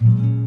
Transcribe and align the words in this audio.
Mm-hmm. 0.00 0.37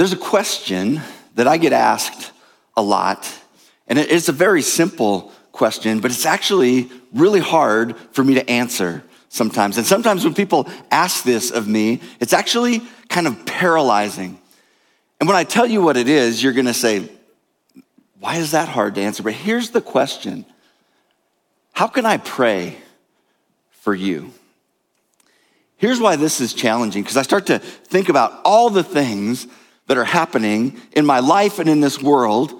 There's 0.00 0.14
a 0.14 0.16
question 0.16 1.02
that 1.34 1.46
I 1.46 1.58
get 1.58 1.74
asked 1.74 2.32
a 2.74 2.80
lot, 2.80 3.30
and 3.86 3.98
it's 3.98 4.30
a 4.30 4.32
very 4.32 4.62
simple 4.62 5.30
question, 5.52 6.00
but 6.00 6.10
it's 6.10 6.24
actually 6.24 6.90
really 7.12 7.40
hard 7.40 7.94
for 8.12 8.24
me 8.24 8.32
to 8.32 8.50
answer 8.50 9.04
sometimes. 9.28 9.76
And 9.76 9.86
sometimes 9.86 10.24
when 10.24 10.32
people 10.32 10.66
ask 10.90 11.22
this 11.22 11.50
of 11.50 11.68
me, 11.68 12.00
it's 12.18 12.32
actually 12.32 12.80
kind 13.10 13.26
of 13.26 13.44
paralyzing. 13.44 14.40
And 15.20 15.28
when 15.28 15.36
I 15.36 15.44
tell 15.44 15.66
you 15.66 15.82
what 15.82 15.98
it 15.98 16.08
is, 16.08 16.42
you're 16.42 16.54
gonna 16.54 16.72
say, 16.72 17.06
why 18.20 18.36
is 18.36 18.52
that 18.52 18.70
hard 18.70 18.94
to 18.94 19.02
answer? 19.02 19.22
But 19.22 19.34
here's 19.34 19.68
the 19.68 19.82
question 19.82 20.46
How 21.74 21.88
can 21.88 22.06
I 22.06 22.16
pray 22.16 22.78
for 23.82 23.94
you? 23.94 24.32
Here's 25.76 26.00
why 26.00 26.16
this 26.16 26.40
is 26.40 26.54
challenging, 26.54 27.02
because 27.02 27.18
I 27.18 27.22
start 27.22 27.44
to 27.48 27.58
think 27.58 28.08
about 28.08 28.40
all 28.46 28.70
the 28.70 28.82
things 28.82 29.46
that 29.90 29.98
are 29.98 30.04
happening 30.04 30.80
in 30.92 31.04
my 31.04 31.18
life 31.18 31.58
and 31.58 31.68
in 31.68 31.80
this 31.80 32.00
world. 32.00 32.52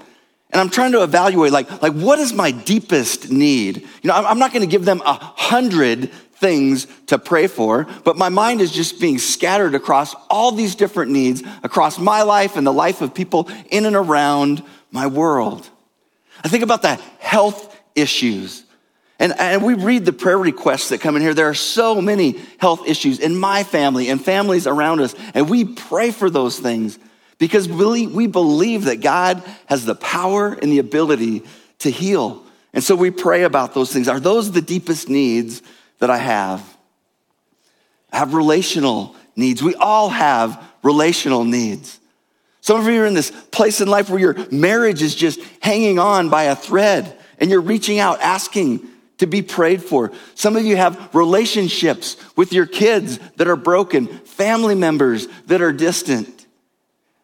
And 0.50 0.60
I'm 0.60 0.68
trying 0.68 0.90
to 0.92 1.04
evaluate, 1.04 1.52
like, 1.52 1.80
like 1.80 1.92
what 1.92 2.18
is 2.18 2.32
my 2.32 2.50
deepest 2.50 3.30
need? 3.30 3.82
You 4.02 4.08
know, 4.08 4.14
I'm 4.14 4.40
not 4.40 4.52
going 4.52 4.62
to 4.62 4.66
give 4.66 4.84
them 4.84 5.00
a 5.06 5.12
hundred 5.12 6.10
things 6.10 6.88
to 7.06 7.20
pray 7.20 7.46
for, 7.46 7.86
but 8.02 8.16
my 8.16 8.30
mind 8.30 8.60
is 8.60 8.72
just 8.72 9.00
being 9.00 9.18
scattered 9.18 9.76
across 9.76 10.12
all 10.28 10.50
these 10.50 10.74
different 10.74 11.12
needs 11.12 11.44
across 11.62 12.00
my 12.00 12.22
life 12.22 12.56
and 12.56 12.66
the 12.66 12.72
life 12.72 13.00
of 13.00 13.14
people 13.14 13.48
in 13.70 13.86
and 13.86 13.94
around 13.94 14.64
my 14.90 15.06
world. 15.06 15.70
I 16.42 16.48
think 16.48 16.64
about 16.64 16.82
the 16.82 16.96
health 17.20 17.80
issues. 17.94 18.64
And, 19.20 19.34
and 19.38 19.62
we 19.62 19.74
read 19.74 20.04
the 20.04 20.12
prayer 20.12 20.36
requests 20.36 20.88
that 20.88 21.00
come 21.00 21.14
in 21.14 21.22
here. 21.22 21.32
There 21.32 21.48
are 21.48 21.54
so 21.54 22.02
many 22.02 22.40
health 22.58 22.88
issues 22.88 23.20
in 23.20 23.38
my 23.38 23.62
family 23.62 24.08
and 24.08 24.20
families 24.20 24.66
around 24.66 25.00
us, 25.00 25.14
and 25.32 25.48
we 25.48 25.64
pray 25.64 26.10
for 26.10 26.28
those 26.28 26.58
things 26.58 26.98
because 27.40 27.68
we 27.68 28.26
believe 28.28 28.84
that 28.84 29.00
God 29.00 29.42
has 29.66 29.84
the 29.84 29.96
power 29.96 30.52
and 30.52 30.70
the 30.70 30.78
ability 30.78 31.42
to 31.80 31.90
heal. 31.90 32.44
And 32.72 32.84
so 32.84 32.94
we 32.94 33.10
pray 33.10 33.42
about 33.42 33.74
those 33.74 33.92
things. 33.92 34.06
Are 34.06 34.20
those 34.20 34.52
the 34.52 34.60
deepest 34.60 35.08
needs 35.08 35.62
that 35.98 36.10
I 36.10 36.18
have? 36.18 36.62
I 38.12 38.18
have 38.18 38.34
relational 38.34 39.16
needs. 39.34 39.62
We 39.62 39.74
all 39.74 40.10
have 40.10 40.62
relational 40.82 41.44
needs. 41.44 41.98
Some 42.60 42.78
of 42.78 42.86
you 42.86 43.02
are 43.02 43.06
in 43.06 43.14
this 43.14 43.30
place 43.30 43.80
in 43.80 43.88
life 43.88 44.10
where 44.10 44.20
your 44.20 44.36
marriage 44.52 45.00
is 45.00 45.14
just 45.14 45.40
hanging 45.60 45.98
on 45.98 46.28
by 46.28 46.44
a 46.44 46.54
thread 46.54 47.18
and 47.38 47.50
you're 47.50 47.62
reaching 47.62 47.98
out, 47.98 48.20
asking 48.20 48.86
to 49.16 49.26
be 49.26 49.40
prayed 49.40 49.82
for. 49.82 50.12
Some 50.34 50.56
of 50.56 50.64
you 50.66 50.76
have 50.76 51.14
relationships 51.14 52.18
with 52.36 52.52
your 52.52 52.66
kids 52.66 53.18
that 53.36 53.48
are 53.48 53.56
broken, 53.56 54.08
family 54.08 54.74
members 54.74 55.26
that 55.46 55.62
are 55.62 55.72
distant. 55.72 56.39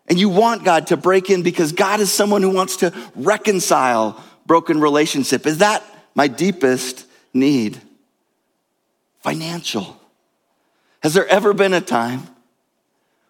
And 0.09 0.19
you 0.19 0.29
want 0.29 0.65
God 0.65 0.89
to 0.89 0.97
break 0.97 1.31
in 1.31 1.43
because 1.43 1.73
God 1.73 2.01
is 2.01 2.13
someone 2.13 2.43
who 2.43 2.51
wants 2.51 2.77
to 2.77 2.93
reconcile 3.15 4.23
broken 4.47 4.81
relationship. 4.81 5.47
Is 5.47 5.59
that 5.59 5.83
my 6.15 6.29
deepest 6.29 7.07
need? 7.35 7.81
Financial. 9.21 10.01
Has 11.01 11.15
there 11.15 11.27
ever 11.27 11.53
been 11.53 11.75
a 11.75 11.81
time 11.81 12.23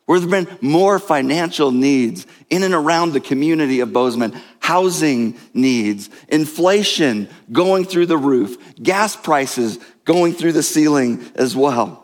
where 0.04 0.20
there 0.20 0.28
have 0.28 0.48
been 0.48 0.58
more 0.60 0.98
financial 0.98 1.72
needs 1.72 2.26
in 2.50 2.62
and 2.62 2.74
around 2.74 3.12
the 3.12 3.20
community 3.20 3.80
of 3.80 3.92
Bozeman? 3.92 4.38
Housing 4.60 5.38
needs, 5.54 6.10
inflation 6.28 7.28
going 7.50 7.84
through 7.84 8.06
the 8.06 8.18
roof, 8.18 8.56
gas 8.82 9.16
prices 9.16 9.78
going 10.04 10.32
through 10.32 10.52
the 10.52 10.62
ceiling 10.62 11.24
as 11.34 11.56
well. 11.56 12.02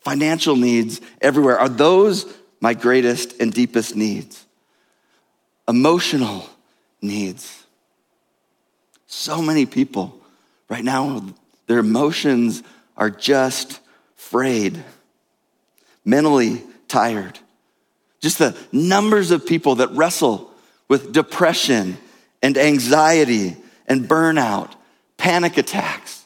Financial 0.00 0.56
needs 0.56 1.00
everywhere. 1.20 1.58
Are 1.58 1.68
those 1.68 2.32
my 2.60 2.74
greatest 2.74 3.40
and 3.40 3.52
deepest 3.52 3.94
needs, 3.94 4.44
emotional 5.66 6.48
needs. 7.00 7.64
So 9.06 9.40
many 9.40 9.66
people 9.66 10.20
right 10.68 10.84
now, 10.84 11.24
their 11.66 11.78
emotions 11.78 12.62
are 12.96 13.10
just 13.10 13.80
frayed, 14.16 14.82
mentally 16.04 16.62
tired. 16.88 17.38
Just 18.20 18.38
the 18.38 18.56
numbers 18.72 19.30
of 19.30 19.46
people 19.46 19.76
that 19.76 19.90
wrestle 19.92 20.50
with 20.88 21.12
depression 21.12 21.96
and 22.42 22.58
anxiety 22.58 23.56
and 23.86 24.08
burnout, 24.08 24.72
panic 25.16 25.56
attacks. 25.56 26.24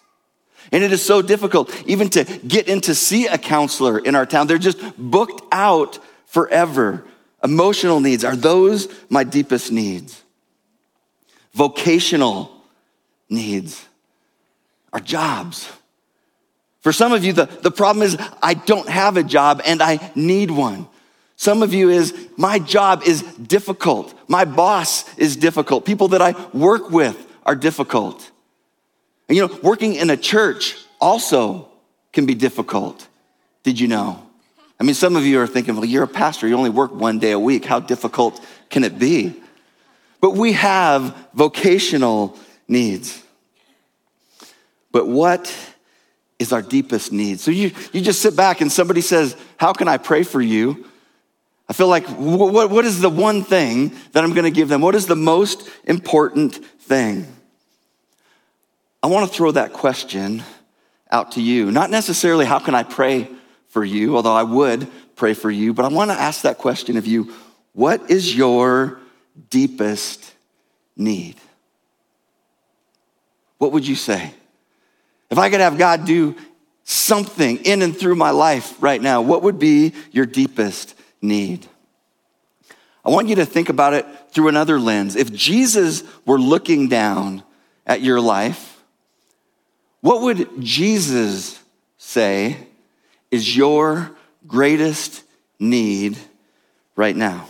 And 0.70 0.82
it 0.82 0.91
is 0.91 1.04
so 1.04 1.20
difficult 1.20 1.70
even 1.87 2.09
to 2.10 2.25
get 2.25 2.69
in 2.69 2.81
to 2.82 2.94
see 2.94 3.26
a 3.26 3.37
counselor 3.37 3.99
in 3.99 4.14
our 4.14 4.25
town. 4.25 4.47
They're 4.47 4.59
just 4.59 4.78
booked 4.97 5.43
out 5.53 5.99
forever. 6.32 7.04
Emotional 7.44 8.00
needs, 8.00 8.25
are 8.25 8.37
those 8.37 8.88
my 9.10 9.22
deepest 9.22 9.70
needs? 9.70 10.22
Vocational 11.53 12.50
needs 13.28 13.87
are 14.94 15.00
jobs. 15.00 15.70
For 16.81 16.91
some 16.91 17.12
of 17.12 17.22
you, 17.22 17.34
the, 17.34 17.44
the 17.44 17.70
problem 17.70 18.03
is 18.03 18.16
I 18.43 18.54
don't 18.54 18.88
have 18.88 19.19
a 19.19 19.22
job 19.22 19.60
and 19.66 19.82
I 19.82 20.10
need 20.15 20.50
one. 20.50 20.88
Some 21.37 21.62
of 21.62 21.75
you 21.75 21.91
is 21.91 22.15
my 22.38 22.59
job 22.59 23.03
is 23.04 23.22
difficult. 23.22 24.14
My 24.26 24.47
boss 24.47 25.04
is 25.19 25.37
difficult. 25.37 25.84
People 25.84 26.09
that 26.09 26.22
I 26.22 26.34
work 26.54 26.91
with 26.91 27.16
are 27.44 27.56
difficult. 27.56 28.31
And 29.28 29.37
you 29.37 29.47
know, 29.47 29.59
working 29.62 29.97
in 29.97 30.09
a 30.09 30.16
church 30.16 30.76
also 30.99 31.69
can 32.12 32.25
be 32.25 32.34
difficult. 32.34 33.06
Did 33.64 33.78
you 33.78 33.88
know? 33.88 34.26
I 34.82 34.84
mean, 34.84 34.97
some 34.97 35.15
of 35.15 35.25
you 35.25 35.38
are 35.41 35.47
thinking, 35.47 35.76
well, 35.76 35.84
you're 35.84 36.03
a 36.03 36.09
pastor, 36.09 36.48
you 36.48 36.56
only 36.56 36.69
work 36.69 36.93
one 36.93 37.20
day 37.20 37.31
a 37.31 37.38
week. 37.38 37.65
How 37.65 37.78
difficult 37.78 38.44
can 38.69 38.82
it 38.82 38.98
be? 38.98 39.32
But 40.20 40.32
we 40.32 40.55
have 40.55 41.29
vocational 41.34 42.37
needs. 42.67 43.23
But 44.90 45.06
what 45.06 45.56
is 46.40 46.52
our 46.52 46.62
deepest 46.62 47.12
need? 47.12 47.38
So 47.38 47.52
you, 47.52 47.70
you 47.93 48.00
just 48.00 48.23
sit 48.23 48.34
back 48.34 48.61
and 48.61 48.73
somebody 48.73 49.02
says, 49.02 49.37
How 49.56 49.73
can 49.73 49.87
I 49.87 49.99
pray 49.99 50.25
for 50.25 50.40
you? 50.40 50.85
I 51.69 51.75
feel 51.75 51.87
like, 51.87 52.08
what, 52.08 52.69
what 52.69 52.85
is 52.85 53.00
the 53.00 53.08
one 53.08 53.44
thing 53.44 53.93
that 54.11 54.25
I'm 54.25 54.32
going 54.32 54.46
to 54.46 54.50
give 54.50 54.69
them? 54.69 54.81
What 54.81 54.96
is 54.96 55.06
the 55.06 55.14
most 55.14 55.70
important 55.85 56.56
thing? 56.56 57.28
I 59.00 59.06
want 59.06 59.31
to 59.31 59.32
throw 59.32 59.52
that 59.52 59.75
question 59.75 60.43
out 61.08 61.31
to 61.32 61.40
you. 61.40 61.70
Not 61.70 61.88
necessarily, 61.88 62.46
how 62.46 62.58
can 62.58 62.75
I 62.75 62.82
pray 62.82 63.28
for 63.73 63.85
you, 63.85 64.17
although 64.17 64.35
I 64.35 64.43
would 64.43 64.87
pray 65.17 65.33
for 65.33 65.51
you, 65.51 65.73
but 65.73 65.87
I 65.87 65.89
want 65.89 66.11
to 66.11 66.21
ask 66.21 66.43
that 66.43 66.59
question 66.59 66.97
of 66.99 67.07
you 67.07 67.33
what 67.73 68.11
is 68.11 68.37
your 68.37 69.01
deepest 69.49 70.35
need? 70.95 71.37
What 73.57 73.73
would 73.73 73.89
you 73.89 73.95
say? 73.95 74.35
If 75.31 75.39
I 75.39 75.49
could 75.49 75.61
have 75.61 75.79
God 75.79 76.05
do 76.05 76.37
something 76.85 77.65
in 77.65 77.81
and 77.81 77.97
through 77.97 78.17
my 78.17 78.31
life 78.31 78.77
right 78.83 79.01
now, 79.01 79.23
what 79.23 79.43
would 79.43 79.59
be 79.59 79.95
your 80.11 80.27
deepest 80.27 80.95
need? 81.23 81.67
I 83.05 83.11
want 83.11 83.29
you 83.29 83.37
to 83.37 83.47
think 83.47 83.71
about 83.71 83.95
it 83.95 84.05
through 84.33 84.49
another 84.49 84.79
lens. 84.79 85.17
If 85.17 85.33
Jesus 85.33 86.05
were 86.27 86.39
looking 86.39 86.89
down 86.89 87.43
at 87.87 88.03
your 88.03 88.21
life, 88.21 88.83
what 90.03 90.21
would 90.21 90.61
Jesus 90.61 91.59
say 91.97 92.59
is 93.32 93.56
your 93.56 94.12
greatest 94.46 95.25
need 95.58 96.17
right 96.94 97.17
now? 97.17 97.49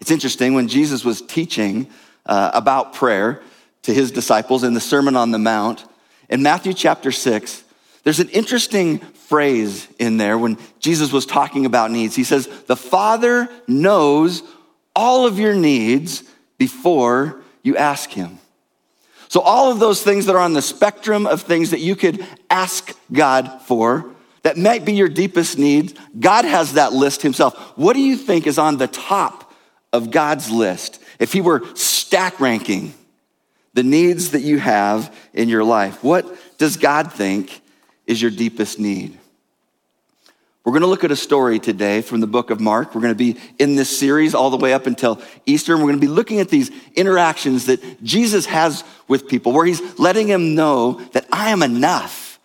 It's 0.00 0.10
interesting 0.10 0.52
when 0.52 0.68
Jesus 0.68 1.02
was 1.02 1.22
teaching 1.22 1.88
uh, 2.26 2.50
about 2.52 2.92
prayer 2.92 3.40
to 3.82 3.94
his 3.94 4.10
disciples 4.10 4.64
in 4.64 4.74
the 4.74 4.80
Sermon 4.80 5.16
on 5.16 5.30
the 5.30 5.38
Mount, 5.38 5.84
in 6.28 6.42
Matthew 6.42 6.72
chapter 6.72 7.12
6, 7.12 7.64
there's 8.02 8.20
an 8.20 8.28
interesting 8.30 8.98
phrase 8.98 9.88
in 9.98 10.16
there 10.16 10.36
when 10.36 10.58
Jesus 10.78 11.12
was 11.12 11.26
talking 11.26 11.64
about 11.66 11.90
needs. 11.90 12.16
He 12.16 12.24
says, 12.24 12.46
The 12.66 12.76
Father 12.76 13.48
knows 13.66 14.42
all 14.94 15.26
of 15.26 15.38
your 15.38 15.54
needs 15.54 16.24
before 16.58 17.40
you 17.62 17.76
ask 17.76 18.10
Him. 18.10 18.38
So, 19.34 19.40
all 19.40 19.72
of 19.72 19.80
those 19.80 20.00
things 20.00 20.26
that 20.26 20.36
are 20.36 20.40
on 20.40 20.52
the 20.52 20.62
spectrum 20.62 21.26
of 21.26 21.42
things 21.42 21.70
that 21.72 21.80
you 21.80 21.96
could 21.96 22.24
ask 22.48 22.96
God 23.10 23.62
for, 23.62 24.14
that 24.42 24.56
might 24.56 24.84
be 24.84 24.92
your 24.92 25.08
deepest 25.08 25.58
needs, 25.58 25.92
God 26.16 26.44
has 26.44 26.74
that 26.74 26.92
list 26.92 27.22
Himself. 27.22 27.58
What 27.76 27.94
do 27.94 28.00
you 28.00 28.16
think 28.16 28.46
is 28.46 28.58
on 28.58 28.76
the 28.76 28.86
top 28.86 29.52
of 29.92 30.12
God's 30.12 30.52
list, 30.52 31.02
if 31.18 31.32
He 31.32 31.40
were 31.40 31.64
stack 31.74 32.38
ranking 32.38 32.94
the 33.72 33.82
needs 33.82 34.30
that 34.30 34.42
you 34.42 34.60
have 34.60 35.12
in 35.32 35.48
your 35.48 35.64
life, 35.64 36.04
what 36.04 36.32
does 36.56 36.76
God 36.76 37.12
think 37.12 37.60
is 38.06 38.22
your 38.22 38.30
deepest 38.30 38.78
need? 38.78 39.18
We're 40.64 40.72
going 40.72 40.82
to 40.82 40.88
look 40.88 41.04
at 41.04 41.10
a 41.10 41.16
story 41.16 41.58
today 41.58 42.00
from 42.00 42.20
the 42.20 42.26
book 42.26 42.50
of 42.50 42.60
Mark. 42.60 42.94
We're 42.94 43.02
going 43.02 43.14
to 43.14 43.32
be 43.32 43.38
in 43.58 43.76
this 43.76 43.96
series 43.96 44.34
all 44.34 44.50
the 44.50 44.56
way 44.56 44.72
up 44.72 44.86
until 44.86 45.20
Easter. 45.46 45.74
And 45.74 45.82
we're 45.82 45.90
going 45.90 46.00
to 46.00 46.06
be 46.06 46.12
looking 46.12 46.40
at 46.40 46.48
these 46.48 46.70
interactions 46.94 47.66
that 47.66 48.02
Jesus 48.02 48.46
has 48.46 48.82
with 49.06 49.28
people, 49.28 49.52
where 49.52 49.66
he's 49.66 49.98
letting 49.98 50.28
them 50.28 50.54
know 50.54 51.00
that 51.12 51.26
I 51.30 51.50
am 51.50 51.62
enough. 51.62 52.40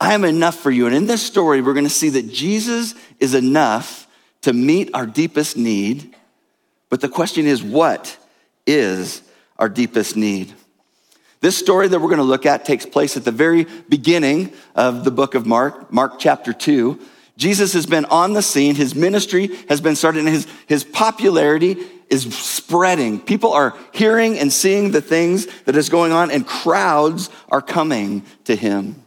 I 0.00 0.14
am 0.14 0.24
enough 0.24 0.56
for 0.56 0.70
you. 0.70 0.86
And 0.86 0.94
in 0.94 1.06
this 1.06 1.22
story, 1.22 1.60
we're 1.60 1.74
going 1.74 1.84
to 1.84 1.90
see 1.90 2.08
that 2.10 2.32
Jesus 2.32 2.94
is 3.18 3.34
enough 3.34 4.06
to 4.40 4.54
meet 4.54 4.90
our 4.94 5.04
deepest 5.04 5.58
need 5.58 6.16
but 6.90 7.00
the 7.00 7.08
question 7.08 7.46
is, 7.46 7.62
what 7.62 8.18
is 8.66 9.22
our 9.58 9.70
deepest 9.70 10.16
need? 10.16 10.52
This 11.40 11.56
story 11.56 11.88
that 11.88 11.98
we're 11.98 12.08
going 12.08 12.18
to 12.18 12.24
look 12.24 12.44
at 12.44 12.66
takes 12.66 12.84
place 12.84 13.16
at 13.16 13.24
the 13.24 13.30
very 13.30 13.64
beginning 13.88 14.52
of 14.74 15.04
the 15.04 15.10
book 15.10 15.34
of 15.34 15.46
Mark, 15.46 15.90
Mark 15.90 16.18
chapter 16.18 16.52
2. 16.52 17.00
Jesus 17.40 17.72
has 17.72 17.86
been 17.86 18.04
on 18.04 18.34
the 18.34 18.42
scene. 18.42 18.74
His 18.74 18.94
ministry 18.94 19.48
has 19.70 19.80
been 19.80 19.96
started 19.96 20.18
and 20.18 20.28
his, 20.28 20.46
his 20.66 20.84
popularity 20.84 21.78
is 22.10 22.34
spreading. 22.36 23.18
People 23.18 23.54
are 23.54 23.74
hearing 23.92 24.38
and 24.38 24.52
seeing 24.52 24.90
the 24.90 25.00
things 25.00 25.46
that 25.64 25.74
is 25.74 25.88
going 25.88 26.12
on 26.12 26.30
and 26.30 26.46
crowds 26.46 27.30
are 27.48 27.62
coming 27.62 28.24
to 28.44 28.54
him. 28.54 29.02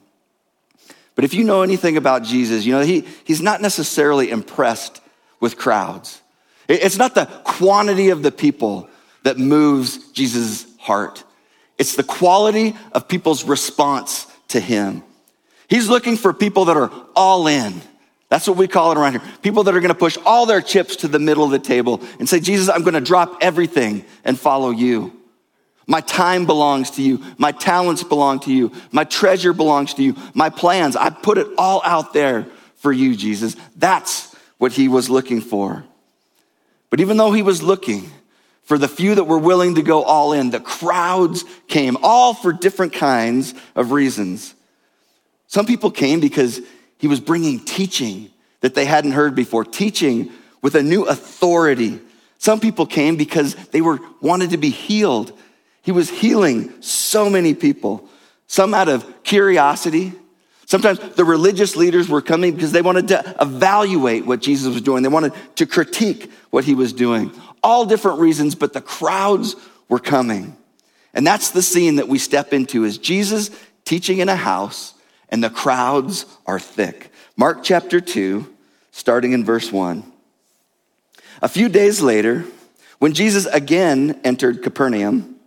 But 1.14 1.26
if 1.26 1.36
you 1.36 1.44
know 1.44 1.62
anything 1.62 1.96
about 1.96 2.24
Jesus, 2.24 2.66
you 2.66 2.74
know 2.74 2.82
he, 2.82 3.02
he's 3.24 3.40
not 3.40 3.62
necessarily 3.62 4.32
impressed 4.32 5.00
with 5.40 5.56
crowds. 5.56 6.20
It's 6.68 6.98
not 6.98 7.14
the 7.14 7.26
quantity 7.44 8.10
of 8.10 8.24
the 8.24 8.32
people 8.32 8.90
that 9.22 9.38
moves 9.38 10.10
Jesus' 10.12 10.66
heart. 10.80 11.24
It's 11.78 11.96
the 11.96 12.04
quality 12.04 12.76
of 12.94 13.08
people's 13.08 13.44
response 13.44 14.26
to 14.48 14.60
him. 14.60 15.04
He's 15.68 15.88
looking 15.88 16.18
for 16.18 16.34
people 16.34 16.66
that 16.66 16.78
are 16.78 16.92
all 17.16 17.46
in. 17.46 17.80
That's 18.34 18.48
what 18.48 18.58
we 18.58 18.68
call 18.68 18.92
it 18.92 18.98
around 18.98 19.12
here. 19.12 19.22
People 19.44 19.62
that 19.62 19.76
are 19.76 19.80
going 19.80 19.94
to 19.94 19.94
push 19.94 20.18
all 20.26 20.48
their 20.48 20.60
chips 20.60 20.96
to 20.96 21.08
the 21.08 21.20
middle 21.20 21.44
of 21.44 21.52
the 21.52 21.60
table 21.60 22.02
and 22.18 22.28
say, 22.28 22.40
Jesus, 22.40 22.68
I'm 22.68 22.82
going 22.82 22.96
to 22.96 23.00
drop 23.00 23.38
everything 23.42 24.04
and 24.26 24.40
follow 24.40 24.72
you. 24.72 25.14
My 25.86 26.02
time 26.02 26.48
belongs 26.48 26.90
to 26.92 27.04
you. 27.04 27.24
My 27.38 27.52
talents 27.52 28.02
belong 28.02 28.40
to 28.40 28.52
you. 28.52 28.72
My 28.92 29.04
treasure 29.04 29.54
belongs 29.54 29.94
to 29.94 30.04
you. 30.04 30.16
My 30.34 30.50
plans, 30.50 30.96
I 30.96 31.12
put 31.12 31.38
it 31.38 31.46
all 31.60 31.84
out 31.86 32.14
there 32.14 32.48
for 32.78 32.92
you, 32.92 33.16
Jesus. 33.16 33.56
That's 33.76 34.34
what 34.58 34.72
he 34.72 34.88
was 34.88 35.12
looking 35.12 35.40
for. 35.40 35.84
But 36.90 37.02
even 37.02 37.18
though 37.18 37.34
he 37.34 37.44
was 37.44 37.62
looking 37.62 38.10
for 38.64 38.80
the 38.80 38.88
few 38.88 39.14
that 39.14 39.26
were 39.26 39.38
willing 39.38 39.76
to 39.76 39.84
go 39.84 40.02
all 40.02 40.34
in, 40.34 40.50
the 40.50 40.60
crowds 40.60 41.46
came, 41.68 42.00
all 42.02 42.34
for 42.34 42.52
different 42.52 42.94
kinds 42.94 43.54
of 43.76 43.92
reasons. 43.92 44.56
Some 45.46 45.68
people 45.68 45.92
came 45.92 46.20
because 46.20 46.62
he 47.04 47.08
was 47.10 47.20
bringing 47.20 47.60
teaching 47.60 48.32
that 48.62 48.76
they 48.76 48.86
hadn't 48.86 49.12
heard 49.12 49.36
before, 49.36 49.66
teaching 49.66 50.32
with 50.62 50.74
a 50.76 50.82
new 50.82 51.04
authority. 51.04 52.00
Some 52.38 52.62
people 52.62 52.86
came 52.86 53.18
because 53.18 53.56
they 53.72 53.82
were 53.82 54.00
wanted 54.22 54.52
to 54.52 54.58
be 54.58 54.70
healed. 54.70 55.38
He 55.82 55.92
was 55.92 56.10
healing 56.10 56.82
so 56.82 57.30
many 57.30 57.56
people. 57.56 58.08
Some 58.48 58.74
out 58.74 58.88
of 58.88 59.06
curiosity, 59.24 60.14
Sometimes 60.66 61.00
the 61.00 61.26
religious 61.26 61.76
leaders 61.76 62.08
were 62.08 62.22
coming 62.22 62.54
because 62.56 62.72
they 62.72 62.82
wanted 62.82 63.10
to 63.10 63.36
evaluate 63.42 64.26
what 64.26 64.40
Jesus 64.40 64.74
was 64.74 64.82
doing. 64.82 65.04
They 65.04 65.10
wanted 65.10 65.34
to 65.58 65.66
critique 65.66 66.32
what 66.52 66.64
he 66.64 66.74
was 66.74 66.94
doing. 66.94 67.34
All 67.62 67.86
different 67.86 68.22
reasons, 68.22 68.56
but 68.56 68.72
the 68.72 68.80
crowds 68.80 69.58
were 69.90 70.00
coming. 70.00 70.56
And 71.14 71.28
that's 71.28 71.52
the 71.52 71.62
scene 71.62 71.98
that 71.98 72.08
we 72.08 72.18
step 72.18 72.54
into 72.54 72.86
is 72.86 72.98
Jesus 72.98 73.52
teaching 73.84 74.20
in 74.20 74.30
a 74.30 74.38
house 74.38 74.93
and 75.34 75.44
the 75.44 75.50
crowds 75.50 76.28
are 76.46 76.60
thick. 76.60 77.12
Mark 77.36 77.64
chapter 77.64 78.00
2, 78.00 78.48
starting 78.92 79.34
in 79.34 79.44
verse 79.44 79.72
1. 79.72 80.04
A 81.42 81.50
few 81.50 81.70
days 81.70 82.02
later, 82.02 82.46
when 83.00 83.14
Jesus 83.14 83.48
again 83.48 84.22
entered 84.24 84.62
Capernaum, 84.62 85.38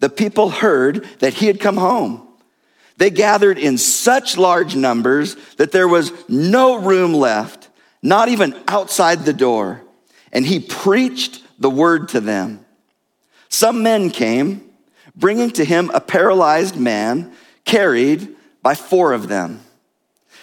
the 0.00 0.10
people 0.10 0.50
heard 0.50 1.04
that 1.20 1.34
he 1.34 1.46
had 1.46 1.60
come 1.60 1.76
home. 1.76 2.26
They 2.96 3.08
gathered 3.08 3.56
in 3.56 3.78
such 3.78 4.36
large 4.36 4.74
numbers 4.74 5.36
that 5.58 5.70
there 5.70 5.88
was 5.88 6.12
no 6.28 6.80
room 6.80 7.14
left, 7.14 7.68
not 8.02 8.28
even 8.28 8.60
outside 8.66 9.24
the 9.24 9.32
door. 9.32 9.80
And 10.32 10.44
he 10.44 10.58
preached 10.58 11.44
the 11.56 11.70
word 11.70 12.08
to 12.08 12.20
them. 12.20 12.64
Some 13.48 13.84
men 13.84 14.10
came, 14.10 14.68
bringing 15.14 15.50
to 15.52 15.64
him 15.64 15.88
a 15.94 16.00
paralyzed 16.00 16.76
man 16.76 17.32
carried 17.64 18.36
by 18.62 18.74
four 18.74 19.12
of 19.12 19.28
them. 19.28 19.60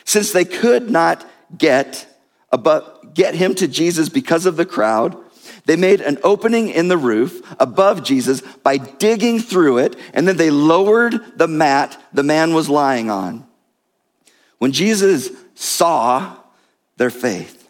Since 0.06 0.32
they 0.32 0.46
could 0.46 0.90
not 0.90 1.26
get, 1.58 2.08
above, 2.52 3.14
get 3.14 3.36
him 3.36 3.56
to 3.56 3.68
Jesus 3.68 4.10
because 4.10 4.46
of 4.46 4.56
the 4.58 4.66
crowd, 4.66 5.18
they 5.66 5.76
made 5.76 6.00
an 6.00 6.18
opening 6.24 6.70
in 6.70 6.88
the 6.88 6.98
roof 6.98 7.42
above 7.60 8.04
Jesus 8.04 8.42
by 8.42 8.78
digging 8.78 9.40
through 9.40 9.80
it, 9.80 9.98
and 10.14 10.28
then 10.28 10.38
they 10.38 10.50
lowered 10.50 11.38
the 11.38 11.48
mat 11.48 12.02
the 12.14 12.24
man 12.24 12.54
was 12.54 12.70
lying 12.70 13.10
on. 13.10 13.46
When 14.60 14.72
Jesus 14.72 15.30
saw 15.56 16.38
their 16.96 17.10
faith, 17.10 17.68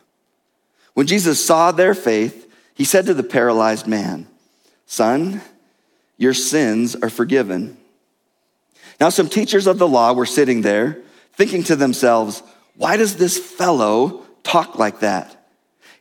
when 0.93 1.07
Jesus 1.07 1.43
saw 1.43 1.71
their 1.71 1.93
faith, 1.93 2.51
he 2.75 2.83
said 2.83 3.07
to 3.07 3.13
the 3.15 3.23
paralyzed 3.23 3.87
man, 3.87 4.27
Son, 4.85 5.41
your 6.17 6.33
sins 6.33 6.95
are 6.95 7.09
forgiven. 7.09 7.77
Now, 8.99 9.09
some 9.09 9.29
teachers 9.29 9.67
of 9.67 9.77
the 9.77 9.87
law 9.87 10.13
were 10.13 10.25
sitting 10.25 10.61
there, 10.61 11.01
thinking 11.33 11.63
to 11.65 11.75
themselves, 11.75 12.41
Why 12.75 12.97
does 12.97 13.15
this 13.15 13.37
fellow 13.37 14.25
talk 14.43 14.79
like 14.79 15.01
that? 15.01 15.33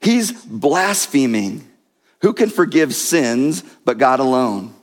He's 0.00 0.32
blaspheming. 0.32 1.70
Who 2.22 2.32
can 2.32 2.48
forgive 2.48 2.94
sins 2.94 3.62
but 3.84 3.98
God 3.98 4.20
alone? 4.20 4.74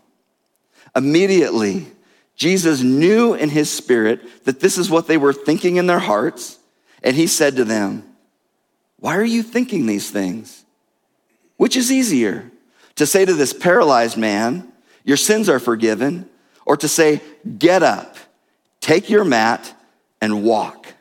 Immediately, 0.96 1.88
Jesus 2.36 2.82
knew 2.82 3.34
in 3.34 3.50
his 3.50 3.72
spirit 3.72 4.46
that 4.46 4.60
this 4.60 4.78
is 4.78 4.90
what 4.90 5.08
they 5.08 5.18
were 5.18 5.34
thinking 5.34 5.78
in 5.78 5.88
their 5.88 6.00
hearts, 6.00 6.60
and 7.02 7.16
he 7.16 7.28
said 7.28 7.56
to 7.56 7.66
them, 7.66 8.04
Why 8.98 9.18
are 9.18 9.24
you 9.24 9.44
thinking 9.44 9.86
these 9.86 10.10
things? 10.10 10.64
Which 11.58 11.76
is 11.76 11.92
easier, 11.92 12.52
to 12.96 13.06
say 13.06 13.26
to 13.26 13.34
this 13.34 13.54
paralyzed 13.54 14.18
man, 14.18 14.72
Your 15.04 15.18
sins 15.18 15.50
are 15.50 15.60
forgiven, 15.60 16.30
or 16.66 16.78
to 16.78 16.88
say, 16.88 17.22
Get 17.58 17.84
up, 17.84 18.18
take 18.80 19.10
your 19.10 19.24
mat, 19.24 19.76
and 20.22 20.44
walk? 20.44 20.94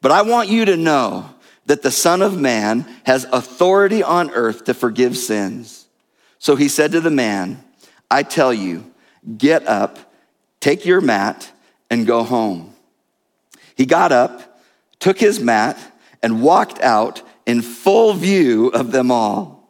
But 0.00 0.12
I 0.12 0.22
want 0.22 0.48
you 0.48 0.64
to 0.66 0.76
know 0.76 1.30
that 1.66 1.82
the 1.82 1.90
Son 1.90 2.22
of 2.22 2.38
Man 2.38 2.86
has 3.04 3.24
authority 3.32 4.02
on 4.02 4.30
earth 4.30 4.64
to 4.64 4.74
forgive 4.74 5.16
sins. 5.16 5.86
So 6.38 6.56
he 6.56 6.68
said 6.68 6.92
to 6.92 7.00
the 7.00 7.10
man, 7.10 7.62
I 8.10 8.22
tell 8.22 8.54
you, 8.54 8.90
get 9.36 9.66
up, 9.66 9.98
take 10.60 10.86
your 10.86 11.00
mat, 11.00 11.50
and 11.90 12.06
go 12.06 12.22
home. 12.22 12.74
He 13.76 13.84
got 13.84 14.12
up, 14.12 14.60
took 15.00 15.18
his 15.18 15.40
mat, 15.40 15.78
and 16.22 16.42
walked 16.42 16.80
out 16.80 17.22
in 17.46 17.62
full 17.62 18.14
view 18.14 18.68
of 18.68 18.92
them 18.92 19.10
all. 19.10 19.68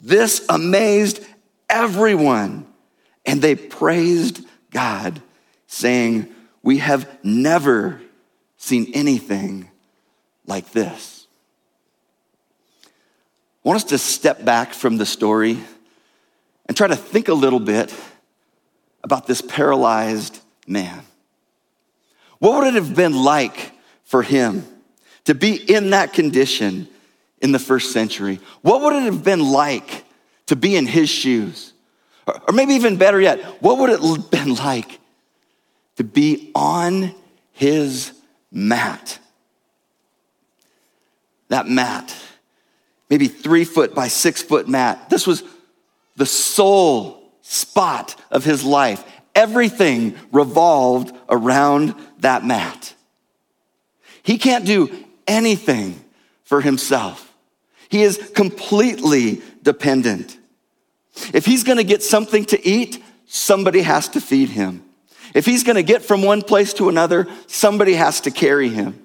This 0.00 0.44
amazed 0.48 1.24
everyone, 1.68 2.66
and 3.28 3.42
they 3.42 3.54
praised 3.54 4.44
God, 4.70 5.20
saying, 5.66 6.34
We 6.62 6.78
have 6.78 7.06
never 7.22 8.00
seen 8.56 8.90
anything 8.94 9.70
like 10.46 10.72
this 10.72 11.26
I 13.64 13.68
want 13.68 13.76
us 13.76 13.90
to 13.90 13.98
step 13.98 14.44
back 14.44 14.72
from 14.72 14.96
the 14.96 15.04
story 15.04 15.58
and 16.66 16.76
try 16.76 16.86
to 16.86 16.96
think 16.96 17.28
a 17.28 17.34
little 17.34 17.60
bit 17.60 17.94
about 19.04 19.26
this 19.26 19.42
paralyzed 19.42 20.40
man. 20.66 21.02
What 22.38 22.54
would 22.58 22.68
it 22.68 22.74
have 22.74 22.96
been 22.96 23.14
like 23.14 23.72
for 24.04 24.22
him 24.22 24.64
to 25.24 25.34
be 25.34 25.54
in 25.54 25.90
that 25.90 26.14
condition 26.14 26.88
in 27.42 27.52
the 27.52 27.58
first 27.58 27.92
century? 27.92 28.40
What 28.62 28.80
would 28.80 28.94
it 28.94 29.02
have 29.02 29.22
been 29.22 29.40
like 29.40 30.04
to 30.46 30.56
be 30.56 30.74
in 30.74 30.86
his 30.86 31.10
shoes? 31.10 31.74
Or 32.28 32.52
maybe 32.52 32.74
even 32.74 32.96
better 32.96 33.20
yet, 33.20 33.40
what 33.62 33.78
would 33.78 33.90
it 33.90 34.00
have 34.00 34.30
been 34.30 34.54
like 34.54 35.00
to 35.96 36.04
be 36.04 36.50
on 36.54 37.14
his 37.52 38.12
mat? 38.52 39.18
That 41.48 41.66
mat, 41.66 42.14
maybe 43.08 43.28
three 43.28 43.64
foot 43.64 43.94
by 43.94 44.08
six 44.08 44.42
foot 44.42 44.68
mat. 44.68 45.08
This 45.08 45.26
was 45.26 45.42
the 46.16 46.26
sole 46.26 47.32
spot 47.40 48.14
of 48.30 48.44
his 48.44 48.64
life. 48.64 49.02
Everything 49.34 50.16
revolved 50.32 51.16
around 51.28 51.94
that 52.18 52.44
mat. 52.44 52.94
He 54.22 54.36
can't 54.36 54.66
do 54.66 55.04
anything 55.26 56.04
for 56.44 56.60
himself. 56.60 57.32
He 57.88 58.02
is 58.02 58.18
completely 58.34 59.40
dependent. 59.62 60.36
If 61.32 61.46
he's 61.46 61.64
gonna 61.64 61.84
get 61.84 62.02
something 62.02 62.44
to 62.46 62.66
eat, 62.66 63.02
somebody 63.26 63.82
has 63.82 64.08
to 64.10 64.20
feed 64.20 64.50
him. 64.50 64.84
If 65.34 65.46
he's 65.46 65.64
gonna 65.64 65.82
get 65.82 66.02
from 66.02 66.22
one 66.22 66.42
place 66.42 66.72
to 66.74 66.88
another, 66.88 67.26
somebody 67.46 67.94
has 67.94 68.20
to 68.22 68.30
carry 68.30 68.68
him. 68.68 69.02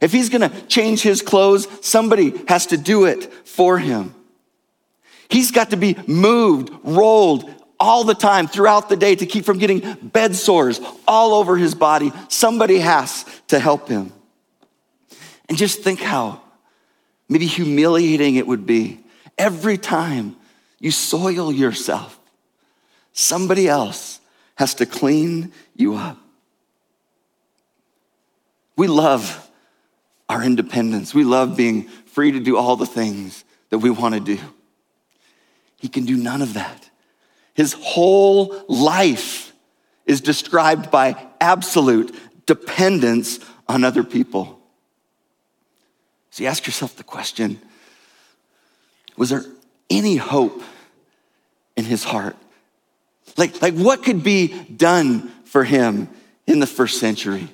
If 0.00 0.12
he's 0.12 0.28
gonna 0.28 0.50
change 0.66 1.02
his 1.02 1.22
clothes, 1.22 1.66
somebody 1.80 2.34
has 2.48 2.66
to 2.66 2.76
do 2.76 3.04
it 3.04 3.32
for 3.46 3.78
him. 3.78 4.14
He's 5.28 5.50
got 5.50 5.70
to 5.70 5.76
be 5.76 5.96
moved, 6.06 6.70
rolled 6.84 7.50
all 7.78 8.04
the 8.04 8.14
time 8.14 8.46
throughout 8.46 8.88
the 8.88 8.96
day 8.96 9.14
to 9.14 9.26
keep 9.26 9.44
from 9.44 9.58
getting 9.58 9.94
bed 9.94 10.34
sores 10.34 10.80
all 11.06 11.34
over 11.34 11.56
his 11.56 11.74
body. 11.74 12.12
Somebody 12.28 12.78
has 12.78 13.24
to 13.48 13.58
help 13.58 13.88
him. 13.88 14.12
And 15.48 15.58
just 15.58 15.82
think 15.82 16.00
how 16.00 16.40
maybe 17.28 17.46
humiliating 17.46 18.36
it 18.36 18.46
would 18.46 18.66
be 18.66 19.00
every 19.36 19.78
time 19.78 20.35
you 20.78 20.90
soil 20.90 21.52
yourself. 21.52 22.18
Somebody 23.12 23.68
else 23.68 24.20
has 24.56 24.74
to 24.74 24.86
clean 24.86 25.52
you 25.74 25.94
up. 25.94 26.18
We 28.76 28.88
love 28.88 29.50
our 30.28 30.42
independence. 30.42 31.14
We 31.14 31.24
love 31.24 31.56
being 31.56 31.84
free 31.84 32.32
to 32.32 32.40
do 32.40 32.56
all 32.56 32.76
the 32.76 32.86
things 32.86 33.44
that 33.70 33.78
we 33.78 33.90
want 33.90 34.14
to 34.14 34.20
do. 34.20 34.38
He 35.78 35.88
can 35.88 36.04
do 36.04 36.16
none 36.16 36.42
of 36.42 36.54
that. 36.54 36.90
His 37.54 37.74
whole 37.74 38.64
life 38.68 39.52
is 40.04 40.20
described 40.20 40.90
by 40.90 41.16
absolute 41.40 42.14
dependence 42.44 43.40
on 43.68 43.82
other 43.82 44.04
people. 44.04 44.60
So 46.30 46.42
you 46.42 46.48
ask 46.48 46.66
yourself 46.66 46.96
the 46.96 47.04
question 47.04 47.60
was 49.16 49.30
there 49.30 49.44
any 49.90 50.16
hope 50.16 50.62
in 51.76 51.84
his 51.84 52.04
heart? 52.04 52.36
Like, 53.36 53.60
like 53.60 53.74
what 53.74 54.02
could 54.02 54.22
be 54.22 54.48
done 54.48 55.28
for 55.44 55.64
him 55.64 56.08
in 56.46 56.60
the 56.60 56.66
first 56.66 56.98
century? 56.98 57.48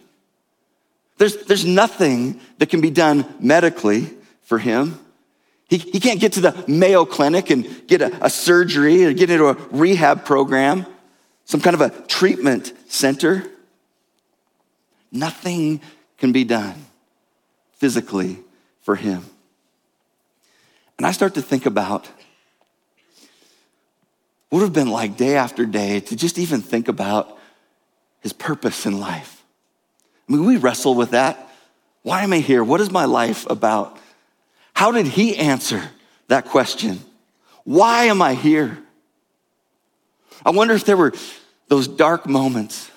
There's, 1.18 1.36
there's 1.44 1.64
nothing 1.64 2.40
that 2.58 2.68
can 2.68 2.80
be 2.80 2.90
done 2.90 3.24
medically 3.40 4.10
for 4.42 4.58
him. 4.58 4.98
He, 5.68 5.78
he 5.78 6.00
can't 6.00 6.20
get 6.20 6.32
to 6.32 6.40
the 6.40 6.64
Mayo 6.68 7.04
Clinic 7.04 7.50
and 7.50 7.86
get 7.86 8.02
a, 8.02 8.26
a 8.26 8.30
surgery 8.30 9.04
or 9.04 9.12
get 9.12 9.30
into 9.30 9.46
a 9.46 9.54
rehab 9.70 10.24
program, 10.24 10.86
some 11.44 11.60
kind 11.60 11.74
of 11.74 11.80
a 11.80 11.90
treatment 12.06 12.72
center. 12.88 13.44
Nothing 15.10 15.80
can 16.18 16.32
be 16.32 16.44
done 16.44 16.74
physically 17.74 18.38
for 18.82 18.96
him. 18.96 19.24
And 21.02 21.08
I 21.08 21.10
start 21.10 21.34
to 21.34 21.42
think 21.42 21.66
about 21.66 22.06
what 24.50 24.60
would 24.60 24.62
have 24.62 24.72
been 24.72 24.88
like 24.88 25.16
day 25.16 25.34
after 25.34 25.66
day 25.66 25.98
to 25.98 26.14
just 26.14 26.38
even 26.38 26.60
think 26.60 26.86
about 26.86 27.36
his 28.20 28.32
purpose 28.32 28.86
in 28.86 29.00
life. 29.00 29.42
I 30.28 30.32
mean, 30.32 30.44
we 30.44 30.58
wrestle 30.58 30.94
with 30.94 31.10
that. 31.10 31.50
Why 32.02 32.22
am 32.22 32.32
I 32.32 32.38
here? 32.38 32.62
What 32.62 32.80
is 32.80 32.92
my 32.92 33.06
life 33.06 33.50
about? 33.50 33.98
How 34.74 34.92
did 34.92 35.08
he 35.08 35.36
answer 35.36 35.82
that 36.28 36.44
question? 36.44 37.00
Why 37.64 38.04
am 38.04 38.22
I 38.22 38.34
here? 38.34 38.78
I 40.46 40.50
wonder 40.50 40.74
if 40.74 40.84
there 40.84 40.96
were 40.96 41.14
those 41.66 41.88
dark 41.88 42.28
moments. 42.28 42.88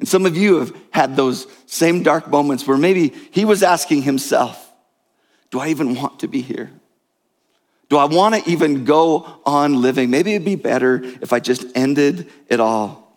And 0.00 0.08
some 0.08 0.26
of 0.26 0.36
you 0.36 0.56
have 0.58 0.76
had 0.90 1.14
those 1.14 1.46
same 1.66 2.02
dark 2.02 2.26
moments 2.26 2.66
where 2.66 2.76
maybe 2.76 3.14
he 3.30 3.44
was 3.44 3.62
asking 3.62 4.02
himself, 4.02 4.68
Do 5.52 5.60
I 5.60 5.68
even 5.68 5.94
want 5.94 6.18
to 6.18 6.26
be 6.26 6.40
here? 6.40 6.72
Do 7.88 7.96
I 7.98 8.04
want 8.04 8.34
to 8.34 8.50
even 8.50 8.84
go 8.84 9.40
on 9.44 9.80
living? 9.80 10.10
Maybe 10.10 10.34
it'd 10.34 10.44
be 10.44 10.56
better 10.56 11.00
if 11.20 11.32
I 11.32 11.40
just 11.40 11.64
ended 11.76 12.28
it 12.48 12.60
all. 12.60 13.16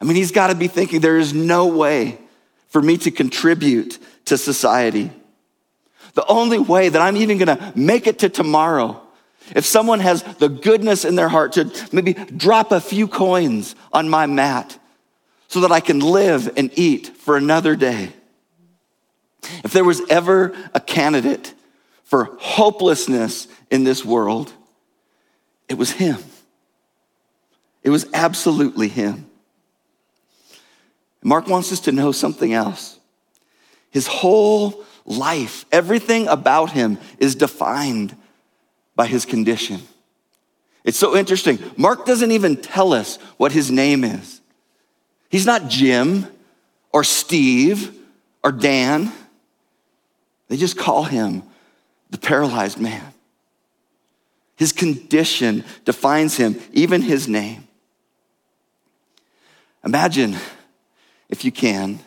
I 0.00 0.04
mean, 0.04 0.16
he's 0.16 0.32
got 0.32 0.48
to 0.48 0.54
be 0.54 0.66
thinking 0.66 1.00
there 1.00 1.18
is 1.18 1.32
no 1.34 1.66
way 1.66 2.18
for 2.68 2.80
me 2.80 2.96
to 2.98 3.10
contribute 3.10 3.98
to 4.26 4.38
society. 4.38 5.12
The 6.14 6.26
only 6.26 6.58
way 6.58 6.88
that 6.88 7.00
I'm 7.00 7.16
even 7.16 7.38
gonna 7.38 7.72
make 7.76 8.06
it 8.06 8.20
to 8.20 8.28
tomorrow, 8.28 9.00
if 9.54 9.64
someone 9.64 10.00
has 10.00 10.22
the 10.22 10.48
goodness 10.48 11.04
in 11.04 11.16
their 11.16 11.28
heart 11.28 11.52
to 11.52 11.70
maybe 11.92 12.14
drop 12.14 12.72
a 12.72 12.80
few 12.80 13.06
coins 13.08 13.74
on 13.92 14.08
my 14.08 14.26
mat 14.26 14.78
so 15.48 15.60
that 15.60 15.72
I 15.72 15.80
can 15.80 16.00
live 16.00 16.52
and 16.56 16.70
eat 16.78 17.08
for 17.08 17.36
another 17.36 17.76
day. 17.76 18.12
If 19.64 19.72
there 19.72 19.84
was 19.84 20.00
ever 20.08 20.54
a 20.74 20.80
candidate 20.80 21.54
for 22.10 22.36
hopelessness 22.40 23.46
in 23.70 23.84
this 23.84 24.04
world, 24.04 24.52
it 25.68 25.74
was 25.74 25.92
him. 25.92 26.18
It 27.84 27.90
was 27.90 28.04
absolutely 28.12 28.88
him. 28.88 29.30
Mark 31.22 31.46
wants 31.46 31.70
us 31.70 31.78
to 31.80 31.92
know 31.92 32.10
something 32.10 32.52
else. 32.52 32.98
His 33.92 34.08
whole 34.08 34.84
life, 35.06 35.64
everything 35.70 36.26
about 36.26 36.72
him 36.72 36.98
is 37.20 37.36
defined 37.36 38.16
by 38.96 39.06
his 39.06 39.24
condition. 39.24 39.80
It's 40.82 40.98
so 40.98 41.16
interesting. 41.16 41.60
Mark 41.76 42.06
doesn't 42.06 42.32
even 42.32 42.56
tell 42.56 42.92
us 42.92 43.18
what 43.36 43.52
his 43.52 43.70
name 43.70 44.02
is. 44.02 44.40
He's 45.28 45.46
not 45.46 45.68
Jim 45.68 46.26
or 46.92 47.04
Steve 47.04 47.96
or 48.42 48.50
Dan. 48.50 49.12
They 50.48 50.56
just 50.56 50.76
call 50.76 51.04
him 51.04 51.44
the 52.10 52.18
paralyzed 52.18 52.78
man. 52.78 53.12
His 54.56 54.72
condition 54.72 55.64
defines 55.84 56.36
him, 56.36 56.60
even 56.72 57.00
his 57.00 57.26
name. 57.28 57.66
Imagine, 59.84 60.36
if 61.30 61.44
you 61.44 61.52
can, 61.52 62.00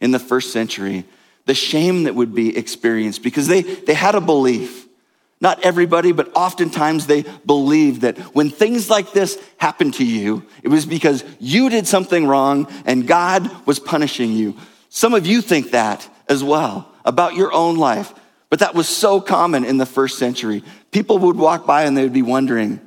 in 0.00 0.12
the 0.12 0.18
first 0.18 0.52
century, 0.52 1.04
the 1.46 1.54
shame 1.54 2.04
that 2.04 2.14
would 2.14 2.34
be 2.34 2.56
experienced 2.56 3.22
because 3.22 3.48
they, 3.48 3.62
they 3.62 3.94
had 3.94 4.14
a 4.14 4.20
belief. 4.20 4.86
Not 5.40 5.64
everybody, 5.64 6.12
but 6.12 6.30
oftentimes 6.34 7.06
they 7.06 7.24
believed 7.44 8.02
that 8.02 8.18
when 8.34 8.50
things 8.50 8.88
like 8.88 9.12
this 9.12 9.38
happened 9.58 9.94
to 9.94 10.04
you, 10.04 10.44
it 10.62 10.68
was 10.68 10.86
because 10.86 11.24
you 11.38 11.68
did 11.68 11.86
something 11.86 12.26
wrong 12.26 12.68
and 12.86 13.06
God 13.06 13.66
was 13.66 13.78
punishing 13.78 14.32
you. 14.32 14.56
Some 14.88 15.12
of 15.12 15.26
you 15.26 15.42
think 15.42 15.72
that 15.72 16.08
as 16.28 16.42
well 16.42 16.90
about 17.04 17.34
your 17.34 17.52
own 17.52 17.76
life, 17.76 18.14
but 18.48 18.60
that 18.60 18.74
was 18.74 18.88
so 18.88 19.20
common 19.20 19.64
in 19.64 19.76
the 19.76 19.86
first 19.86 20.18
century. 20.18 20.62
People 20.90 21.18
would 21.18 21.36
walk 21.36 21.66
by 21.66 21.84
and 21.84 21.96
they 21.96 22.02
would 22.02 22.12
be 22.12 22.22
wondering, 22.22 22.80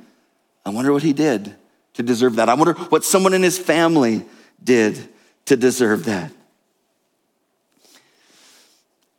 I 0.64 0.70
wonder 0.70 0.92
what 0.92 1.02
he 1.02 1.12
did 1.12 1.54
to 1.94 2.02
deserve 2.02 2.36
that. 2.36 2.48
I 2.48 2.54
wonder 2.54 2.74
what 2.74 3.04
someone 3.04 3.34
in 3.34 3.42
his 3.42 3.58
family 3.58 4.24
did 4.62 5.08
to 5.46 5.56
deserve 5.56 6.04
that. 6.04 6.32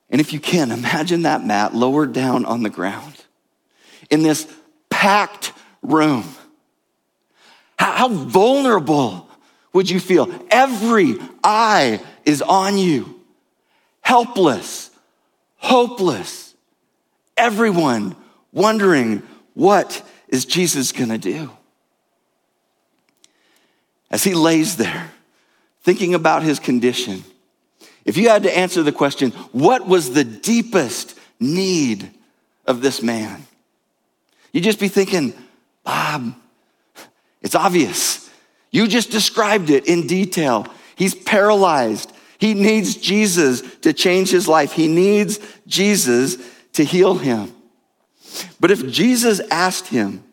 And 0.09 0.19
if 0.19 0.33
you 0.33 0.39
can, 0.39 0.71
imagine 0.71 1.23
that 1.23 1.45
mat 1.45 1.73
lowered 1.73 2.13
down 2.13 2.45
on 2.45 2.63
the 2.63 2.69
ground 2.69 3.15
in 4.09 4.23
this 4.23 4.51
packed 4.89 5.53
room. 5.81 6.25
How, 7.77 7.93
how 7.93 8.07
vulnerable 8.09 9.29
would 9.73 9.89
you 9.89 9.99
feel? 9.99 10.29
Every 10.51 11.15
eye 11.43 12.01
is 12.25 12.41
on 12.41 12.77
you, 12.77 13.19
helpless, 14.01 14.90
hopeless. 15.61 16.53
Everyone 17.37 18.15
wondering, 18.51 19.23
what 19.53 20.03
is 20.27 20.45
Jesus 20.45 20.91
gonna 20.91 21.17
do? 21.17 21.49
As 24.09 24.23
he 24.23 24.33
lays 24.33 24.75
there, 24.75 25.11
thinking 25.83 26.13
about 26.13 26.43
his 26.43 26.59
condition, 26.59 27.23
if 28.03 28.17
you 28.17 28.29
had 28.29 28.43
to 28.43 28.57
answer 28.57 28.83
the 28.83 28.91
question, 28.91 29.31
what 29.51 29.87
was 29.87 30.11
the 30.11 30.23
deepest 30.23 31.17
need 31.39 32.11
of 32.65 32.81
this 32.81 33.01
man? 33.01 33.45
You'd 34.51 34.63
just 34.63 34.79
be 34.79 34.89
thinking, 34.89 35.33
Bob, 35.83 36.35
it's 37.41 37.55
obvious. 37.55 38.29
You 38.71 38.87
just 38.87 39.11
described 39.11 39.69
it 39.69 39.87
in 39.87 40.07
detail. 40.07 40.67
He's 40.95 41.15
paralyzed. 41.15 42.10
He 42.41 42.55
needs 42.55 42.95
Jesus 42.95 43.61
to 43.81 43.93
change 43.93 44.31
his 44.31 44.47
life. 44.47 44.71
He 44.71 44.87
needs 44.87 45.39
Jesus 45.67 46.37
to 46.73 46.83
heal 46.83 47.13
him. 47.13 47.53
But 48.59 48.71
if 48.71 48.87
Jesus 48.87 49.39
asked 49.51 49.87
him, 49.87 50.23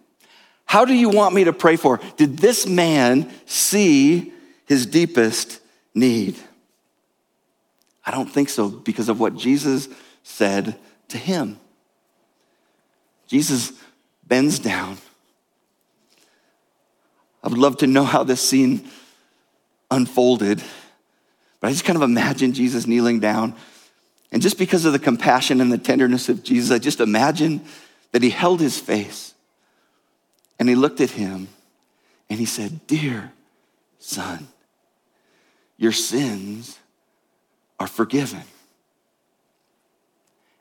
How 0.64 0.86
do 0.86 0.94
you 0.94 1.10
want 1.10 1.34
me 1.34 1.44
to 1.44 1.52
pray 1.52 1.76
for? 1.76 2.00
Did 2.16 2.38
this 2.38 2.66
man 2.66 3.30
see 3.44 4.32
his 4.64 4.86
deepest 4.86 5.60
need? 5.94 6.36
I 8.06 8.10
don't 8.10 8.32
think 8.32 8.48
so 8.48 8.70
because 8.70 9.10
of 9.10 9.20
what 9.20 9.36
Jesus 9.36 9.86
said 10.22 10.78
to 11.08 11.18
him. 11.18 11.60
Jesus 13.26 13.72
bends 14.26 14.58
down. 14.58 14.96
I 17.44 17.48
would 17.48 17.58
love 17.58 17.76
to 17.78 17.86
know 17.86 18.04
how 18.04 18.24
this 18.24 18.40
scene 18.40 18.88
unfolded, 19.90 20.62
but 21.60 21.68
I 21.68 21.70
just 21.70 21.84
kind 21.84 21.96
of 21.96 22.02
imagine 22.02 22.52
Jesus 22.52 22.86
kneeling 22.86 23.20
down. 23.20 23.54
And 24.30 24.42
just 24.42 24.58
because 24.58 24.84
of 24.84 24.92
the 24.92 24.98
compassion 24.98 25.60
and 25.60 25.72
the 25.72 25.78
tenderness 25.78 26.28
of 26.28 26.42
Jesus, 26.42 26.70
I 26.70 26.78
just 26.78 27.00
imagine 27.00 27.62
that 28.12 28.22
he 28.22 28.30
held 28.30 28.60
his 28.60 28.78
face 28.78 29.34
and 30.58 30.68
he 30.68 30.74
looked 30.74 31.00
at 31.00 31.10
him 31.10 31.48
and 32.28 32.38
he 32.38 32.44
said, 32.44 32.86
Dear 32.86 33.32
son, 33.98 34.48
your 35.76 35.92
sins 35.92 36.78
are 37.80 37.86
forgiven. 37.86 38.42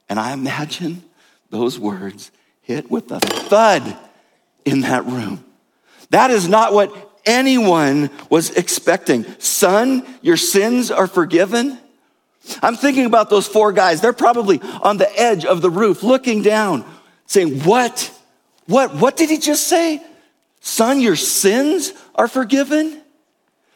And 0.10 0.20
I 0.20 0.32
imagine 0.32 1.04
those 1.50 1.77
words 1.77 2.32
hit 2.62 2.89
with 2.89 3.12
a 3.12 3.20
thud 3.20 3.98
in 4.66 4.82
that 4.82 5.06
room. 5.06 5.44
That 6.10 6.32
is 6.32 6.48
not 6.48 6.74
what 6.74 7.07
anyone 7.28 8.10
was 8.30 8.50
expecting. 8.52 9.26
Son, 9.40 10.06
your 10.22 10.38
sins 10.38 10.90
are 10.90 11.08
forgiven. 11.08 11.78
I'm 12.64 12.76
thinking 12.76 13.06
about 13.06 13.30
those 13.30 13.48
four 13.48 13.72
guys. 13.72 14.02
They're 14.02 14.14
probably 14.14 14.62
on 14.82 14.98
the 14.98 15.20
edge 15.20 15.46
of 15.46 15.62
the 15.62 15.70
roof 15.70 16.02
looking 16.02 16.42
down, 16.42 16.86
saying, 17.26 17.60
What? 17.62 18.12
What? 18.66 18.96
What 18.96 19.18
did 19.18 19.30
he 19.30 19.38
just 19.38 19.68
say? 19.68 20.02
Son, 20.62 21.00
your 21.00 21.16
sins 21.16 21.94
are 22.16 22.28
forgiven? 22.28 23.02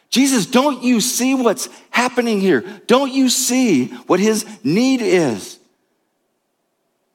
Jesus, 0.10 0.46
don't 0.46 0.84
you 0.84 1.00
see 1.00 1.36
what's 1.36 1.70
happening 1.90 2.42
here? 2.42 2.62
Don't 2.88 3.14
you 3.14 3.30
see 3.30 3.88
what 4.08 4.20
his 4.20 4.46
need 4.64 5.02
is? 5.02 5.58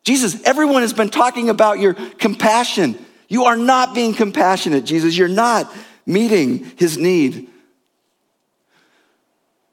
Jesus, 0.03 0.43
everyone 0.45 0.83
has 0.83 0.95
been 0.95 1.11
talking 1.11 1.51
about 1.51 1.79
your 1.79 1.93
compassion. 1.93 2.97
You 3.29 3.45
are 3.45 3.57
not 3.57 3.95
being 3.95 4.15
compassionate, 4.15 4.85
Jesus. 4.85 5.17
You're 5.17 5.29
not 5.29 5.71
meeting 6.07 6.65
his 6.77 6.97
need. 6.97 7.49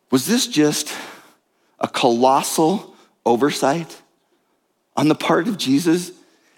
Was 0.09 0.25
this 0.25 0.47
just 0.47 0.93
a 1.79 1.87
colossal 1.87 2.95
oversight 3.25 4.01
on 4.97 5.07
the 5.07 5.15
part 5.15 5.47
of 5.47 5.57
Jesus? 5.57 6.11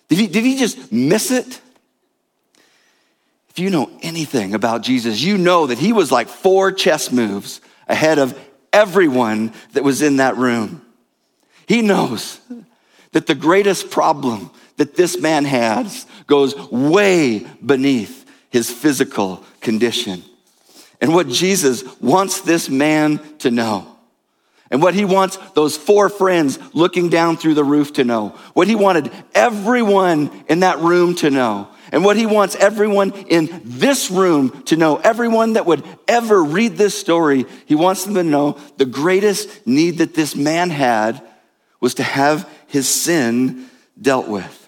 Did 0.08 0.17
he, 0.17 0.27
did 0.27 0.44
he 0.44 0.58
just 0.58 0.91
miss 0.91 1.32
it? 1.32 1.62
If 3.50 3.60
you 3.60 3.70
know 3.70 3.89
anything 4.01 4.53
about 4.53 4.82
Jesus, 4.82 5.22
you 5.22 5.38
know 5.38 5.67
that 5.67 5.79
he 5.79 5.94
was 5.94 6.12
like 6.12 6.27
four 6.27 6.72
chess 6.72 7.12
moves 7.12 7.62
ahead 7.88 8.20
of 8.20 8.38
everyone 8.74 9.53
that 9.74 9.84
was 9.84 10.01
in 10.01 10.17
that 10.17 10.36
room. 10.36 10.86
He 11.65 11.82
knows 11.82 12.39
that 13.13 13.27
the 13.27 13.36
greatest 13.36 13.89
problem 13.89 14.51
that 14.75 14.96
this 14.96 15.17
man 15.17 15.46
has 15.46 16.05
goes 16.27 16.53
way 16.70 17.48
beneath 17.65 18.25
his 18.56 18.72
physical 18.72 19.44
condition. 19.60 20.24
And 21.02 21.13
what 21.13 21.28
Jesus 21.28 21.84
wants 22.00 22.39
this 22.39 22.70
man 22.70 23.20
to 23.39 23.52
know, 23.52 23.86
and 24.72 24.82
what 24.82 24.94
he 24.94 25.04
wants 25.04 25.36
those 25.56 25.76
four 25.76 26.08
friends 26.08 26.58
looking 26.74 27.10
down 27.10 27.36
through 27.36 27.56
the 27.56 27.65
roof 27.65 27.91
to 27.94 28.06
know, 28.06 28.30
what 28.54 28.70
he 28.70 28.76
wanted 28.76 29.12
everyone 29.34 30.32
in 30.48 30.62
that 30.62 30.80
room 30.80 31.15
to 31.15 31.30
know, 31.30 31.68
and 31.91 32.06
what 32.06 32.15
he 32.15 32.26
wants 32.26 32.56
everyone 32.56 33.12
in 33.28 33.62
this 33.65 34.10
room 34.10 34.63
to 34.63 34.78
know, 34.78 34.96
everyone 35.04 35.54
that 35.54 35.65
would 35.65 35.84
ever 36.08 36.41
read 36.41 36.78
this 36.78 36.98
story, 36.98 37.46
he 37.65 37.76
wants 37.76 38.06
them 38.06 38.13
to 38.13 38.24
know 38.24 38.58
the 38.78 38.86
greatest 38.86 39.68
need 39.68 39.98
that 39.98 40.13
this 40.13 40.34
man 40.34 40.70
had 40.70 41.22
was 41.82 41.96
to 41.96 42.04
have 42.04 42.50
his 42.68 42.88
sin 42.88 43.65
dealt 44.02 44.30
with. 44.30 44.62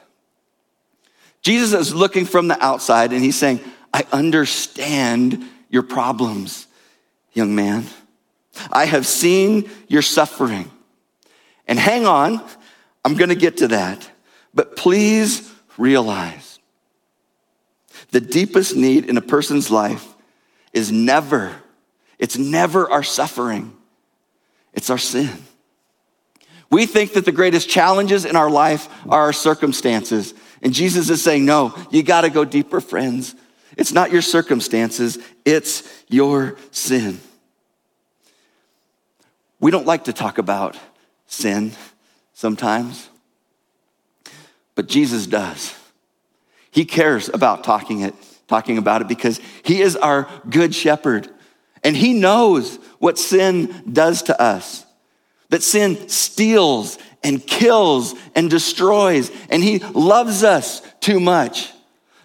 Jesus 1.42 1.88
is 1.88 1.96
looking 1.96 2.26
from 2.26 2.50
the 2.50 2.62
outside 2.62 3.14
and 3.14 3.24
he's 3.24 3.38
saying, 3.38 3.62
I 3.98 4.06
understand 4.12 5.44
your 5.72 5.82
problems, 5.82 6.68
young 7.34 7.56
man. 7.56 7.84
I 8.72 8.86
have 8.86 9.08
seen 9.08 9.72
your 9.88 10.04
suffering. 10.04 10.70
And 11.68 11.80
hang 11.80 12.06
on, 12.06 12.40
I'm 13.04 13.16
going 13.16 13.30
to 13.30 13.36
get 13.36 13.58
to 13.58 13.70
that. 13.70 14.08
But 14.54 14.78
please 14.78 15.52
realize 15.80 16.60
the 18.12 18.22
deepest 18.22 18.76
need 18.76 19.06
in 19.06 19.18
a 19.18 19.22
person's 19.22 19.72
life 19.72 20.06
is 20.74 20.92
never, 20.92 21.56
it's 22.20 22.38
never 22.38 22.88
our 22.92 23.02
suffering, 23.02 23.76
it's 24.74 24.92
our 24.92 25.00
sin. 25.00 25.36
We 26.70 26.86
think 26.86 27.14
that 27.14 27.26
the 27.26 27.32
greatest 27.32 27.68
challenges 27.68 28.26
in 28.26 28.36
our 28.36 28.52
life 28.52 28.88
are 29.10 29.22
our 29.22 29.34
circumstances. 29.34 30.36
And 30.62 30.72
Jesus 30.72 31.10
is 31.10 31.24
saying, 31.24 31.46
no, 31.46 31.74
you 31.90 32.04
got 32.04 32.22
to 32.22 32.30
go 32.30 32.46
deeper, 32.46 32.80
friends. 32.80 33.34
It's 33.78 33.94
not 33.94 34.12
your 34.12 34.24
circumstances, 34.24 35.20
it's 35.46 36.04
your 36.10 36.58
sin. 36.72 37.20
We 39.60 39.72
don't 39.72 39.86
like 39.86 40.06
to 40.06 40.14
talk 40.14 40.40
about 40.40 40.78
sin 41.28 41.72
sometimes, 42.34 43.08
but 44.74 44.88
Jesus 44.88 45.28
does. 45.28 45.76
He 46.72 46.86
cares 46.86 47.30
about 47.30 47.64
talking 47.64 48.02
it, 48.02 48.16
talking 48.48 48.80
about 48.80 49.02
it 49.02 49.08
because 49.08 49.40
he 49.64 49.82
is 49.82 49.96
our 49.96 50.28
good 50.50 50.74
shepherd 50.74 51.30
and 51.84 51.96
he 51.96 52.14
knows 52.14 52.78
what 52.98 53.20
sin 53.20 53.84
does 53.92 54.24
to 54.24 54.42
us. 54.42 54.86
That 55.50 55.64
sin 55.64 56.10
steals 56.10 56.98
and 57.24 57.46
kills 57.46 58.16
and 58.36 58.50
destroys 58.50 59.32
and 59.50 59.64
he 59.64 59.80
loves 59.80 60.44
us 60.44 60.82
too 61.00 61.20
much 61.20 61.72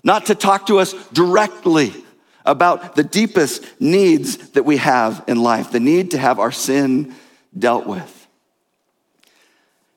not 0.04 0.26
to 0.26 0.34
talk 0.34 0.66
to 0.66 0.78
us 0.78 0.92
directly 1.10 1.92
about 2.44 2.96
the 2.96 3.04
deepest 3.04 3.64
needs 3.80 4.36
that 4.50 4.64
we 4.64 4.76
have 4.78 5.24
in 5.28 5.40
life, 5.40 5.70
the 5.70 5.80
need 5.80 6.10
to 6.10 6.18
have 6.18 6.38
our 6.38 6.52
sin 6.52 7.14
dealt 7.56 7.86
with. 7.86 8.26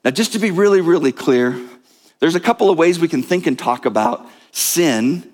Now, 0.03 0.11
just 0.11 0.33
to 0.33 0.39
be 0.39 0.51
really, 0.51 0.81
really 0.81 1.11
clear, 1.11 1.59
there's 2.19 2.35
a 2.35 2.39
couple 2.39 2.69
of 2.69 2.77
ways 2.77 2.99
we 2.99 3.07
can 3.07 3.23
think 3.23 3.47
and 3.47 3.57
talk 3.57 3.85
about 3.85 4.27
sin 4.51 5.27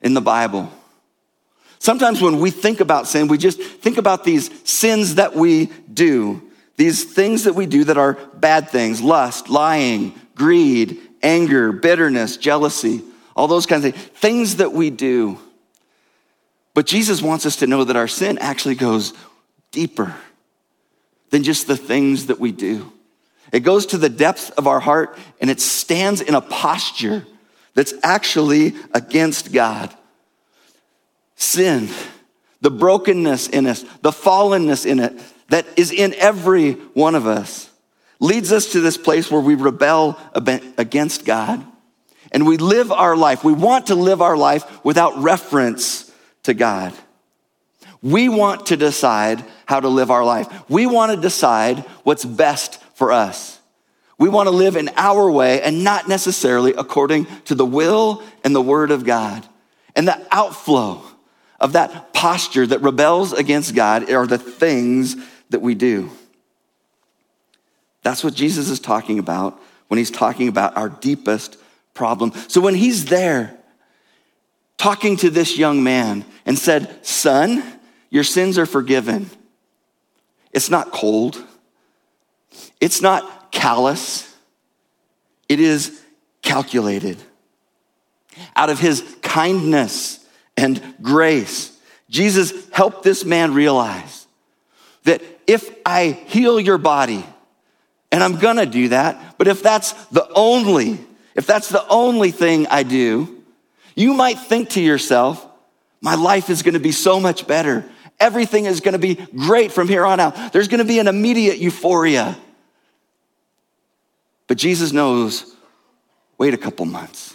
in 0.00 0.14
the 0.14 0.22
Bible. 0.22 0.72
Sometimes 1.78 2.22
when 2.22 2.40
we 2.40 2.50
think 2.50 2.80
about 2.80 3.06
sin, 3.06 3.28
we 3.28 3.36
just 3.36 3.60
think 3.60 3.98
about 3.98 4.24
these 4.24 4.50
sins 4.66 5.16
that 5.16 5.34
we 5.36 5.66
do, 5.92 6.42
these 6.76 7.04
things 7.04 7.44
that 7.44 7.54
we 7.54 7.66
do 7.66 7.84
that 7.84 7.98
are 7.98 8.14
bad 8.34 8.70
things 8.70 9.02
lust, 9.02 9.50
lying, 9.50 10.18
greed, 10.34 10.98
anger, 11.22 11.72
bitterness, 11.72 12.38
jealousy, 12.38 13.02
all 13.36 13.48
those 13.48 13.66
kinds 13.66 13.84
of 13.84 13.94
things 13.94 14.56
that 14.56 14.72
we 14.72 14.90
do. 14.90 15.38
But 16.72 16.86
Jesus 16.86 17.22
wants 17.22 17.46
us 17.46 17.56
to 17.56 17.66
know 17.66 17.84
that 17.84 17.96
our 17.96 18.08
sin 18.08 18.38
actually 18.38 18.74
goes 18.74 19.12
deeper 19.70 20.14
than 21.30 21.42
just 21.42 21.66
the 21.66 21.76
things 21.76 22.26
that 22.26 22.38
we 22.38 22.52
do. 22.52 22.92
It 23.52 23.60
goes 23.60 23.86
to 23.86 23.98
the 23.98 24.08
depths 24.08 24.50
of 24.50 24.66
our 24.66 24.80
heart 24.80 25.16
and 25.40 25.50
it 25.50 25.60
stands 25.60 26.20
in 26.20 26.34
a 26.34 26.40
posture 26.40 27.24
that's 27.74 27.94
actually 28.02 28.74
against 28.92 29.52
God. 29.52 29.94
Sin, 31.36 31.88
the 32.60 32.70
brokenness 32.70 33.48
in 33.48 33.66
us, 33.66 33.84
the 34.02 34.10
fallenness 34.10 34.86
in 34.86 35.00
it 35.00 35.20
that 35.48 35.66
is 35.76 35.92
in 35.92 36.14
every 36.14 36.72
one 36.72 37.14
of 37.14 37.26
us 37.26 37.70
leads 38.20 38.52
us 38.52 38.72
to 38.72 38.80
this 38.80 38.96
place 38.96 39.30
where 39.30 39.40
we 39.40 39.54
rebel 39.54 40.18
against 40.34 41.24
God 41.24 41.64
and 42.34 42.46
we 42.46 42.56
live 42.56 42.90
our 42.90 43.16
life. 43.16 43.44
We 43.44 43.52
want 43.52 43.86
to 43.86 43.94
live 43.94 44.20
our 44.20 44.36
life 44.36 44.84
without 44.84 45.16
reference 45.22 46.12
to 46.42 46.52
God. 46.52 46.92
We 48.02 48.28
want 48.28 48.66
to 48.66 48.76
decide 48.76 49.42
how 49.66 49.80
to 49.80 49.88
live 49.88 50.10
our 50.10 50.24
life. 50.24 50.68
We 50.68 50.84
want 50.84 51.12
to 51.12 51.20
decide 51.20 51.78
what's 52.02 52.24
best 52.24 52.82
for 52.94 53.12
us. 53.12 53.60
We 54.18 54.28
want 54.28 54.48
to 54.48 54.54
live 54.54 54.74
in 54.76 54.90
our 54.96 55.30
way 55.30 55.62
and 55.62 55.84
not 55.84 56.08
necessarily 56.08 56.74
according 56.74 57.26
to 57.44 57.54
the 57.54 57.64
will 57.64 58.22
and 58.42 58.54
the 58.54 58.60
word 58.60 58.90
of 58.90 59.04
God. 59.04 59.46
And 59.94 60.08
the 60.08 60.26
outflow 60.32 61.02
of 61.60 61.72
that 61.74 62.12
posture 62.12 62.66
that 62.66 62.82
rebels 62.82 63.32
against 63.32 63.76
God 63.76 64.10
are 64.10 64.26
the 64.26 64.38
things 64.38 65.16
that 65.50 65.62
we 65.62 65.76
do. 65.76 66.10
That's 68.02 68.24
what 68.24 68.34
Jesus 68.34 68.68
is 68.68 68.80
talking 68.80 69.20
about 69.20 69.58
when 69.86 69.98
he's 69.98 70.10
talking 70.10 70.48
about 70.48 70.76
our 70.76 70.88
deepest 70.88 71.58
problem. 71.94 72.32
So 72.48 72.60
when 72.60 72.74
he's 72.74 73.06
there 73.06 73.56
talking 74.76 75.16
to 75.18 75.30
this 75.30 75.56
young 75.56 75.82
man 75.82 76.24
and 76.44 76.58
said, 76.58 77.04
Son, 77.06 77.62
your 78.10 78.24
sins 78.24 78.58
are 78.58 78.66
forgiven, 78.66 79.30
it's 80.52 80.70
not 80.70 80.92
cold, 80.92 81.42
it's 82.80 83.00
not 83.00 83.50
callous, 83.50 84.32
it 85.48 85.60
is 85.60 86.02
calculated. 86.42 87.16
Out 88.56 88.70
of 88.70 88.80
his 88.80 89.02
kindness 89.22 90.24
and 90.56 90.82
grace, 91.00 91.76
Jesus 92.10 92.52
helped 92.70 93.02
this 93.02 93.24
man 93.24 93.54
realize 93.54 94.26
that 95.04 95.22
if 95.46 95.70
I 95.86 96.08
heal 96.26 96.58
your 96.58 96.78
body, 96.78 97.24
and 98.10 98.22
I'm 98.22 98.38
gonna 98.38 98.66
do 98.66 98.88
that, 98.88 99.36
but 99.38 99.48
if 99.48 99.62
that's 99.62 99.92
the 100.06 100.28
only, 100.34 101.04
if 101.34 101.46
that's 101.46 101.68
the 101.68 101.86
only 101.88 102.30
thing 102.30 102.66
I 102.68 102.82
do, 102.82 103.42
you 103.94 104.14
might 104.14 104.38
think 104.38 104.70
to 104.70 104.80
yourself, 104.80 105.46
my 106.00 106.14
life 106.14 106.50
is 106.50 106.62
gonna 106.62 106.80
be 106.80 106.92
so 106.92 107.18
much 107.18 107.46
better. 107.46 107.84
Everything 108.20 108.66
is 108.66 108.80
gonna 108.80 108.98
be 108.98 109.14
great 109.14 109.72
from 109.72 109.88
here 109.88 110.04
on 110.04 110.20
out. 110.20 110.52
There's 110.52 110.68
gonna 110.68 110.84
be 110.84 110.98
an 110.98 111.08
immediate 111.08 111.58
euphoria. 111.58 112.36
But 114.46 114.58
Jesus 114.58 114.92
knows 114.92 115.54
wait 116.36 116.54
a 116.54 116.58
couple 116.58 116.84
months, 116.84 117.34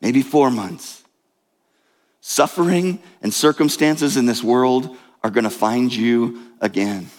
maybe 0.00 0.22
four 0.22 0.50
months. 0.50 1.02
Suffering 2.20 3.02
and 3.20 3.34
circumstances 3.34 4.16
in 4.16 4.26
this 4.26 4.42
world 4.42 4.96
are 5.22 5.30
gonna 5.30 5.50
find 5.50 5.94
you 5.94 6.40
again. 6.60 7.10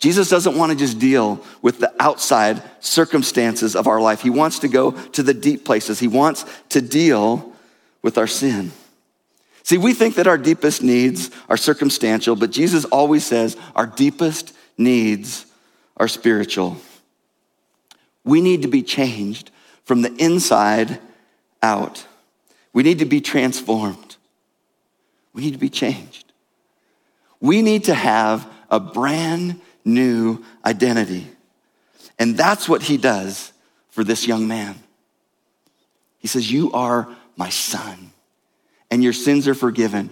Jesus 0.00 0.30
doesn't 0.30 0.56
want 0.56 0.72
to 0.72 0.78
just 0.78 0.98
deal 0.98 1.44
with 1.60 1.78
the 1.78 1.92
outside 2.00 2.62
circumstances 2.80 3.76
of 3.76 3.86
our 3.86 4.00
life. 4.00 4.22
He 4.22 4.30
wants 4.30 4.60
to 4.60 4.68
go 4.68 4.92
to 4.92 5.22
the 5.22 5.34
deep 5.34 5.64
places. 5.64 5.98
He 6.00 6.08
wants 6.08 6.46
to 6.70 6.80
deal 6.80 7.52
with 8.02 8.16
our 8.16 8.26
sin. 8.26 8.72
See, 9.62 9.76
we 9.76 9.92
think 9.92 10.14
that 10.14 10.26
our 10.26 10.38
deepest 10.38 10.82
needs 10.82 11.30
are 11.50 11.58
circumstantial, 11.58 12.34
but 12.34 12.50
Jesus 12.50 12.86
always 12.86 13.26
says 13.26 13.58
our 13.76 13.86
deepest 13.86 14.56
needs 14.78 15.44
are 15.98 16.08
spiritual. 16.08 16.78
We 18.24 18.40
need 18.40 18.62
to 18.62 18.68
be 18.68 18.82
changed 18.82 19.50
from 19.84 20.00
the 20.00 20.14
inside 20.16 20.98
out. 21.62 22.06
We 22.72 22.82
need 22.82 23.00
to 23.00 23.04
be 23.04 23.20
transformed. 23.20 24.16
We 25.34 25.42
need 25.42 25.52
to 25.52 25.58
be 25.58 25.68
changed. 25.68 26.32
We 27.38 27.60
need 27.60 27.84
to 27.84 27.94
have 27.94 28.50
a 28.70 28.80
brand 28.80 29.60
new 29.84 30.44
identity. 30.64 31.28
And 32.18 32.36
that's 32.36 32.68
what 32.68 32.82
he 32.82 32.96
does 32.96 33.52
for 33.90 34.04
this 34.04 34.26
young 34.26 34.46
man. 34.46 34.76
He 36.18 36.28
says, 36.28 36.50
You 36.50 36.72
are 36.72 37.08
my 37.36 37.48
son, 37.48 38.12
and 38.90 39.02
your 39.02 39.12
sins 39.12 39.48
are 39.48 39.54
forgiven. 39.54 40.10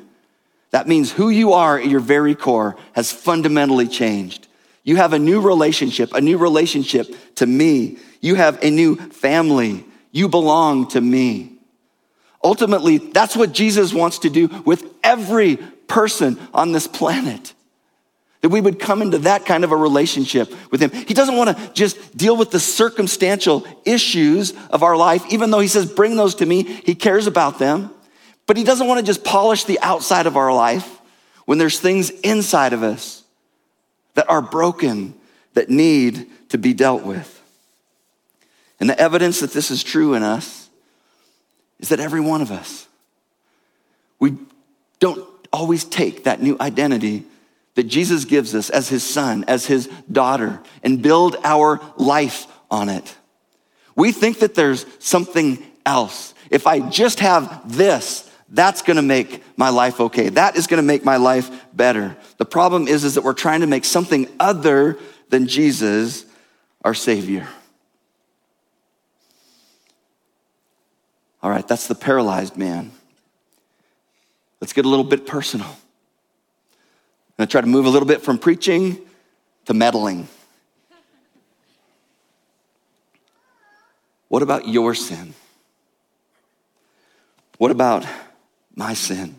That 0.71 0.89
means 0.89 1.13
who 1.13 1.29
you 1.31 1.53
are 1.53 1.79
at 1.79 1.87
your 1.87 2.01
very 2.01 2.35
core 2.35 2.77
has 2.93 3.13
fundamentally 3.13 3.89
changed. 3.89 4.49
You 4.85 4.97
have 4.97 5.13
a 5.13 5.19
new 5.19 5.41
relationship, 5.41 6.15
a 6.15 6.21
new 6.21 6.39
relationship 6.39 7.15
to 7.37 7.47
me. 7.47 7.99
You 8.21 8.35
have 8.37 8.63
a 8.63 8.71
new 8.71 8.97
family. 8.97 9.85
You 10.13 10.29
belong 10.29 10.89
to 10.89 11.01
me. 11.01 11.59
Ultimately, 12.43 12.99
that's 12.99 13.37
what 13.37 13.53
Jesus 13.53 13.93
wants 13.93 14.21
to 14.21 14.31
do 14.31 14.49
with 14.65 14.85
every 15.03 15.57
person 15.89 16.39
on 16.55 16.73
this 16.73 16.87
planet. 16.87 17.53
That 18.41 18.51
we 18.51 18.61
would 18.61 18.79
come 18.79 19.03
into 19.03 19.19
that 19.19 19.47
kind 19.47 19.65
of 19.65 19.73
a 19.73 19.77
relationship 19.77 20.53
with 20.71 20.81
Him. 20.81 20.91
He 20.91 21.15
doesn't 21.15 21.37
want 21.37 21.57
to 21.57 21.73
just 21.73 22.17
deal 22.17 22.37
with 22.37 22.51
the 22.51 22.61
circumstantial 22.61 23.67
issues 23.85 24.53
of 24.71 24.83
our 24.83 24.97
life, 24.97 25.25
even 25.31 25.51
though 25.51 25.59
He 25.59 25.69
says, 25.69 25.91
bring 25.91 26.17
those 26.17 26.37
to 26.37 26.47
me. 26.47 26.63
He 26.63 26.95
cares 26.95 27.27
about 27.27 27.59
them. 27.59 27.91
But 28.47 28.57
He 28.57 28.65
doesn't 28.65 28.87
want 28.87 29.01
to 29.01 29.07
just 29.07 29.25
polish 29.25 29.65
the 29.65 29.81
outside 29.81 30.27
of 30.27 30.37
our 30.37 30.53
life 30.53 31.01
when 31.47 31.59
there's 31.59 31.81
things 31.81 32.11
inside 32.11 32.73
of 32.73 32.83
us 32.83 33.25
that 34.15 34.29
are 34.29 34.43
broken, 34.43 35.15
that 35.55 35.69
need 35.69 36.27
to 36.51 36.59
be 36.59 36.75
dealt 36.75 37.03
with. 37.05 37.35
And 38.81 38.89
the 38.89 38.99
evidence 38.99 39.41
that 39.41 39.53
this 39.53 39.71
is 39.71 39.83
true 39.83 40.15
in 40.15 40.23
us 40.23 40.69
is 41.81 41.89
that 41.89 42.01
every 42.01 42.21
one 42.21 42.43
of 42.43 42.51
us, 42.53 42.87
we 44.19 44.37
don't 45.01 45.27
always 45.53 45.85
take 45.85 46.25
that 46.25 46.43
new 46.43 46.57
identity 46.61 47.25
that 47.79 47.87
Jesus 47.87 48.25
gives 48.25 48.57
us 48.57 48.71
as 48.71 48.89
his 48.89 49.05
son, 49.05 49.45
as 49.47 49.65
his 49.65 49.87
daughter, 50.11 50.61
and 50.83 51.01
build 51.01 51.37
our 51.45 51.81
life 51.97 52.49
on 52.73 52.89
it. 52.89 53.17
We 53.95 54.11
think 54.11 54.41
that 54.41 54.57
there's 54.57 54.85
something 54.99 55.65
else. 55.87 56.35
If 56.51 56.67
I 56.67 56.81
just 56.81 57.21
have 57.21 57.77
this, 57.77 58.29
that's 58.49 58.83
gonna 58.83 59.03
make 59.03 59.45
my 59.57 59.69
life 59.69 60.01
okay. 60.01 60.29
That 60.31 60.57
is 60.57 60.67
gonna 60.67 60.83
make 60.83 61.05
my 61.05 61.19
life 61.19 61.53
better. 61.73 62.17
The 62.39 62.45
problem 62.45 62.89
is, 62.89 63.05
is 63.05 63.15
that 63.15 63.23
we're 63.23 63.33
trying 63.33 63.61
to 63.61 63.69
make 63.69 63.85
something 63.85 64.27
other 64.41 64.99
than 65.29 65.47
Jesus 65.47 66.25
our 66.85 66.95
Savior. 66.95 67.47
All 71.45 71.51
right, 71.51 71.69
that's 71.69 71.87
the 71.87 71.95
paralyzed 71.95 72.57
man. 72.57 72.91
Let's 74.61 74.73
get 74.73 74.85
a 74.85 74.89
little 74.89 75.05
bit 75.05 75.29
personal. 75.29 75.77
To 77.39 77.47
try 77.47 77.61
to 77.61 77.67
move 77.67 77.87
a 77.87 77.89
little 77.89 78.09
bit 78.09 78.23
from 78.23 78.39
preaching 78.39 78.99
to 79.67 79.75
meddling. 79.75 80.27
What 84.29 84.43
about 84.43 84.67
your 84.67 84.95
sin? 84.95 85.35
What 87.57 87.71
about 87.71 88.05
my 88.75 88.95
sin? 88.95 89.37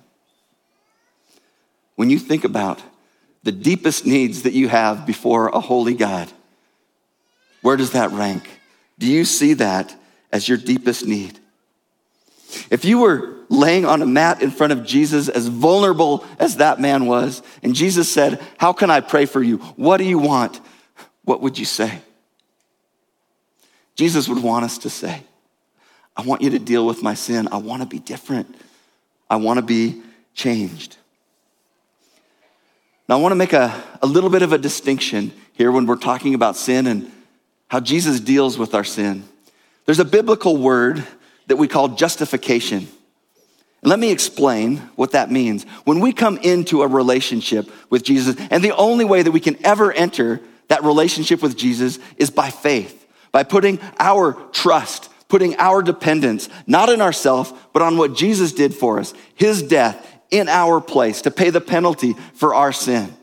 When 1.96 2.10
you 2.10 2.20
think 2.20 2.46
about 2.46 2.82
the 3.44 3.52
deepest 3.52 4.06
needs 4.06 4.44
that 4.44 4.54
you 4.54 4.70
have 4.70 5.06
before 5.06 5.50
a 5.50 5.60
holy 5.60 5.94
God, 5.94 6.32
where 7.62 7.76
does 7.76 7.92
that 7.92 8.12
rank? 8.12 8.50
Do 8.98 9.08
you 9.08 9.26
see 9.26 9.54
that 9.56 9.94
as 10.32 10.48
your 10.48 10.58
deepest 10.58 11.06
need? 11.06 11.40
If 12.70 12.86
you 12.86 13.00
were 13.00 13.36
laying 13.50 13.86
on 13.86 14.02
a 14.02 14.06
mat 14.06 14.42
in 14.42 14.52
front 14.52 14.74
of 14.74 14.86
Jesus, 14.86 15.30
as 15.30 15.48
vulnerable 15.48 16.26
as 16.38 16.58
that 16.58 16.80
man 16.80 17.06
was, 17.06 17.42
and 17.64 17.76
Jesus 17.76 18.12
said, 18.12 18.42
How 18.58 18.74
can 18.74 18.90
I 18.90 19.02
pray 19.02 19.26
for 19.26 19.42
you? 19.42 19.58
What 19.76 19.98
do 19.98 20.04
you 20.04 20.20
want? 20.20 20.60
What 21.24 21.42
would 21.42 21.58
you 21.58 21.66
say? 21.66 22.02
Jesus 23.96 24.28
would 24.30 24.42
want 24.42 24.66
us 24.66 24.78
to 24.80 24.90
say, 24.90 25.24
I 26.16 26.22
want 26.22 26.42
you 26.42 26.50
to 26.52 26.60
deal 26.60 26.86
with 26.86 27.04
my 27.04 27.14
sin. 27.14 27.48
I 27.52 27.58
want 27.58 27.82
to 27.82 27.88
be 27.88 28.00
different. 28.00 28.56
I 29.30 29.36
want 29.36 29.58
to 29.58 29.62
be 29.62 30.02
changed. 30.34 30.98
Now, 33.08 33.18
I 33.18 33.22
want 33.22 33.32
to 33.32 33.36
make 33.36 33.54
a, 33.54 33.84
a 34.02 34.08
little 34.08 34.30
bit 34.30 34.42
of 34.42 34.54
a 34.54 34.58
distinction 34.58 35.32
here 35.54 35.72
when 35.72 35.86
we're 35.86 35.96
talking 35.96 36.34
about 36.34 36.56
sin 36.56 36.88
and 36.88 37.12
how 37.68 37.80
Jesus 37.80 38.20
deals 38.20 38.58
with 38.58 38.74
our 38.74 38.84
sin. 38.84 39.28
There's 39.86 40.00
a 40.00 40.06
biblical 40.06 40.58
word 40.58 41.06
that 41.50 41.58
we 41.58 41.68
call 41.68 41.90
justification. 41.90 42.88
Let 43.84 44.00
me 44.00 44.12
explain 44.12 44.78
what 44.96 45.12
that 45.12 45.32
means. 45.32 45.64
When 45.84 46.00
we 46.00 46.14
come 46.14 46.38
into 46.38 46.82
a 46.82 46.88
relationship 46.88 47.70
with 47.90 48.04
Jesus, 48.04 48.36
and 48.50 48.64
the 48.64 48.76
only 48.76 49.06
way 49.06 49.22
that 49.22 49.32
we 49.32 49.40
can 49.40 49.58
ever 49.66 49.92
enter 49.92 50.42
that 50.68 50.84
relationship 50.84 51.42
with 51.42 51.58
Jesus 51.58 51.98
is 52.18 52.30
by 52.30 52.50
faith, 52.50 53.08
by 53.32 53.44
putting 53.44 53.80
our 54.00 54.34
trust, 54.52 55.10
putting 55.28 55.56
our 55.58 55.82
dependence, 55.82 56.50
not 56.68 56.90
in 56.90 57.02
ourselves, 57.02 57.54
but 57.74 57.82
on 57.82 57.98
what 57.98 58.16
Jesus 58.16 58.52
did 58.52 58.74
for 58.74 59.00
us, 59.00 59.14
his 59.36 59.64
death 59.64 60.06
in 60.30 60.50
our 60.50 60.82
place 60.82 61.22
to 61.24 61.32
pay 61.32 61.50
the 61.50 61.62
penalty 61.62 62.14
for 62.34 62.54
our 62.54 62.74
sin. 62.74 63.16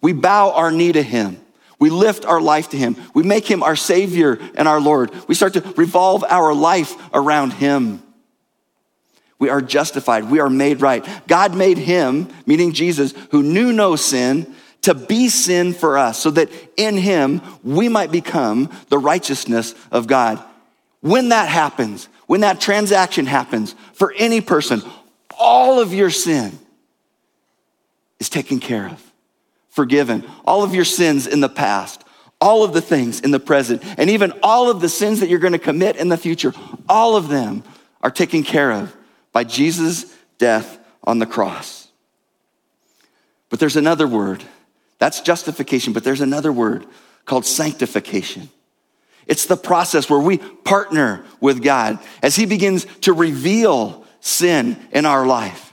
We 0.00 0.12
bow 0.12 0.52
our 0.52 0.70
knee 0.70 0.92
to 0.92 1.02
him. 1.02 1.39
We 1.80 1.88
lift 1.88 2.26
our 2.26 2.40
life 2.40 2.68
to 2.68 2.76
Him. 2.76 2.94
We 3.14 3.22
make 3.22 3.50
Him 3.50 3.62
our 3.62 3.74
Savior 3.74 4.38
and 4.54 4.68
our 4.68 4.80
Lord. 4.80 5.10
We 5.26 5.34
start 5.34 5.54
to 5.54 5.62
revolve 5.76 6.22
our 6.28 6.54
life 6.54 6.94
around 7.12 7.54
Him. 7.54 8.02
We 9.38 9.48
are 9.48 9.62
justified. 9.62 10.30
We 10.30 10.40
are 10.40 10.50
made 10.50 10.82
right. 10.82 11.04
God 11.26 11.56
made 11.56 11.78
Him, 11.78 12.28
meaning 12.44 12.72
Jesus, 12.72 13.14
who 13.30 13.42
knew 13.42 13.72
no 13.72 13.96
sin, 13.96 14.54
to 14.82 14.94
be 14.94 15.30
sin 15.30 15.72
for 15.72 15.96
us, 15.96 16.18
so 16.18 16.30
that 16.32 16.50
in 16.76 16.98
Him 16.98 17.40
we 17.64 17.88
might 17.88 18.12
become 18.12 18.70
the 18.90 18.98
righteousness 18.98 19.74
of 19.90 20.06
God. 20.06 20.42
When 21.00 21.30
that 21.30 21.48
happens, 21.48 22.08
when 22.26 22.42
that 22.42 22.60
transaction 22.60 23.24
happens 23.24 23.74
for 23.94 24.12
any 24.12 24.42
person, 24.42 24.82
all 25.38 25.80
of 25.80 25.94
your 25.94 26.10
sin 26.10 26.58
is 28.18 28.28
taken 28.28 28.60
care 28.60 28.86
of 28.86 29.09
forgiven, 29.70 30.28
all 30.44 30.62
of 30.62 30.74
your 30.74 30.84
sins 30.84 31.26
in 31.26 31.40
the 31.40 31.48
past, 31.48 32.04
all 32.40 32.64
of 32.64 32.72
the 32.72 32.80
things 32.80 33.20
in 33.20 33.30
the 33.30 33.40
present, 33.40 33.82
and 33.98 34.10
even 34.10 34.32
all 34.42 34.70
of 34.70 34.80
the 34.80 34.88
sins 34.88 35.20
that 35.20 35.28
you're 35.28 35.38
going 35.38 35.52
to 35.52 35.58
commit 35.58 35.96
in 35.96 36.08
the 36.08 36.16
future, 36.16 36.52
all 36.88 37.16
of 37.16 37.28
them 37.28 37.62
are 38.02 38.10
taken 38.10 38.42
care 38.42 38.72
of 38.72 38.94
by 39.32 39.44
Jesus' 39.44 40.14
death 40.38 40.78
on 41.04 41.18
the 41.18 41.26
cross. 41.26 41.88
But 43.48 43.60
there's 43.60 43.76
another 43.76 44.06
word. 44.06 44.44
That's 44.98 45.20
justification, 45.20 45.92
but 45.92 46.04
there's 46.04 46.20
another 46.20 46.52
word 46.52 46.86
called 47.24 47.44
sanctification. 47.44 48.48
It's 49.26 49.46
the 49.46 49.56
process 49.56 50.10
where 50.10 50.20
we 50.20 50.38
partner 50.38 51.24
with 51.40 51.62
God 51.62 51.98
as 52.22 52.36
He 52.36 52.46
begins 52.46 52.86
to 53.02 53.12
reveal 53.12 54.04
sin 54.20 54.76
in 54.92 55.06
our 55.06 55.26
life. 55.26 55.69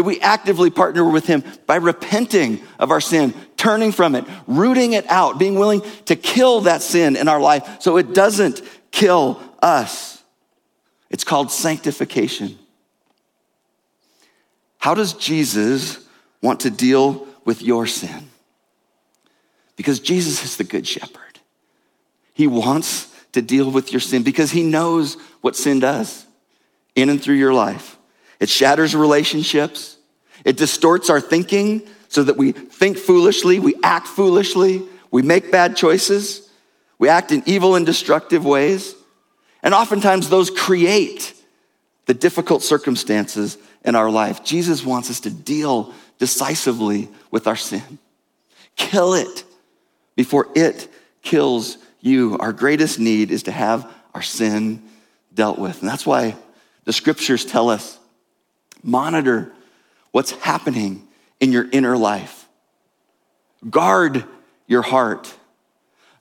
That 0.00 0.04
we 0.04 0.18
actively 0.20 0.70
partner 0.70 1.04
with 1.04 1.26
Him 1.26 1.44
by 1.66 1.76
repenting 1.76 2.62
of 2.78 2.90
our 2.90 3.02
sin, 3.02 3.34
turning 3.58 3.92
from 3.92 4.14
it, 4.14 4.24
rooting 4.46 4.94
it 4.94 5.06
out, 5.10 5.38
being 5.38 5.56
willing 5.56 5.82
to 6.06 6.16
kill 6.16 6.62
that 6.62 6.80
sin 6.80 7.16
in 7.16 7.28
our 7.28 7.38
life 7.38 7.82
so 7.82 7.98
it 7.98 8.14
doesn't 8.14 8.62
kill 8.92 9.42
us. 9.62 10.24
It's 11.10 11.22
called 11.22 11.52
sanctification. 11.52 12.58
How 14.78 14.94
does 14.94 15.12
Jesus 15.12 15.98
want 16.40 16.60
to 16.60 16.70
deal 16.70 17.28
with 17.44 17.60
your 17.60 17.86
sin? 17.86 18.30
Because 19.76 20.00
Jesus 20.00 20.42
is 20.42 20.56
the 20.56 20.64
good 20.64 20.86
shepherd. 20.86 21.40
He 22.32 22.46
wants 22.46 23.14
to 23.32 23.42
deal 23.42 23.70
with 23.70 23.92
your 23.92 24.00
sin 24.00 24.22
because 24.22 24.50
he 24.50 24.62
knows 24.62 25.18
what 25.42 25.56
sin 25.56 25.78
does 25.78 26.24
in 26.94 27.10
and 27.10 27.22
through 27.22 27.34
your 27.34 27.52
life. 27.52 27.98
It 28.40 28.48
shatters 28.48 28.94
relationships. 28.94 29.98
It 30.44 30.56
distorts 30.56 31.10
our 31.10 31.20
thinking 31.20 31.86
so 32.08 32.24
that 32.24 32.36
we 32.36 32.52
think 32.52 32.98
foolishly, 32.98 33.60
we 33.60 33.74
act 33.82 34.08
foolishly, 34.08 34.82
we 35.10 35.22
make 35.22 35.52
bad 35.52 35.76
choices, 35.76 36.50
we 36.98 37.08
act 37.08 37.30
in 37.30 37.42
evil 37.46 37.76
and 37.76 37.86
destructive 37.86 38.44
ways. 38.44 38.94
And 39.62 39.74
oftentimes 39.74 40.28
those 40.28 40.50
create 40.50 41.34
the 42.06 42.14
difficult 42.14 42.62
circumstances 42.62 43.58
in 43.84 43.94
our 43.94 44.10
life. 44.10 44.42
Jesus 44.42 44.84
wants 44.84 45.10
us 45.10 45.20
to 45.20 45.30
deal 45.30 45.94
decisively 46.18 47.08
with 47.30 47.46
our 47.46 47.56
sin. 47.56 47.98
Kill 48.74 49.14
it 49.14 49.44
before 50.16 50.48
it 50.56 50.88
kills 51.22 51.78
you, 52.00 52.36
our 52.38 52.52
greatest 52.52 52.98
need 52.98 53.30
is 53.30 53.44
to 53.44 53.52
have 53.52 53.90
our 54.14 54.22
sin 54.22 54.82
dealt 55.32 55.58
with. 55.58 55.80
And 55.80 55.88
that's 55.88 56.06
why 56.06 56.34
the 56.84 56.92
scriptures 56.92 57.44
tell 57.44 57.68
us 57.70 57.99
monitor 58.82 59.52
what's 60.12 60.32
happening 60.32 61.06
in 61.40 61.52
your 61.52 61.68
inner 61.70 61.96
life. 61.96 62.48
Guard 63.68 64.24
your 64.66 64.82
heart. 64.82 65.34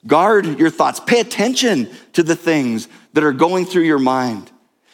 Guard 0.06 0.60
your 0.60 0.70
thoughts. 0.70 1.00
Pay 1.00 1.20
attention 1.20 1.90
to 2.14 2.24
the 2.24 2.36
things 2.36 2.88
that 3.14 3.24
are 3.24 3.34
going 3.34 3.66
through 3.66 3.84
your 3.84 4.00
mind. 4.00 4.52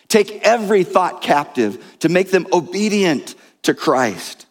Take 0.07 0.41
every 0.43 0.83
thought 0.83 1.21
captive 1.21 1.97
to 1.99 2.09
make 2.09 2.31
them 2.31 2.47
obedient 2.51 3.35
to 3.63 3.73
Christ. 3.73 4.45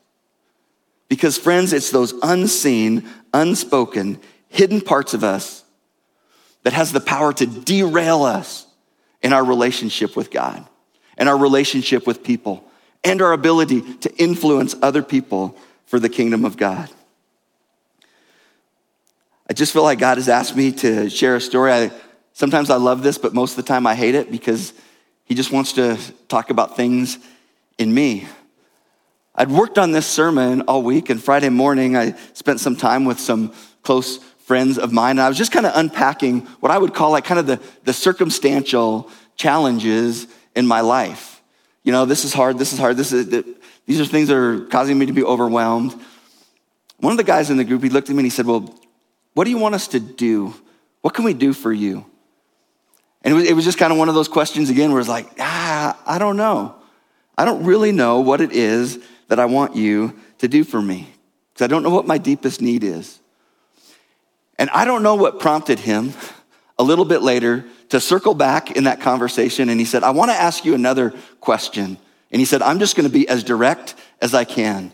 Because, 1.09 1.39
friends, 1.39 1.73
it's 1.73 1.91
those 1.91 2.13
unseen, 2.23 3.09
unspoken, 3.33 4.21
hidden 4.49 4.81
parts 4.81 5.15
of 5.15 5.23
us 5.23 5.65
that 6.63 6.73
has 6.73 6.93
the 6.93 7.01
power 7.01 7.33
to 7.33 7.47
derail 7.47 8.23
us 8.23 8.67
in 9.23 9.33
our 9.33 9.45
relationship 9.45 10.17
with 10.17 10.31
God 10.31 10.67
and 11.17 11.29
our 11.29 11.37
relationship 11.37 12.07
with 12.07 12.25
people 12.25 12.65
and 13.05 13.21
our 13.21 13.33
ability 13.33 13.83
to 13.99 14.15
influence 14.17 14.75
other 14.83 15.03
people 15.03 15.57
for 15.87 16.01
the 16.01 16.09
kingdom 16.09 16.45
of 16.45 16.57
God. 16.57 16.91
I 19.49 19.53
just 19.53 19.73
feel 19.73 19.83
like 19.83 19.99
God 19.99 20.17
has 20.17 20.29
asked 20.29 20.57
me 20.57 20.73
to 20.73 21.11
share 21.11 21.37
a 21.37 21.41
story. 21.41 21.73
I, 21.73 21.91
sometimes 22.33 22.71
I 22.71 22.77
love 22.77 23.03
this, 23.03 23.19
but 23.19 23.35
most 23.35 23.53
of 23.53 23.57
the 23.57 23.69
time 23.69 23.87
I 23.87 23.95
hate 23.95 24.15
it 24.15 24.31
because 24.31 24.73
He 25.25 25.35
just 25.35 25.53
wants 25.53 25.75
to 25.75 25.99
talk 26.29 26.51
about 26.51 26.77
things 26.77 27.19
in 27.77 27.93
me. 27.93 28.27
I'd 29.35 29.51
worked 29.51 29.79
on 29.79 29.93
this 29.93 30.07
sermon 30.07 30.63
all 30.63 30.83
week, 30.83 31.11
and 31.11 31.23
Friday 31.23 31.51
morning 31.51 31.97
I 31.97 32.17
spent 32.33 32.61
some 32.61 32.77
time 32.77 33.05
with 33.05 33.21
some 33.21 33.53
close 33.83 34.19
friends 34.45 34.79
of 34.79 34.93
mine. 34.93 35.13
And 35.13 35.23
I 35.23 35.29
was 35.29 35.39
just 35.39 35.53
kind 35.53 35.67
of 35.67 35.73
unpacking 35.75 36.41
what 36.61 36.71
I 36.71 36.79
would 36.79 36.95
call 36.95 37.11
like 37.11 37.25
kind 37.25 37.41
of 37.41 37.47
the, 37.47 37.61
the 37.85 37.93
circumstantial 37.93 39.11
challenges 39.37 40.27
in 40.55 40.67
my 40.67 40.81
life. 40.81 41.34
You 41.85 41.93
know, 41.93 42.05
this 42.07 42.25
is 42.25 42.33
hard, 42.33 42.59
this 42.59 42.73
is 42.73 42.79
hard, 42.79 42.97
this 42.97 43.13
is, 43.13 43.29
these 43.87 44.01
are 44.01 44.07
things 44.07 44.29
that 44.29 44.37
are 44.37 44.65
causing 44.67 44.99
me 44.99 45.07
to 45.07 45.13
be 45.13 45.23
overwhelmed. 45.23 45.95
One 46.99 47.13
of 47.13 47.19
the 47.19 47.25
guys 47.25 47.51
in 47.51 47.57
the 47.57 47.65
group, 47.65 47.83
he 47.83 47.91
looked 47.91 48.09
at 48.09 48.15
me 48.15 48.21
and 48.21 48.27
he 48.27 48.31
said, 48.31 48.47
Well, 48.47 48.75
what 49.35 49.45
do 49.45 49.51
you 49.51 49.59
want 49.59 49.75
us 49.75 49.89
to 49.89 50.01
do? 50.01 50.55
What 51.03 51.13
can 51.13 51.25
we 51.25 51.35
do 51.35 51.53
for 51.53 51.73
you? 51.73 52.07
And 53.23 53.33
it 53.33 53.35
was, 53.35 53.45
it 53.45 53.55
was 53.55 53.65
just 53.65 53.79
kind 53.79 53.93
of 53.93 53.99
one 53.99 54.09
of 54.09 54.15
those 54.15 54.29
questions 54.29 54.71
again 54.71 54.93
where 54.93 55.01
it's 55.01 55.09
like, 55.09 55.29
ah, 55.41 55.99
I 56.07 56.19
don't 56.19 56.37
know. 56.37 56.75
I 57.37 57.45
don't 57.45 57.65
really 57.65 57.91
know 57.91 58.21
what 58.21 58.41
it 58.41 58.53
is 58.53 59.03
that 59.29 59.41
I 59.41 59.47
want 59.47 59.75
you 59.75 60.19
to 60.39 60.49
do 60.49 60.63
for 60.63 60.81
me 60.81 61.09
because 61.53 61.65
I 61.65 61.69
don't 61.69 61.83
know 61.83 61.91
what 61.91 62.07
my 62.07 62.19
deepest 62.19 62.61
need 62.61 62.85
is. 62.85 63.19
And 64.59 64.71
I 64.71 64.85
don't 64.85 65.03
know 65.03 65.15
what 65.15 65.41
prompted 65.41 65.81
him 65.81 66.13
a 66.79 66.83
little 66.83 67.05
bit 67.05 67.23
later 67.23 67.65
to 67.91 68.01
circle 68.01 68.35
back 68.35 68.73
in 68.73 68.85
that 68.85 69.01
conversation. 69.01 69.69
And 69.69 69.79
he 69.79 69.87
said, 69.87 70.03
I 70.03 70.11
want 70.11 70.31
to 70.31 70.37
ask 70.37 70.65
you 70.65 70.75
another 70.75 71.15
question. 71.41 71.99
And 72.31 72.41
he 72.41 72.45
said, 72.45 72.63
I'm 72.63 72.79
just 72.79 72.97
going 72.97 73.09
to 73.09 73.13
be 73.13 73.29
as 73.29 73.45
direct 73.45 73.95
as 74.21 74.35
I 74.35 74.45
can. 74.45 74.93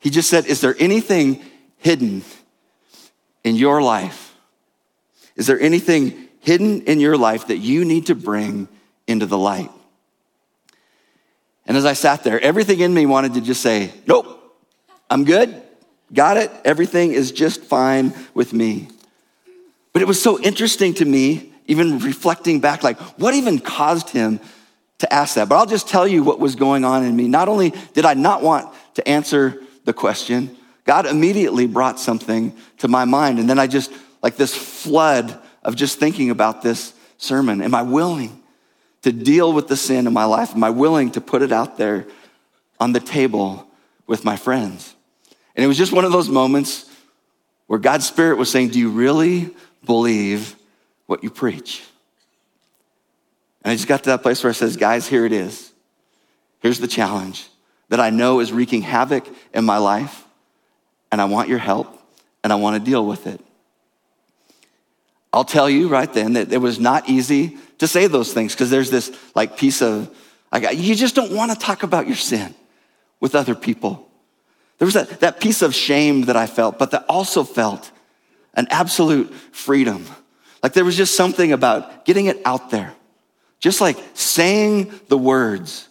He 0.00 0.10
just 0.10 0.30
said, 0.30 0.46
Is 0.46 0.60
there 0.60 0.74
anything 0.78 1.42
hidden 1.78 2.22
in 3.44 3.56
your 3.56 3.82
life? 3.82 4.34
Is 5.36 5.46
there 5.46 5.60
anything 5.60 6.28
hidden 6.40 6.82
in 6.82 7.00
your 7.00 7.16
life 7.16 7.48
that 7.48 7.58
you 7.58 7.84
need 7.84 8.06
to 8.06 8.14
bring 8.14 8.68
into 9.06 9.26
the 9.26 9.38
light? 9.38 9.70
And 11.66 11.76
as 11.76 11.84
I 11.84 11.92
sat 11.92 12.24
there, 12.24 12.40
everything 12.40 12.80
in 12.80 12.92
me 12.92 13.06
wanted 13.06 13.34
to 13.34 13.40
just 13.40 13.60
say, 13.60 13.92
Nope, 14.06 14.56
I'm 15.10 15.24
good. 15.24 15.62
Got 16.12 16.36
it? 16.36 16.50
Everything 16.64 17.12
is 17.12 17.32
just 17.32 17.62
fine 17.62 18.14
with 18.34 18.52
me. 18.52 18.88
But 19.92 20.02
it 20.02 20.08
was 20.08 20.20
so 20.20 20.40
interesting 20.40 20.94
to 20.94 21.04
me, 21.04 21.52
even 21.66 21.98
reflecting 21.98 22.60
back, 22.60 22.82
like, 22.82 22.98
what 23.18 23.34
even 23.34 23.58
caused 23.58 24.10
him 24.10 24.40
to 24.98 25.12
ask 25.12 25.34
that? 25.34 25.48
But 25.48 25.56
I'll 25.56 25.66
just 25.66 25.88
tell 25.88 26.06
you 26.06 26.22
what 26.22 26.40
was 26.40 26.54
going 26.54 26.84
on 26.84 27.04
in 27.04 27.14
me. 27.14 27.28
Not 27.28 27.48
only 27.48 27.72
did 27.92 28.04
I 28.04 28.14
not 28.14 28.42
want 28.42 28.72
to 28.94 29.06
answer 29.06 29.62
the 29.84 29.92
question, 29.92 30.56
God 30.84 31.06
immediately 31.06 31.66
brought 31.66 32.00
something 32.00 32.54
to 32.78 32.88
my 32.88 33.04
mind. 33.04 33.38
And 33.38 33.48
then 33.48 33.58
I 33.58 33.66
just, 33.66 33.92
like 34.22 34.36
this 34.36 34.54
flood 34.54 35.38
of 35.62 35.76
just 35.76 35.98
thinking 35.98 36.30
about 36.30 36.62
this 36.62 36.94
sermon. 37.18 37.62
Am 37.62 37.74
I 37.74 37.82
willing 37.82 38.42
to 39.02 39.12
deal 39.12 39.52
with 39.52 39.68
the 39.68 39.76
sin 39.76 40.06
in 40.06 40.12
my 40.12 40.24
life? 40.24 40.54
Am 40.54 40.64
I 40.64 40.70
willing 40.70 41.10
to 41.12 41.20
put 41.20 41.42
it 41.42 41.52
out 41.52 41.76
there 41.76 42.06
on 42.80 42.92
the 42.92 43.00
table 43.00 43.66
with 44.06 44.24
my 44.24 44.36
friends? 44.36 44.94
And 45.54 45.64
it 45.64 45.68
was 45.68 45.78
just 45.78 45.92
one 45.92 46.04
of 46.04 46.12
those 46.12 46.28
moments 46.28 46.90
where 47.66 47.78
God's 47.78 48.06
Spirit 48.06 48.38
was 48.38 48.50
saying, 48.50 48.70
Do 48.70 48.78
you 48.78 48.90
really 48.90 49.54
believe 49.84 50.56
what 51.06 51.22
you 51.22 51.30
preach? 51.30 51.82
And 53.62 53.72
I 53.72 53.74
just 53.74 53.88
got 53.88 54.04
to 54.04 54.10
that 54.10 54.22
place 54.22 54.42
where 54.42 54.50
I 54.50 54.54
says, 54.54 54.76
Guys, 54.76 55.06
here 55.06 55.24
it 55.24 55.32
is. 55.32 55.72
Here's 56.60 56.78
the 56.78 56.88
challenge 56.88 57.48
that 57.88 58.00
I 58.00 58.10
know 58.10 58.40
is 58.40 58.52
wreaking 58.52 58.82
havoc 58.82 59.26
in 59.52 59.64
my 59.64 59.78
life, 59.78 60.24
and 61.10 61.20
I 61.20 61.26
want 61.26 61.48
your 61.48 61.58
help, 61.58 62.02
and 62.42 62.52
I 62.52 62.56
want 62.56 62.82
to 62.82 62.90
deal 62.90 63.04
with 63.06 63.26
it. 63.26 63.40
I'll 65.32 65.44
tell 65.44 65.68
you 65.68 65.88
right 65.88 66.12
then 66.12 66.34
that 66.34 66.52
it 66.52 66.58
was 66.58 66.80
not 66.80 67.08
easy 67.08 67.58
to 67.78 67.86
say 67.86 68.06
those 68.06 68.32
things 68.32 68.54
because 68.54 68.70
there's 68.70 68.90
this 68.90 69.16
like 69.34 69.56
piece 69.56 69.82
of, 69.82 70.14
like, 70.50 70.76
you 70.76 70.94
just 70.94 71.14
don't 71.14 71.32
want 71.32 71.52
to 71.52 71.58
talk 71.58 71.82
about 71.82 72.06
your 72.06 72.16
sin 72.16 72.54
with 73.20 73.34
other 73.34 73.54
people. 73.54 74.08
There 74.78 74.86
was 74.86 74.94
that, 74.94 75.20
that 75.20 75.40
piece 75.40 75.62
of 75.62 75.74
shame 75.74 76.22
that 76.22 76.36
I 76.36 76.46
felt, 76.46 76.78
but 76.78 76.90
that 76.90 77.04
also 77.08 77.44
felt 77.44 77.90
an 78.54 78.66
absolute 78.70 79.32
freedom. 79.52 80.06
Like 80.62 80.72
there 80.72 80.84
was 80.84 80.96
just 80.96 81.16
something 81.16 81.52
about 81.52 82.04
getting 82.04 82.26
it 82.26 82.40
out 82.44 82.70
there, 82.70 82.94
just 83.58 83.80
like 83.80 83.98
saying 84.14 84.92
the 85.08 85.18
words, 85.18 85.88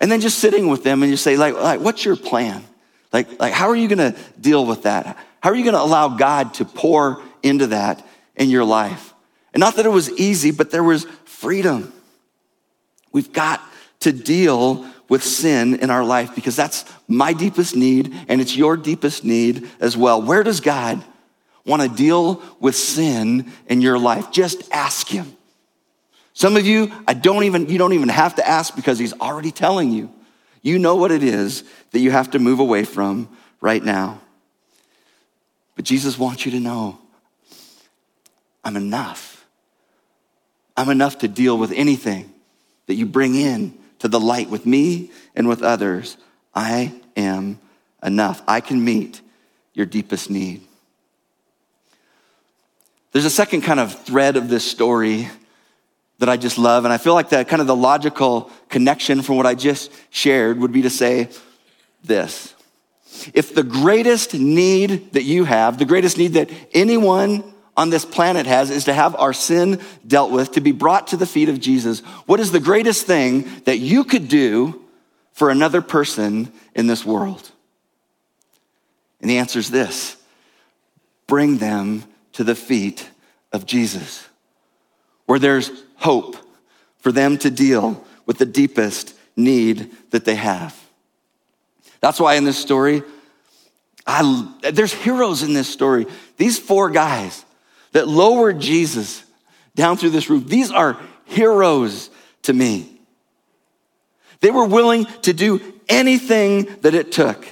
and 0.00 0.10
then 0.10 0.20
just 0.20 0.38
sitting 0.38 0.68
with 0.68 0.82
them 0.82 1.02
and 1.02 1.10
you 1.10 1.16
say, 1.16 1.36
like, 1.36 1.54
like 1.54 1.80
what's 1.80 2.04
your 2.04 2.16
plan? 2.16 2.64
Like, 3.12 3.40
like, 3.40 3.52
how 3.52 3.68
are 3.68 3.76
you 3.76 3.88
gonna 3.88 4.16
deal 4.40 4.66
with 4.66 4.82
that? 4.82 5.16
How 5.40 5.50
are 5.50 5.54
you 5.54 5.64
gonna 5.64 5.78
allow 5.78 6.08
God 6.08 6.54
to 6.54 6.64
pour 6.64 7.22
into 7.42 7.68
that 7.68 8.04
in 8.34 8.50
your 8.50 8.64
life? 8.64 9.14
And 9.52 9.60
not 9.60 9.76
that 9.76 9.86
it 9.86 9.90
was 9.90 10.10
easy, 10.18 10.50
but 10.50 10.70
there 10.70 10.82
was 10.82 11.06
freedom. 11.24 11.92
We've 13.12 13.32
got 13.32 13.62
to 14.00 14.12
deal 14.12 14.84
with 15.08 15.22
sin 15.22 15.76
in 15.76 15.90
our 15.90 16.04
life 16.04 16.34
because 16.34 16.56
that's 16.56 16.84
my 17.06 17.32
deepest 17.32 17.76
need 17.76 18.12
and 18.26 18.40
it's 18.40 18.56
your 18.56 18.76
deepest 18.76 19.24
need 19.24 19.70
as 19.78 19.96
well. 19.96 20.20
Where 20.20 20.42
does 20.42 20.60
God 20.60 21.04
want 21.64 21.82
to 21.82 21.88
deal 21.88 22.42
with 22.60 22.76
sin 22.76 23.52
in 23.66 23.80
your 23.80 23.98
life? 23.98 24.30
Just 24.30 24.70
ask 24.72 25.08
him. 25.08 25.36
Some 26.32 26.56
of 26.56 26.66
you, 26.66 26.92
I 27.06 27.14
don't 27.14 27.44
even, 27.44 27.68
you 27.68 27.78
don't 27.78 27.92
even 27.92 28.08
have 28.08 28.34
to 28.36 28.48
ask 28.48 28.74
because 28.74 28.98
he's 28.98 29.12
already 29.14 29.50
telling 29.50 29.92
you. 29.92 30.10
You 30.62 30.78
know 30.78 30.96
what 30.96 31.12
it 31.12 31.22
is 31.22 31.62
that 31.92 32.00
you 32.00 32.10
have 32.10 32.32
to 32.32 32.38
move 32.38 32.58
away 32.58 32.84
from 32.84 33.28
right 33.60 33.82
now. 33.82 34.20
But 35.76 35.84
Jesus 35.84 36.18
wants 36.18 36.44
you 36.44 36.52
to 36.52 36.60
know 36.60 36.98
I'm 38.64 38.76
enough. 38.76 39.46
I'm 40.76 40.88
enough 40.88 41.18
to 41.18 41.28
deal 41.28 41.56
with 41.56 41.70
anything 41.72 42.32
that 42.86 42.94
you 42.94 43.06
bring 43.06 43.34
in 43.34 43.78
to 44.00 44.08
the 44.08 44.20
light 44.20 44.50
with 44.50 44.66
me 44.66 45.10
and 45.34 45.48
with 45.48 45.62
others, 45.62 46.16
I 46.54 46.92
am 47.16 47.58
enough. 48.02 48.42
I 48.48 48.60
can 48.60 48.84
meet 48.84 49.20
your 49.72 49.86
deepest 49.86 50.30
need. 50.30 50.62
There's 53.14 53.24
a 53.24 53.30
second 53.30 53.60
kind 53.60 53.78
of 53.78 53.94
thread 54.02 54.36
of 54.36 54.48
this 54.48 54.68
story 54.68 55.28
that 56.18 56.28
I 56.28 56.36
just 56.36 56.58
love. 56.58 56.84
And 56.84 56.92
I 56.92 56.98
feel 56.98 57.14
like 57.14 57.28
that 57.28 57.46
kind 57.46 57.60
of 57.60 57.68
the 57.68 57.76
logical 57.76 58.50
connection 58.68 59.22
from 59.22 59.36
what 59.36 59.46
I 59.46 59.54
just 59.54 59.92
shared 60.10 60.58
would 60.58 60.72
be 60.72 60.82
to 60.82 60.90
say 60.90 61.28
this. 62.02 62.52
If 63.32 63.54
the 63.54 63.62
greatest 63.62 64.34
need 64.34 65.12
that 65.12 65.22
you 65.22 65.44
have, 65.44 65.78
the 65.78 65.84
greatest 65.84 66.18
need 66.18 66.32
that 66.32 66.50
anyone 66.72 67.44
on 67.76 67.90
this 67.90 68.04
planet 68.04 68.46
has 68.46 68.68
is 68.68 68.86
to 68.86 68.92
have 68.92 69.14
our 69.14 69.32
sin 69.32 69.80
dealt 70.04 70.32
with, 70.32 70.50
to 70.52 70.60
be 70.60 70.72
brought 70.72 71.06
to 71.08 71.16
the 71.16 71.24
feet 71.24 71.48
of 71.48 71.60
Jesus, 71.60 72.00
what 72.26 72.40
is 72.40 72.50
the 72.50 72.58
greatest 72.58 73.06
thing 73.06 73.48
that 73.64 73.78
you 73.78 74.02
could 74.02 74.26
do 74.26 74.82
for 75.34 75.50
another 75.50 75.82
person 75.82 76.52
in 76.74 76.88
this 76.88 77.04
world? 77.04 77.48
And 79.20 79.30
the 79.30 79.38
answer 79.38 79.60
is 79.60 79.70
this 79.70 80.16
bring 81.28 81.58
them 81.58 82.02
to 82.34 82.44
the 82.44 82.54
feet 82.54 83.08
of 83.52 83.66
Jesus, 83.66 84.26
where 85.26 85.38
there's 85.38 85.70
hope 85.96 86.36
for 86.98 87.12
them 87.12 87.38
to 87.38 87.50
deal 87.50 88.04
with 88.26 88.38
the 88.38 88.46
deepest 88.46 89.14
need 89.36 89.90
that 90.10 90.24
they 90.24 90.34
have. 90.34 90.78
That's 92.00 92.20
why 92.20 92.34
in 92.34 92.44
this 92.44 92.58
story, 92.58 93.02
I, 94.06 94.52
there's 94.72 94.92
heroes 94.92 95.42
in 95.42 95.54
this 95.54 95.68
story. 95.68 96.06
These 96.36 96.58
four 96.58 96.90
guys 96.90 97.44
that 97.92 98.08
lowered 98.08 98.60
Jesus 98.60 99.24
down 99.74 99.96
through 99.96 100.10
this 100.10 100.28
roof, 100.28 100.46
these 100.46 100.70
are 100.70 101.00
heroes 101.24 102.10
to 102.42 102.52
me. 102.52 103.00
They 104.40 104.50
were 104.50 104.66
willing 104.66 105.06
to 105.22 105.32
do 105.32 105.60
anything 105.88 106.64
that 106.82 106.94
it 106.94 107.12
took 107.12 107.46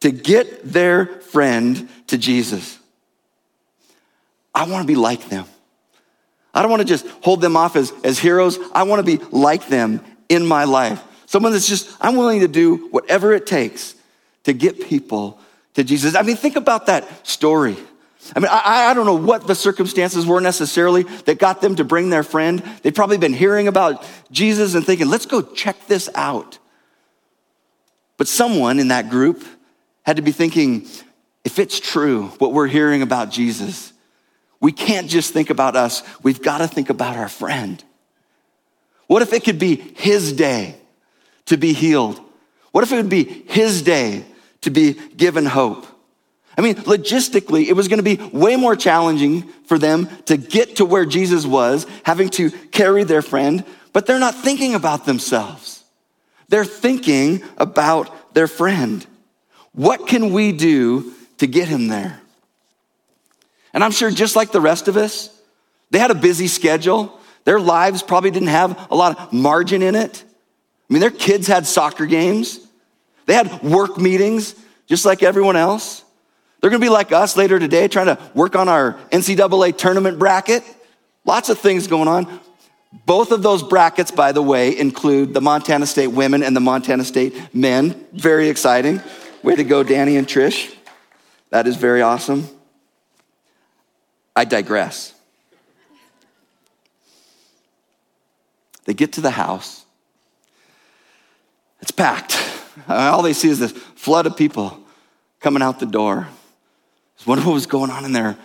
to 0.00 0.10
get 0.10 0.64
their 0.70 1.06
friend 1.06 1.88
to 2.08 2.18
Jesus. 2.18 2.78
I 4.54 4.64
want 4.68 4.82
to 4.82 4.86
be 4.86 4.94
like 4.94 5.28
them. 5.28 5.46
I 6.54 6.62
don't 6.62 6.70
want 6.70 6.82
to 6.82 6.88
just 6.88 7.06
hold 7.22 7.40
them 7.40 7.56
off 7.56 7.74
as, 7.74 7.92
as 8.04 8.18
heroes. 8.18 8.58
I 8.72 8.84
want 8.84 9.04
to 9.04 9.16
be 9.16 9.22
like 9.32 9.66
them 9.66 10.00
in 10.28 10.46
my 10.46 10.64
life. 10.64 11.02
Someone 11.26 11.52
that's 11.52 11.66
just, 11.66 11.90
I'm 12.00 12.16
willing 12.16 12.40
to 12.40 12.48
do 12.48 12.88
whatever 12.90 13.32
it 13.32 13.46
takes 13.46 13.96
to 14.44 14.52
get 14.52 14.86
people 14.88 15.40
to 15.74 15.82
Jesus. 15.82 16.14
I 16.14 16.22
mean, 16.22 16.36
think 16.36 16.54
about 16.54 16.86
that 16.86 17.26
story. 17.26 17.76
I 18.34 18.40
mean, 18.40 18.48
I, 18.50 18.90
I, 18.90 18.94
don't 18.94 19.04
know 19.04 19.16
what 19.16 19.46
the 19.46 19.54
circumstances 19.54 20.24
were 20.24 20.40
necessarily 20.40 21.02
that 21.02 21.38
got 21.38 21.60
them 21.60 21.74
to 21.76 21.84
bring 21.84 22.08
their 22.08 22.22
friend. 22.22 22.62
They'd 22.82 22.94
probably 22.94 23.18
been 23.18 23.34
hearing 23.34 23.68
about 23.68 24.06
Jesus 24.30 24.74
and 24.74 24.86
thinking, 24.86 25.08
let's 25.08 25.26
go 25.26 25.42
check 25.42 25.88
this 25.88 26.08
out. 26.14 26.58
But 28.16 28.28
someone 28.28 28.78
in 28.78 28.88
that 28.88 29.10
group 29.10 29.44
had 30.04 30.16
to 30.16 30.22
be 30.22 30.32
thinking, 30.32 30.86
if 31.44 31.58
it's 31.58 31.80
true 31.80 32.28
what 32.38 32.52
we're 32.52 32.68
hearing 32.68 33.02
about 33.02 33.30
Jesus, 33.30 33.92
we 34.64 34.72
can't 34.72 35.10
just 35.10 35.34
think 35.34 35.50
about 35.50 35.76
us, 35.76 36.02
we've 36.22 36.40
got 36.40 36.56
to 36.56 36.66
think 36.66 36.88
about 36.88 37.18
our 37.18 37.28
friend. 37.28 37.84
What 39.08 39.20
if 39.20 39.34
it 39.34 39.44
could 39.44 39.58
be 39.58 39.76
his 39.76 40.32
day 40.32 40.76
to 41.44 41.58
be 41.58 41.74
healed? 41.74 42.18
What 42.72 42.82
if 42.82 42.90
it 42.90 42.96
would 42.96 43.10
be 43.10 43.24
his 43.24 43.82
day 43.82 44.24
to 44.62 44.70
be 44.70 44.94
given 44.94 45.44
hope? 45.44 45.86
I 46.56 46.62
mean, 46.62 46.76
logistically, 46.76 47.66
it 47.66 47.74
was 47.74 47.88
going 47.88 48.02
to 48.02 48.16
be 48.16 48.16
way 48.32 48.56
more 48.56 48.74
challenging 48.74 49.42
for 49.66 49.78
them 49.78 50.08
to 50.24 50.38
get 50.38 50.76
to 50.76 50.86
where 50.86 51.04
Jesus 51.04 51.44
was, 51.44 51.86
having 52.02 52.30
to 52.30 52.50
carry 52.50 53.04
their 53.04 53.20
friend, 53.20 53.66
but 53.92 54.06
they're 54.06 54.18
not 54.18 54.34
thinking 54.34 54.74
about 54.74 55.04
themselves. 55.04 55.84
They're 56.48 56.64
thinking 56.64 57.44
about 57.58 58.32
their 58.32 58.48
friend. 58.48 59.06
What 59.72 60.06
can 60.06 60.32
we 60.32 60.52
do 60.52 61.12
to 61.36 61.46
get 61.46 61.68
him 61.68 61.88
there? 61.88 62.22
And 63.74 63.84
I'm 63.84 63.90
sure 63.90 64.10
just 64.10 64.36
like 64.36 64.52
the 64.52 64.60
rest 64.60 64.88
of 64.88 64.96
us, 64.96 65.28
they 65.90 65.98
had 65.98 66.10
a 66.10 66.14
busy 66.14 66.46
schedule. 66.46 67.20
Their 67.44 67.60
lives 67.60 68.02
probably 68.02 68.30
didn't 68.30 68.48
have 68.48 68.88
a 68.90 68.94
lot 68.94 69.18
of 69.18 69.32
margin 69.32 69.82
in 69.82 69.94
it. 69.96 70.24
I 70.88 70.92
mean, 70.92 71.00
their 71.00 71.10
kids 71.10 71.46
had 71.46 71.66
soccer 71.66 72.06
games. 72.06 72.60
They 73.26 73.34
had 73.34 73.62
work 73.62 73.98
meetings 73.98 74.54
just 74.86 75.04
like 75.04 75.22
everyone 75.22 75.56
else. 75.56 76.04
They're 76.60 76.70
going 76.70 76.80
to 76.80 76.84
be 76.84 76.90
like 76.90 77.12
us 77.12 77.36
later 77.36 77.58
today 77.58 77.88
trying 77.88 78.06
to 78.06 78.18
work 78.34 78.56
on 78.56 78.68
our 78.68 78.94
NCAA 79.10 79.76
tournament 79.76 80.18
bracket. 80.18 80.62
Lots 81.24 81.48
of 81.48 81.58
things 81.58 81.86
going 81.86 82.08
on. 82.08 82.40
Both 83.06 83.32
of 83.32 83.42
those 83.42 83.62
brackets, 83.62 84.10
by 84.10 84.32
the 84.32 84.42
way, 84.42 84.78
include 84.78 85.34
the 85.34 85.40
Montana 85.40 85.84
State 85.84 86.08
women 86.08 86.42
and 86.42 86.54
the 86.54 86.60
Montana 86.60 87.04
State 87.04 87.54
men. 87.54 88.06
Very 88.12 88.48
exciting. 88.48 89.02
Way 89.42 89.56
to 89.56 89.64
go, 89.64 89.82
Danny 89.82 90.16
and 90.16 90.26
Trish. 90.26 90.74
That 91.50 91.66
is 91.66 91.76
very 91.76 92.02
awesome. 92.02 92.48
I 94.36 94.44
digress. 94.44 95.14
They 98.84 98.94
get 98.94 99.14
to 99.14 99.20
the 99.20 99.30
house. 99.30 99.84
It's 101.80 101.90
packed. 101.90 102.38
All 102.88 103.22
they 103.22 103.32
see 103.32 103.48
is 103.48 103.58
this 103.58 103.72
flood 103.72 104.26
of 104.26 104.36
people 104.36 104.78
coming 105.40 105.62
out 105.62 105.80
the 105.80 105.86
door. 105.86 106.26
I 106.26 107.28
wonder 107.28 107.44
what 107.44 107.54
was 107.54 107.66
going 107.66 107.90
on 107.90 108.04
in 108.04 108.12
their 108.12 108.36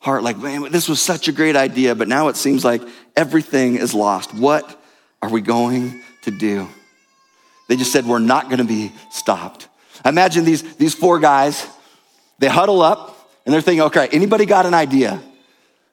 heart. 0.00 0.22
Like, 0.22 0.38
man, 0.38 0.70
this 0.72 0.88
was 0.88 1.00
such 1.00 1.28
a 1.28 1.32
great 1.32 1.56
idea, 1.56 1.94
but 1.94 2.08
now 2.08 2.28
it 2.28 2.36
seems 2.36 2.64
like 2.64 2.82
everything 3.14 3.76
is 3.76 3.94
lost. 3.94 4.34
What 4.34 4.82
are 5.22 5.30
we 5.30 5.40
going 5.40 6.02
to 6.22 6.30
do? 6.30 6.68
They 7.68 7.76
just 7.76 7.92
said, 7.92 8.06
we're 8.06 8.18
not 8.18 8.46
going 8.46 8.58
to 8.58 8.64
be 8.64 8.92
stopped. 9.10 9.68
Imagine 10.04 10.44
these, 10.44 10.76
these 10.76 10.94
four 10.94 11.18
guys, 11.18 11.66
they 12.38 12.48
huddle 12.48 12.82
up 12.82 13.30
and 13.44 13.52
they're 13.52 13.60
thinking, 13.60 13.82
okay, 13.82 14.08
anybody 14.12 14.46
got 14.46 14.66
an 14.66 14.74
idea? 14.74 15.20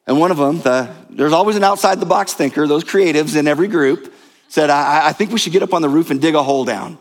And 0.06 0.20
one 0.20 0.32
of 0.32 0.38
them, 0.38 0.60
the, 0.60 0.94
there's 1.10 1.34
always 1.34 1.56
an 1.56 1.64
outside 1.64 2.00
the 2.00 2.06
box 2.06 2.34
thinker, 2.34 2.68
those 2.68 2.84
creatives 2.84 3.38
in 3.38 3.48
every 3.48 3.68
group, 3.68 4.14
said, 4.50 4.70
I, 4.70 5.08
I 5.08 5.14
think 5.14 5.32
we 5.32 5.40
should 5.40 5.54
get 5.54 5.64
up 5.64 5.74
on 5.74 5.82
the 5.82 5.90
roof 5.90 6.12
and 6.12 6.22
dig 6.22 6.36
a 6.36 6.44
hole 6.44 6.66
down. 6.66 6.98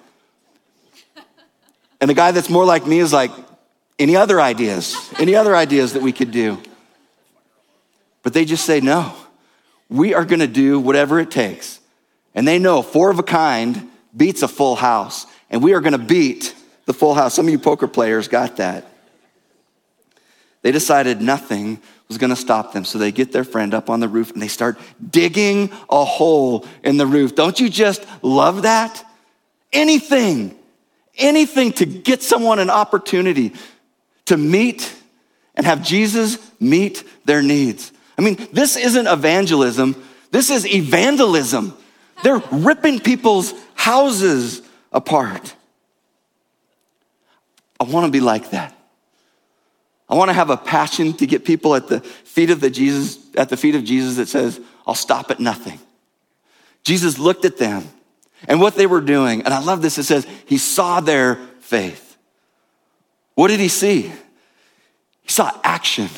And 2.00 2.08
the 2.08 2.14
guy 2.14 2.30
that's 2.32 2.48
more 2.48 2.64
like 2.64 2.86
me 2.86 2.98
is 2.98 3.12
like, 3.12 3.30
any 3.98 4.16
other 4.16 4.40
ideas? 4.40 4.96
Any 5.18 5.36
other 5.36 5.54
ideas 5.54 5.92
that 5.92 6.02
we 6.02 6.12
could 6.12 6.30
do? 6.30 6.60
But 8.22 8.34
they 8.34 8.44
just 8.44 8.64
say, 8.64 8.80
no, 8.80 9.14
we 9.88 10.14
are 10.14 10.24
gonna 10.24 10.46
do 10.46 10.80
whatever 10.80 11.20
it 11.20 11.30
takes. 11.30 11.80
And 12.34 12.48
they 12.48 12.58
know 12.58 12.82
four 12.82 13.10
of 13.10 13.18
a 13.18 13.22
kind 13.22 13.90
beats 14.16 14.42
a 14.42 14.48
full 14.48 14.76
house, 14.76 15.26
and 15.50 15.62
we 15.62 15.74
are 15.74 15.80
gonna 15.80 15.98
beat 15.98 16.54
the 16.86 16.94
full 16.94 17.14
house. 17.14 17.34
Some 17.34 17.46
of 17.46 17.52
you 17.52 17.58
poker 17.58 17.86
players 17.86 18.28
got 18.28 18.56
that. 18.56 18.86
They 20.62 20.72
decided 20.72 21.20
nothing 21.20 21.80
was 22.12 22.18
going 22.18 22.31
to 22.31 22.37
stop 22.37 22.75
them. 22.75 22.85
So 22.85 22.98
they 22.98 23.11
get 23.11 23.33
their 23.33 23.44
friend 23.44 23.72
up 23.72 23.88
on 23.88 24.01
the 24.01 24.09
roof 24.09 24.33
and 24.33 24.42
they 24.42 24.48
start 24.48 24.79
digging 25.11 25.70
a 25.88 26.05
hole 26.05 26.66
in 26.85 26.98
the 26.98 27.07
roof. 27.07 27.35
Don't 27.35 27.59
you 27.59 27.70
just 27.70 28.05
love 28.22 28.62
that? 28.62 29.05
Anything, 29.72 30.55
anything 31.16 31.72
to 31.72 31.87
get 31.87 32.22
someone 32.22 32.59
an 32.59 32.68
opportunity 32.68 33.55
to 34.27 34.37
meet 34.37 34.94
and 35.55 35.64
have 35.64 35.83
Jesus 35.83 36.38
meet 36.61 37.03
their 37.25 37.40
needs. 37.42 37.92
I 38.18 38.22
mean, 38.22 38.37
this 38.53 38.77
isn't 38.77 39.07
evangelism, 39.07 39.96
this 40.31 40.51
is 40.51 40.66
evangelism. 40.66 41.77
They're 42.22 42.42
ripping 42.53 43.01
people's 43.01 43.53
houses 43.75 44.62
apart. 44.92 45.55
I 47.81 47.85
want 47.85 48.07
to 48.07 48.12
be 48.12 48.20
like 48.20 48.51
that. 48.51 48.77
I 50.12 50.14
want 50.14 50.29
to 50.29 50.35
have 50.35 50.51
a 50.51 50.59
passion 50.59 51.14
to 51.14 51.27
get 51.27 51.46
people 51.46 51.75
at 51.75 51.88
the 51.88 52.01
feet 52.01 52.51
of 52.51 52.61
the 52.61 52.68
Jesus, 52.68 53.18
at 53.35 53.48
the 53.48 53.57
feet 53.57 53.75
of 53.75 53.83
Jesus 53.83 54.16
that 54.16 54.29
says, 54.29 54.61
I'll 54.87 54.94
stop 54.94 55.31
at 55.31 55.40
nothing. 55.40 55.81
Jesus 56.85 57.18
looked 57.18 57.46
at 57.46 57.57
them 57.57 57.88
and 58.46 58.61
what 58.61 58.75
they 58.75 58.85
were 58.85 59.01
doing. 59.01 59.40
And 59.40 59.55
I 59.55 59.61
love 59.61 59.81
this. 59.81 59.96
It 59.96 60.05
says, 60.05 60.27
He 60.44 60.59
saw 60.59 61.01
their 61.01 61.37
faith. 61.61 62.18
What 63.37 63.48
did 63.48 63.59
He 63.59 63.68
see? 63.68 64.12
He 65.22 65.29
saw 65.29 65.51
action. 65.64 66.11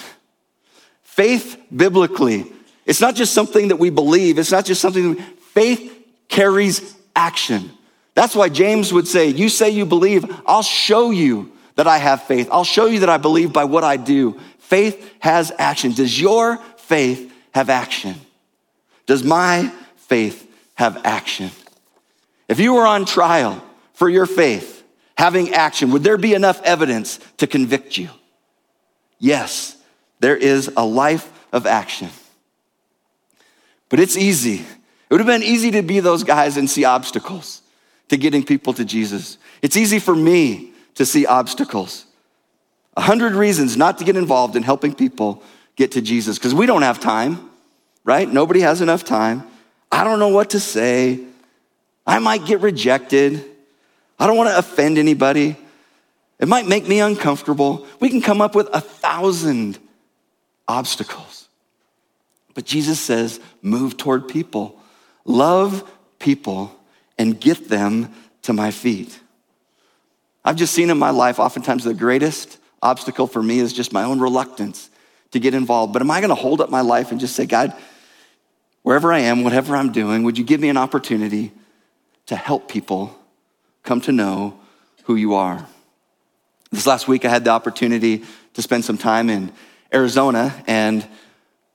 Faith 1.05 1.57
biblically, 1.75 2.51
it's 2.87 3.01
not 3.01 3.15
just 3.15 3.33
something 3.33 3.69
that 3.69 3.77
we 3.77 3.91
believe, 3.91 4.41
it's 4.41 4.51
not 4.51 4.65
just 4.65 4.81
something, 4.81 5.15
faith 5.53 6.05
carries 6.27 6.97
action. 7.15 7.71
That's 8.17 8.35
why 8.35 8.49
James 8.49 8.93
would 8.93 9.07
say, 9.07 9.29
You 9.29 9.49
say 9.49 9.71
you 9.71 9.87
believe, 9.87 10.25
I'll 10.47 10.63
show 10.63 11.13
you 11.13 11.53
that 11.77 11.87
I 11.87 11.99
have 11.99 12.23
faith. 12.25 12.49
I'll 12.51 12.65
show 12.65 12.87
you 12.87 13.01
that 13.01 13.09
I 13.09 13.17
believe 13.17 13.53
by 13.53 13.65
what 13.65 13.85
I 13.85 13.97
do. 13.97 14.41
Faith 14.59 15.13
has 15.21 15.53
action. 15.59 15.93
Does 15.93 16.21
your 16.21 16.59
faith 16.77 17.33
have 17.53 17.71
action? 17.71 18.15
Does 19.07 19.23
my 19.23 19.73
faith 19.97 20.51
have 20.75 21.01
action? 21.05 21.51
If 22.49 22.61
you 22.61 22.75
were 22.75 22.87
on 22.87 23.05
trial 23.05 23.63
for 23.95 24.09
your 24.09 24.27
faith 24.27 24.83
having 25.17 25.55
action, 25.55 25.91
would 25.93 26.03
there 26.03 26.19
be 26.19 26.35
enough 26.35 26.63
evidence 26.63 27.19
to 27.39 27.47
convict 27.47 27.97
you? 27.99 28.09
Yes, 29.19 29.77
there 30.21 30.37
is 30.37 30.71
a 30.77 30.85
life 30.85 31.31
of 31.53 31.67
action. 31.67 32.11
But 33.89 34.01
it's 34.01 34.17
easy. 34.17 34.57
It 34.57 35.11
would 35.11 35.21
have 35.21 35.27
been 35.27 35.43
easy 35.43 35.71
to 35.73 35.83
be 35.83 36.01
those 36.01 36.25
guys 36.25 36.57
and 36.57 36.69
see 36.69 36.85
obstacles 36.85 37.63
to 38.09 38.17
getting 38.17 38.43
people 38.43 38.73
to 38.75 38.85
Jesus. 38.85 39.39
It's 39.63 39.77
easy 39.77 39.99
for 39.99 40.15
me 40.15 40.74
to 40.95 41.07
see 41.07 41.27
obstacles. 41.27 42.05
A 42.97 43.01
hundred 43.01 43.33
reasons 43.33 43.77
not 43.77 43.99
to 43.99 44.05
get 44.05 44.17
involved 44.17 44.57
in 44.57 44.63
helping 44.63 44.95
people 44.95 45.43
get 45.77 45.93
to 45.93 46.01
Jesus 46.01 46.39
because 46.39 46.55
we 46.55 46.67
don't 46.67 46.83
have 46.83 47.01
time, 47.01 47.51
right? 48.05 48.31
Nobody 48.31 48.61
has 48.61 48.81
enough 48.81 49.05
time. 49.05 49.45
I 49.91 50.05
don't 50.05 50.19
know 50.19 50.29
what 50.29 50.51
to 50.51 50.61
say. 50.61 51.21
I 52.07 52.19
might 52.19 52.47
get 52.47 52.61
rejected. 52.61 53.45
I 54.19 54.27
don't 54.27 54.37
want 54.37 54.51
to 54.51 54.59
offend 54.59 54.99
anybody. 54.99 55.57
It 56.39 56.49
might 56.49 56.67
make 56.67 56.87
me 56.87 57.01
uncomfortable. 57.01 57.87
We 58.01 58.09
can 58.09 58.21
come 58.21 58.41
up 58.41 58.55
with 58.55 58.69
a 58.73 58.81
thousand 58.81 59.79
obstacles. 60.69 61.49
But 62.55 62.65
Jesus 62.65 63.01
says, 63.01 63.41
move 63.63 63.97
toward 63.97 64.29
people, 64.29 64.81
love 65.25 65.91
people, 66.19 66.77
and 67.19 67.41
get 67.41 67.69
them 67.69 68.15
to 68.43 68.53
my 68.53 68.71
feet. 68.71 69.19
I've 70.45 70.57
just 70.57 70.75
seen 70.75 70.91
in 70.91 70.99
my 70.99 71.11
life, 71.11 71.39
oftentimes 71.39 71.85
the 71.85 71.95
greatest 71.95 72.59
obstacle 72.83 73.27
for 73.27 73.43
me 73.43 73.61
is 73.61 73.73
just 73.73 73.93
my 73.93 74.05
own 74.05 74.21
reluctance 74.21 74.91
to 75.31 75.41
get 75.41 75.55
involved. 75.55 75.93
But 75.93 76.03
am 76.03 76.11
I 76.11 76.21
going 76.21 76.29
to 76.29 76.35
hold 76.35 76.61
up 76.61 76.71
my 76.71 76.83
life 76.83 77.11
and 77.11 77.19
just 77.21 77.35
say, 77.35 77.47
God, 77.47 77.73
wherever 78.83 79.13
I 79.13 79.21
am, 79.21 79.43
whatever 79.43 79.75
I'm 79.75 79.91
doing, 79.91 80.23
would 80.23 80.37
you 80.37 80.45
give 80.45 80.61
me 80.61 80.69
an 80.69 80.77
opportunity 80.77 81.53
to 82.27 82.37
help 82.37 82.69
people 82.69 83.19
come 83.83 84.01
to 84.03 84.13
know 84.13 84.59
who 85.05 85.15
you 85.15 85.35
are? 85.35 85.67
This 86.71 86.87
last 86.87 87.09
week, 87.09 87.25
I 87.25 87.29
had 87.29 87.45
the 87.45 87.51
opportunity 87.51 88.25
to 88.55 88.63
spend 88.63 88.85
some 88.85 88.99
time 88.99 89.31
in 89.31 89.53
Arizona, 89.93 90.53
and 90.67 91.07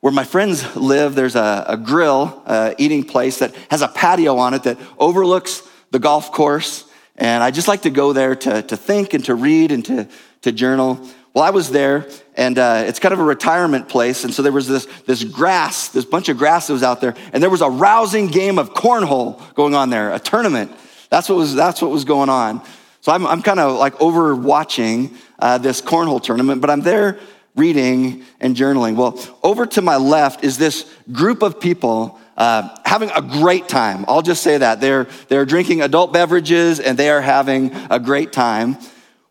where 0.02 0.14
my 0.14 0.24
friends 0.24 0.76
live, 0.76 1.16
there's 1.16 1.36
a, 1.36 1.66
a 1.68 1.78
grill, 1.78 2.42
uh, 2.46 2.74
eating 2.78 3.04
place 3.04 3.40
that 3.40 3.56
has 3.72 3.82
a 3.82 3.88
patio 3.88 4.38
on 4.38 4.54
it 4.54 4.64
that 4.64 4.78
overlooks 4.98 5.64
the 5.92 6.00
golf 6.00 6.32
course. 6.32 6.86
And 7.20 7.44
I 7.44 7.52
just 7.52 7.68
like 7.68 7.82
to 7.82 7.90
go 7.90 8.14
there 8.14 8.34
to, 8.34 8.62
to 8.62 8.78
think 8.78 9.14
and 9.14 9.24
to 9.26 9.36
read 9.36 9.72
and 9.72 9.86
to, 9.86 10.08
to 10.42 10.52
journal. 10.54 11.06
Well, 11.34 11.44
I 11.44 11.50
was 11.50 11.70
there, 11.70 12.08
and 12.36 12.58
uh, 12.58 12.86
it's 12.88 12.98
kind 12.98 13.14
of 13.14 13.20
a 13.20 13.24
retirement 13.24 13.90
place. 13.90 14.24
And 14.24 14.34
so 14.34 14.42
there 14.42 14.54
was 14.54 14.68
this, 14.68 14.88
this 15.06 15.24
grass, 15.26 15.90
this 15.90 16.06
bunch 16.06 16.30
of 16.30 16.38
grass 16.38 16.68
that 16.68 16.74
was 16.74 16.82
out 16.82 17.02
there, 17.02 17.14
and 17.34 17.44
there 17.44 17.50
was 17.50 17.62
a 17.62 17.70
rousing 17.70 18.28
game 18.28 18.58
of 18.58 18.74
cornhole 18.74 19.54
going 19.54 19.76
on 19.76 19.90
there, 19.90 20.14
a 20.14 20.20
tournament. 20.20 20.72
That's 21.10 21.28
what 21.28 21.36
was, 21.36 21.54
that's 21.54 21.82
what 21.82 21.92
was 21.92 22.06
going 22.06 22.30
on. 22.30 22.64
So 23.02 23.12
I'm, 23.12 23.28
I'm 23.28 23.42
kind 23.42 23.60
of 23.60 23.78
like 23.78 23.96
overwatching 23.96 25.14
uh, 25.40 25.58
this 25.58 25.82
cornhole 25.82 26.24
tournament, 26.24 26.62
but 26.62 26.70
I'm 26.70 26.82
there 26.82 27.20
reading 27.56 28.24
and 28.40 28.56
journaling. 28.56 28.96
Well, 28.96 29.20
over 29.44 29.66
to 29.66 29.82
my 29.82 29.98
left 29.98 30.44
is 30.44 30.58
this 30.58 30.90
group 31.12 31.42
of 31.42 31.60
people 31.60 32.20
uh, 32.40 32.76
having 32.86 33.12
a 33.12 33.22
great 33.22 33.68
time. 33.68 34.06
I'll 34.08 34.24
just 34.24 34.42
say 34.42 34.58
that. 34.58 34.82
They're, 34.82 35.08
they're 35.28 35.46
drinking 35.46 35.82
adult 35.82 36.14
beverages 36.14 36.80
and 36.80 36.98
they 36.98 37.10
are 37.10 37.22
having 37.22 37.72
a 37.92 38.00
great 38.00 38.32
time. 38.32 38.78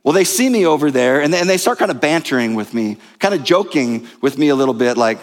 Well, 0.05 0.13
they 0.13 0.25
see 0.25 0.49
me 0.49 0.67
over 0.67 0.91
there 0.91 1.21
and 1.21 1.33
they, 1.33 1.41
and 1.41 1.49
they 1.49 1.57
start 1.57 1.79
kind 1.79 1.91
of 1.91 2.01
bantering 2.01 2.55
with 2.55 2.73
me, 2.75 2.99
kind 3.19 3.35
of 3.35 3.43
joking 3.43 4.07
with 4.21 4.39
me 4.39 4.49
a 4.49 4.55
little 4.55 4.75
bit, 4.75 4.97
like, 4.97 5.19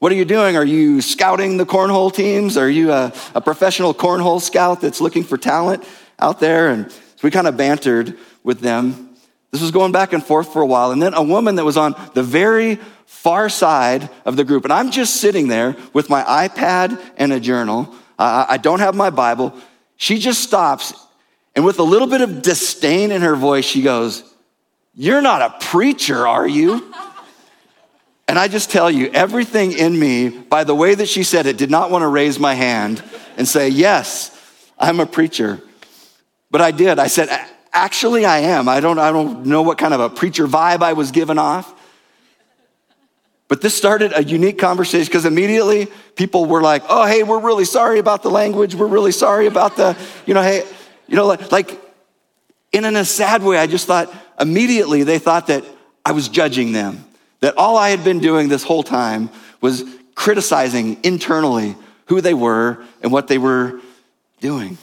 what 0.00 0.12
are 0.12 0.14
you 0.14 0.24
doing? 0.24 0.56
Are 0.56 0.64
you 0.64 1.02
scouting 1.02 1.56
the 1.56 1.66
cornhole 1.66 2.12
teams? 2.12 2.56
Are 2.56 2.70
you 2.70 2.90
a, 2.92 3.12
a 3.34 3.40
professional 3.40 3.92
cornhole 3.92 4.40
scout 4.40 4.80
that's 4.80 5.00
looking 5.00 5.24
for 5.24 5.36
talent 5.36 5.84
out 6.18 6.40
there? 6.40 6.70
And 6.70 6.90
so 6.90 7.18
we 7.22 7.30
kind 7.30 7.46
of 7.46 7.56
bantered 7.56 8.16
with 8.42 8.60
them. 8.60 9.10
This 9.50 9.60
was 9.60 9.72
going 9.72 9.92
back 9.92 10.12
and 10.12 10.24
forth 10.24 10.52
for 10.52 10.62
a 10.62 10.66
while. 10.66 10.90
And 10.90 11.02
then 11.02 11.12
a 11.12 11.22
woman 11.22 11.56
that 11.56 11.64
was 11.64 11.76
on 11.76 11.94
the 12.14 12.22
very 12.22 12.78
far 13.22 13.50
side 13.50 14.08
of 14.24 14.36
the 14.36 14.44
group, 14.44 14.64
and 14.64 14.72
I'm 14.72 14.90
just 14.90 15.16
sitting 15.16 15.48
there 15.48 15.76
with 15.92 16.08
my 16.08 16.22
iPad 16.22 16.98
and 17.18 17.32
a 17.32 17.40
journal. 17.40 17.94
I 18.18 18.56
don't 18.56 18.80
have 18.80 18.94
my 18.94 19.10
Bible. 19.10 19.54
She 19.96 20.18
just 20.18 20.42
stops, 20.42 20.94
and 21.54 21.64
with 21.64 21.78
a 21.78 21.82
little 21.82 22.08
bit 22.08 22.22
of 22.22 22.40
disdain 22.40 23.10
in 23.10 23.22
her 23.22 23.36
voice, 23.36 23.64
she 23.64 23.82
goes, 23.82 24.24
You're 24.94 25.20
not 25.20 25.42
a 25.42 25.66
preacher, 25.66 26.26
are 26.26 26.48
you? 26.48 26.92
And 28.28 28.38
I 28.38 28.46
just 28.46 28.70
tell 28.70 28.88
you, 28.88 29.10
everything 29.12 29.72
in 29.72 29.98
me, 29.98 30.28
by 30.28 30.62
the 30.62 30.72
way 30.72 30.94
that 30.94 31.08
she 31.08 31.24
said 31.24 31.46
it, 31.46 31.56
did 31.56 31.68
not 31.68 31.90
want 31.90 32.02
to 32.02 32.06
raise 32.06 32.38
my 32.38 32.54
hand 32.54 33.02
and 33.36 33.48
say, 33.48 33.68
Yes, 33.70 34.30
I'm 34.78 35.00
a 35.00 35.06
preacher. 35.06 35.60
But 36.48 36.60
I 36.60 36.70
did. 36.70 37.00
I 37.00 37.08
said, 37.08 37.28
actually, 37.72 38.24
I 38.24 38.38
am. 38.38 38.68
I 38.68 38.78
don't, 38.78 39.00
I 39.00 39.10
don't 39.10 39.46
know 39.46 39.62
what 39.62 39.78
kind 39.78 39.92
of 39.92 39.98
a 39.98 40.08
preacher 40.08 40.46
vibe 40.46 40.82
I 40.82 40.92
was 40.92 41.10
giving 41.10 41.38
off. 41.38 41.74
But 43.50 43.60
this 43.60 43.74
started 43.74 44.12
a 44.14 44.22
unique 44.22 44.60
conversation 44.60 45.06
because 45.06 45.24
immediately 45.24 45.88
people 46.14 46.46
were 46.46 46.62
like, 46.62 46.84
oh, 46.88 47.04
hey, 47.04 47.24
we're 47.24 47.40
really 47.40 47.64
sorry 47.64 47.98
about 47.98 48.22
the 48.22 48.30
language. 48.30 48.76
We're 48.76 48.86
really 48.86 49.10
sorry 49.10 49.46
about 49.46 49.76
the, 49.76 49.98
you 50.24 50.34
know, 50.34 50.42
hey, 50.42 50.62
you 51.08 51.16
know, 51.16 51.26
like, 51.26 51.50
like 51.50 51.80
in, 52.70 52.84
in 52.84 52.94
a 52.94 53.04
sad 53.04 53.42
way, 53.42 53.58
I 53.58 53.66
just 53.66 53.88
thought 53.88 54.14
immediately 54.38 55.02
they 55.02 55.18
thought 55.18 55.48
that 55.48 55.64
I 56.06 56.12
was 56.12 56.28
judging 56.28 56.70
them, 56.70 57.04
that 57.40 57.58
all 57.58 57.76
I 57.76 57.88
had 57.90 58.04
been 58.04 58.20
doing 58.20 58.48
this 58.48 58.62
whole 58.62 58.84
time 58.84 59.30
was 59.60 59.82
criticizing 60.14 60.98
internally 61.02 61.74
who 62.06 62.20
they 62.20 62.34
were 62.34 62.78
and 63.02 63.10
what 63.10 63.26
they 63.26 63.38
were 63.38 63.80
doing. 64.40 64.78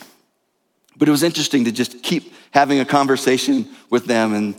But 0.98 1.08
it 1.08 1.12
was 1.12 1.24
interesting 1.24 1.64
to 1.66 1.72
just 1.72 2.04
keep 2.04 2.34
having 2.52 2.82
a 2.82 2.86
conversation 2.86 3.70
with 3.90 4.08
them 4.08 4.34
and 4.34 4.56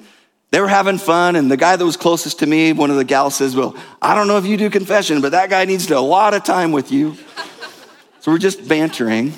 they 0.50 0.60
were 0.60 0.68
having 0.68 0.98
fun. 0.98 1.36
And 1.36 1.50
the 1.50 1.56
guy 1.56 1.76
that 1.76 1.84
was 1.84 1.96
closest 1.96 2.38
to 2.40 2.46
me, 2.46 2.72
one 2.72 2.90
of 2.90 2.96
the 2.96 3.04
gals 3.04 3.36
says, 3.36 3.54
Well, 3.54 3.76
I 4.00 4.14
don't 4.14 4.28
know 4.28 4.38
if 4.38 4.46
you 4.46 4.56
do 4.56 4.70
confession, 4.70 5.20
but 5.20 5.32
that 5.32 5.50
guy 5.50 5.64
needs 5.64 5.90
a 5.90 6.00
lot 6.00 6.34
of 6.34 6.44
time 6.44 6.72
with 6.72 6.90
you. 6.90 7.16
so 8.20 8.32
we're 8.32 8.38
just 8.38 8.66
bantering. 8.68 9.32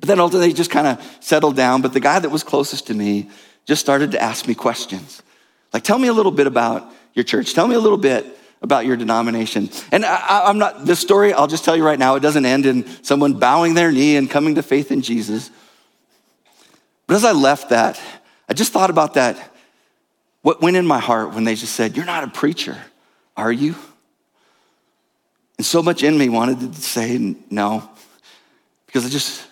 But 0.00 0.08
then 0.08 0.20
ultimately 0.20 0.52
just 0.52 0.70
kind 0.70 0.86
of 0.86 1.18
settled 1.20 1.56
down. 1.56 1.82
But 1.82 1.92
the 1.92 2.00
guy 2.00 2.18
that 2.18 2.28
was 2.28 2.42
closest 2.42 2.86
to 2.88 2.94
me 2.94 3.30
just 3.66 3.80
started 3.80 4.12
to 4.12 4.22
ask 4.22 4.46
me 4.46 4.54
questions. 4.54 5.22
Like, 5.72 5.82
tell 5.82 5.98
me 5.98 6.08
a 6.08 6.12
little 6.12 6.32
bit 6.32 6.46
about 6.46 6.92
your 7.14 7.24
church. 7.24 7.54
Tell 7.54 7.66
me 7.66 7.74
a 7.74 7.80
little 7.80 7.98
bit 7.98 8.38
about 8.62 8.86
your 8.86 8.96
denomination. 8.96 9.70
And 9.92 10.04
I, 10.04 10.48
am 10.48 10.58
not, 10.58 10.84
this 10.84 11.00
story, 11.00 11.32
I'll 11.32 11.46
just 11.46 11.64
tell 11.64 11.76
you 11.76 11.84
right 11.84 11.98
now, 11.98 12.14
it 12.14 12.20
doesn't 12.20 12.44
end 12.44 12.66
in 12.66 12.86
someone 13.04 13.34
bowing 13.34 13.74
their 13.74 13.92
knee 13.92 14.16
and 14.16 14.28
coming 14.28 14.54
to 14.56 14.62
faith 14.62 14.90
in 14.90 15.02
Jesus. 15.02 15.50
But 17.06 17.16
as 17.16 17.24
I 17.24 17.32
left 17.32 17.70
that, 17.70 18.00
I 18.48 18.54
just 18.54 18.72
thought 18.72 18.90
about 18.90 19.14
that. 19.14 19.54
What 20.42 20.60
went 20.62 20.76
in 20.76 20.86
my 20.86 20.98
heart 20.98 21.34
when 21.34 21.44
they 21.44 21.54
just 21.54 21.74
said, 21.74 21.96
You're 21.96 22.06
not 22.06 22.24
a 22.24 22.28
preacher, 22.28 22.76
are 23.36 23.52
you? 23.52 23.74
And 25.56 25.66
so 25.66 25.82
much 25.82 26.02
in 26.02 26.16
me 26.16 26.28
wanted 26.28 26.60
to 26.60 26.80
say 26.80 27.36
no, 27.50 27.88
because 28.86 29.04
I 29.04 29.08
just 29.08 29.44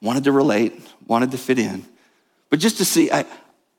wanted 0.00 0.24
to 0.24 0.32
relate, 0.32 0.80
wanted 1.06 1.30
to 1.32 1.38
fit 1.38 1.58
in. 1.58 1.84
But 2.50 2.58
just 2.58 2.78
to 2.78 2.84
see, 2.84 3.10
I, 3.10 3.26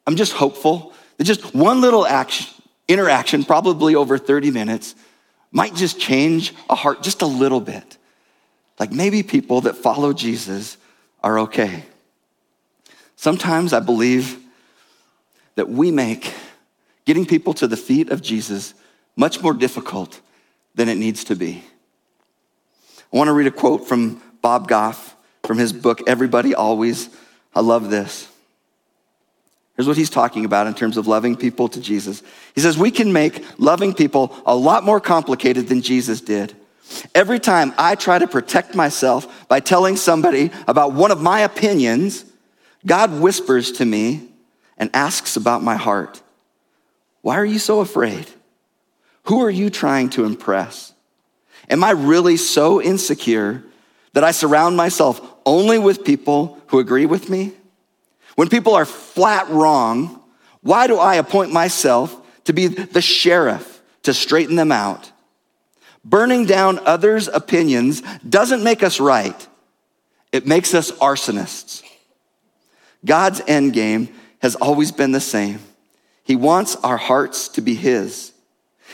I'm 0.06 0.16
just 0.16 0.34
hopeful 0.34 0.94
that 1.18 1.24
just 1.24 1.56
one 1.56 1.82
little 1.82 2.06
action, 2.06 2.48
interaction, 2.88 3.44
probably 3.44 3.96
over 3.96 4.18
30 4.18 4.52
minutes, 4.52 4.94
might 5.52 5.74
just 5.74 6.00
change 6.00 6.54
a 6.70 6.76
heart 6.76 7.02
just 7.02 7.24
a 7.24 7.26
little 7.26 7.60
bit. 7.60 7.98
Like 8.80 8.92
maybe 8.92 9.24
people 9.24 9.62
that 9.62 9.76
follow 9.76 10.14
Jesus 10.14 10.78
are 11.24 11.40
okay. 11.40 11.84
Sometimes 13.16 13.74
I 13.74 13.80
believe 13.80 14.40
that 15.60 15.68
we 15.68 15.92
make 15.92 16.34
getting 17.04 17.26
people 17.26 17.54
to 17.54 17.68
the 17.68 17.76
feet 17.76 18.12
of 18.12 18.22
Jesus 18.22 18.74
much 19.18 19.42
more 19.42 19.54
difficult 19.54 20.22
than 20.74 20.88
it 20.88 20.96
needs 20.96 21.26
to 21.26 21.36
be. 21.36 21.62
I 23.12 23.18
want 23.18 23.28
to 23.28 23.34
read 23.34 23.48
a 23.48 23.52
quote 23.52 23.86
from 23.86 24.22
Bob 24.42 24.70
Goff 24.70 25.18
from 25.44 25.58
his 25.58 25.74
book, 25.74 26.00
Everybody 26.08 26.56
Always. 26.56 27.10
I 27.54 27.60
love 27.60 27.90
this. 27.90 28.30
Here's 29.76 29.86
what 29.86 29.98
he's 29.98 30.10
talking 30.10 30.46
about 30.46 30.66
in 30.66 30.76
terms 30.76 30.96
of 30.96 31.08
loving 31.08 31.36
people 31.36 31.68
to 31.68 31.82
Jesus. 31.82 32.24
He 32.56 32.62
says, 32.62 32.78
We 32.78 32.90
can 32.90 33.12
make 33.12 33.44
loving 33.60 33.94
people 33.94 34.34
a 34.46 34.56
lot 34.56 34.86
more 34.86 35.02
complicated 35.02 35.68
than 35.68 35.82
Jesus 35.82 36.22
did. 36.22 36.56
Every 37.14 37.40
time 37.40 37.74
I 37.78 37.96
try 37.96 38.18
to 38.18 38.28
protect 38.30 38.76
myself 38.76 39.46
by 39.50 39.60
telling 39.60 39.98
somebody 39.98 40.52
about 40.70 40.94
one 40.94 41.12
of 41.12 41.22
my 41.22 41.42
opinions, 41.42 42.24
God 42.86 43.20
whispers 43.20 43.74
to 43.74 43.84
me 43.84 44.29
and 44.80 44.90
asks 44.94 45.36
about 45.36 45.62
my 45.62 45.76
heart. 45.76 46.22
Why 47.22 47.36
are 47.38 47.46
you 47.46 47.60
so 47.60 47.82
afraid? 47.82 48.26
Who 49.24 49.44
are 49.44 49.50
you 49.50 49.70
trying 49.70 50.10
to 50.12 50.24
impress? 50.24 50.94
Am 51.70 51.84
I 51.84 51.92
really 51.92 52.38
so 52.38 52.82
insecure 52.82 53.64
that 54.14 54.24
I 54.24 54.32
surround 54.32 54.76
myself 54.76 55.22
only 55.46 55.78
with 55.78 56.04
people 56.04 56.58
who 56.68 56.80
agree 56.80 57.06
with 57.06 57.30
me? 57.30 57.52
When 58.36 58.50
people 58.50 58.74
are 58.74 58.86
flat 58.86 59.50
wrong, 59.50 60.22
why 60.62 60.88
do 60.88 60.98
I 60.98 61.16
appoint 61.16 61.52
myself 61.52 62.16
to 62.46 62.54
be 62.54 62.68
the 62.68 63.02
sheriff 63.02 63.82
to 64.04 64.14
straighten 64.14 64.56
them 64.56 64.72
out? 64.72 65.12
Burning 66.06 66.46
down 66.46 66.80
others' 66.86 67.28
opinions 67.28 68.02
doesn't 68.28 68.64
make 68.64 68.82
us 68.82 69.00
right, 69.00 69.48
it 70.32 70.48
makes 70.48 70.74
us 70.74 70.92
arsonists. 70.94 71.84
God's 73.06 73.42
end 73.48 73.74
game 73.74 74.10
has 74.40 74.56
always 74.56 74.92
been 74.92 75.12
the 75.12 75.20
same. 75.20 75.60
He 76.24 76.36
wants 76.36 76.76
our 76.78 76.98
hearts 76.98 77.48
to 77.50 77.62
be 77.62 77.76
His. 77.76 78.34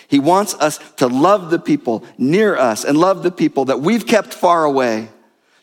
He 0.07 0.19
wants 0.19 0.53
us 0.55 0.79
to 0.97 1.07
love 1.07 1.49
the 1.49 1.59
people 1.59 2.03
near 2.17 2.55
us 2.55 2.83
and 2.83 2.97
love 2.97 3.23
the 3.23 3.31
people 3.31 3.65
that 3.65 3.81
we've 3.81 4.05
kept 4.05 4.33
far 4.33 4.63
away. 4.63 5.09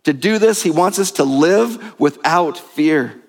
To 0.04 0.12
do 0.12 0.38
this, 0.38 0.62
He 0.62 0.70
wants 0.70 0.98
us 0.98 1.12
to 1.12 1.24
live 1.24 1.98
without 2.00 2.58
fear. 2.58 3.20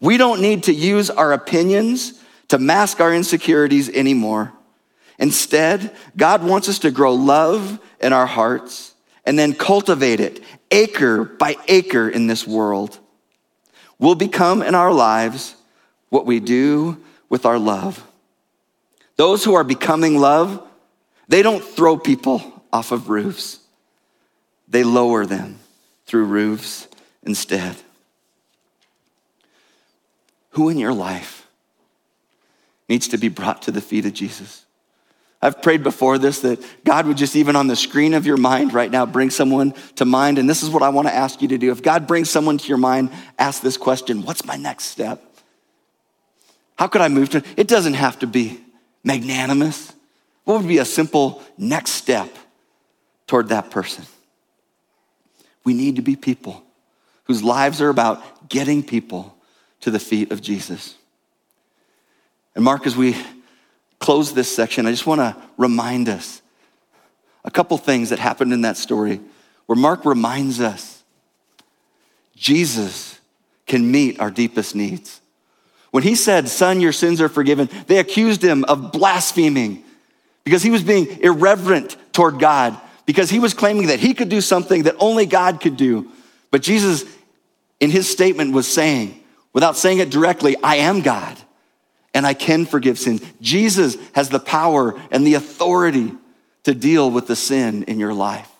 We 0.00 0.16
don't 0.16 0.40
need 0.40 0.64
to 0.64 0.72
use 0.72 1.10
our 1.10 1.32
opinions 1.32 2.20
to 2.48 2.58
mask 2.58 3.00
our 3.00 3.14
insecurities 3.14 3.88
anymore. 3.88 4.52
Instead, 5.18 5.94
God 6.16 6.42
wants 6.42 6.68
us 6.68 6.80
to 6.80 6.90
grow 6.90 7.14
love 7.14 7.78
in 8.00 8.12
our 8.12 8.26
hearts 8.26 8.94
and 9.24 9.38
then 9.38 9.54
cultivate 9.54 10.20
it 10.20 10.42
acre 10.70 11.24
by 11.24 11.56
acre 11.68 12.08
in 12.08 12.26
this 12.26 12.46
world. 12.46 12.98
We'll 13.98 14.16
become 14.16 14.62
in 14.62 14.74
our 14.74 14.92
lives 14.92 15.53
what 16.14 16.26
we 16.26 16.38
do 16.38 16.96
with 17.28 17.44
our 17.44 17.58
love. 17.58 18.06
Those 19.16 19.42
who 19.42 19.54
are 19.54 19.64
becoming 19.64 20.16
love, 20.16 20.64
they 21.26 21.42
don't 21.42 21.60
throw 21.60 21.98
people 21.98 22.62
off 22.72 22.92
of 22.92 23.08
roofs, 23.08 23.58
they 24.68 24.84
lower 24.84 25.26
them 25.26 25.58
through 26.06 26.26
roofs 26.26 26.86
instead. 27.24 27.74
Who 30.50 30.68
in 30.68 30.78
your 30.78 30.92
life 30.92 31.48
needs 32.88 33.08
to 33.08 33.18
be 33.18 33.28
brought 33.28 33.62
to 33.62 33.72
the 33.72 33.80
feet 33.80 34.06
of 34.06 34.12
Jesus? 34.12 34.64
I've 35.42 35.62
prayed 35.62 35.82
before 35.82 36.16
this 36.18 36.42
that 36.42 36.64
God 36.84 37.08
would 37.08 37.16
just, 37.16 37.34
even 37.34 37.56
on 37.56 37.66
the 37.66 37.74
screen 37.74 38.14
of 38.14 38.24
your 38.24 38.36
mind 38.36 38.72
right 38.72 38.90
now, 38.90 39.04
bring 39.04 39.30
someone 39.30 39.74
to 39.96 40.04
mind. 40.04 40.38
And 40.38 40.48
this 40.48 40.62
is 40.62 40.70
what 40.70 40.84
I 40.84 40.90
want 40.90 41.08
to 41.08 41.14
ask 41.14 41.42
you 41.42 41.48
to 41.48 41.58
do. 41.58 41.72
If 41.72 41.82
God 41.82 42.06
brings 42.06 42.30
someone 42.30 42.56
to 42.56 42.68
your 42.68 42.78
mind, 42.78 43.10
ask 43.36 43.62
this 43.62 43.76
question 43.76 44.22
What's 44.22 44.44
my 44.44 44.54
next 44.54 44.84
step? 44.84 45.33
How 46.76 46.86
could 46.88 47.00
I 47.00 47.08
move 47.08 47.30
to? 47.30 47.42
It 47.56 47.68
doesn't 47.68 47.94
have 47.94 48.18
to 48.20 48.26
be 48.26 48.60
magnanimous. 49.02 49.92
What 50.44 50.58
would 50.58 50.68
be 50.68 50.78
a 50.78 50.84
simple 50.84 51.42
next 51.56 51.92
step 51.92 52.28
toward 53.26 53.48
that 53.48 53.70
person? 53.70 54.04
We 55.64 55.74
need 55.74 55.96
to 55.96 56.02
be 56.02 56.16
people 56.16 56.62
whose 57.24 57.42
lives 57.42 57.80
are 57.80 57.88
about 57.88 58.48
getting 58.48 58.82
people 58.82 59.36
to 59.80 59.90
the 59.90 59.98
feet 59.98 60.30
of 60.30 60.42
Jesus. 60.42 60.94
And 62.54 62.64
Mark, 62.64 62.86
as 62.86 62.96
we 62.96 63.16
close 63.98 64.34
this 64.34 64.54
section, 64.54 64.86
I 64.86 64.90
just 64.90 65.06
want 65.06 65.20
to 65.20 65.36
remind 65.56 66.08
us 66.08 66.42
a 67.44 67.50
couple 67.50 67.76
things 67.78 68.10
that 68.10 68.18
happened 68.18 68.52
in 68.52 68.62
that 68.62 68.76
story 68.76 69.20
where 69.66 69.76
Mark 69.76 70.04
reminds 70.04 70.60
us 70.60 71.02
Jesus 72.36 73.18
can 73.66 73.90
meet 73.90 74.20
our 74.20 74.30
deepest 74.30 74.74
needs. 74.74 75.20
When 75.94 76.02
he 76.02 76.16
said, 76.16 76.48
Son, 76.48 76.80
your 76.80 76.90
sins 76.90 77.20
are 77.20 77.28
forgiven, 77.28 77.70
they 77.86 77.98
accused 77.98 78.42
him 78.42 78.64
of 78.64 78.90
blaspheming 78.90 79.84
because 80.42 80.60
he 80.60 80.70
was 80.70 80.82
being 80.82 81.06
irreverent 81.20 81.96
toward 82.12 82.40
God, 82.40 82.76
because 83.06 83.30
he 83.30 83.38
was 83.38 83.54
claiming 83.54 83.86
that 83.86 84.00
he 84.00 84.12
could 84.12 84.28
do 84.28 84.40
something 84.40 84.82
that 84.82 84.96
only 84.98 85.24
God 85.24 85.60
could 85.60 85.76
do. 85.76 86.10
But 86.50 86.62
Jesus, 86.62 87.04
in 87.78 87.92
his 87.92 88.10
statement, 88.10 88.52
was 88.52 88.66
saying, 88.66 89.22
without 89.52 89.76
saying 89.76 89.98
it 89.98 90.10
directly, 90.10 90.56
I 90.64 90.78
am 90.78 91.00
God 91.00 91.38
and 92.12 92.26
I 92.26 92.34
can 92.34 92.66
forgive 92.66 92.98
sins. 92.98 93.22
Jesus 93.40 93.96
has 94.16 94.30
the 94.30 94.40
power 94.40 95.00
and 95.12 95.24
the 95.24 95.34
authority 95.34 96.10
to 96.64 96.74
deal 96.74 97.08
with 97.08 97.28
the 97.28 97.36
sin 97.36 97.84
in 97.84 98.00
your 98.00 98.14
life. 98.14 98.50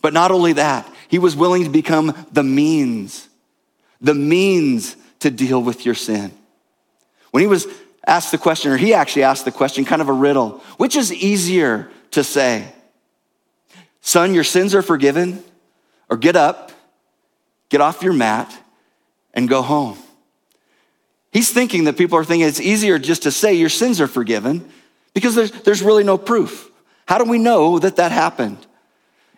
But 0.00 0.14
not 0.14 0.30
only 0.30 0.54
that, 0.54 0.90
he 1.08 1.18
was 1.18 1.36
willing 1.36 1.64
to 1.64 1.70
become 1.70 2.16
the 2.32 2.42
means, 2.42 3.28
the 4.00 4.14
means 4.14 4.96
to 5.20 5.30
deal 5.30 5.62
with 5.62 5.86
your 5.86 5.94
sin. 5.94 6.32
When 7.30 7.42
he 7.42 7.46
was 7.46 7.66
asked 8.06 8.32
the 8.32 8.38
question, 8.38 8.72
or 8.72 8.76
he 8.76 8.92
actually 8.94 9.22
asked 9.22 9.44
the 9.44 9.52
question, 9.52 9.84
kind 9.84 10.02
of 10.02 10.08
a 10.08 10.12
riddle, 10.12 10.62
which 10.76 10.96
is 10.96 11.12
easier 11.12 11.90
to 12.12 12.24
say? 12.24 12.72
Son, 14.00 14.34
your 14.34 14.44
sins 14.44 14.74
are 14.74 14.82
forgiven, 14.82 15.42
or 16.08 16.16
get 16.16 16.36
up, 16.36 16.72
get 17.68 17.80
off 17.80 18.02
your 18.02 18.12
mat, 18.12 18.52
and 19.32 19.48
go 19.48 19.62
home. 19.62 19.96
He's 21.32 21.52
thinking 21.52 21.84
that 21.84 21.96
people 21.96 22.18
are 22.18 22.24
thinking 22.24 22.48
it's 22.48 22.60
easier 22.60 22.98
just 22.98 23.22
to 23.22 23.30
say 23.30 23.54
your 23.54 23.68
sins 23.68 24.00
are 24.00 24.08
forgiven 24.08 24.68
because 25.14 25.34
there's, 25.34 25.52
there's 25.52 25.82
really 25.82 26.02
no 26.02 26.18
proof. 26.18 26.68
How 27.06 27.18
do 27.18 27.30
we 27.30 27.38
know 27.38 27.78
that 27.78 27.96
that 27.96 28.10
happened? 28.10 28.58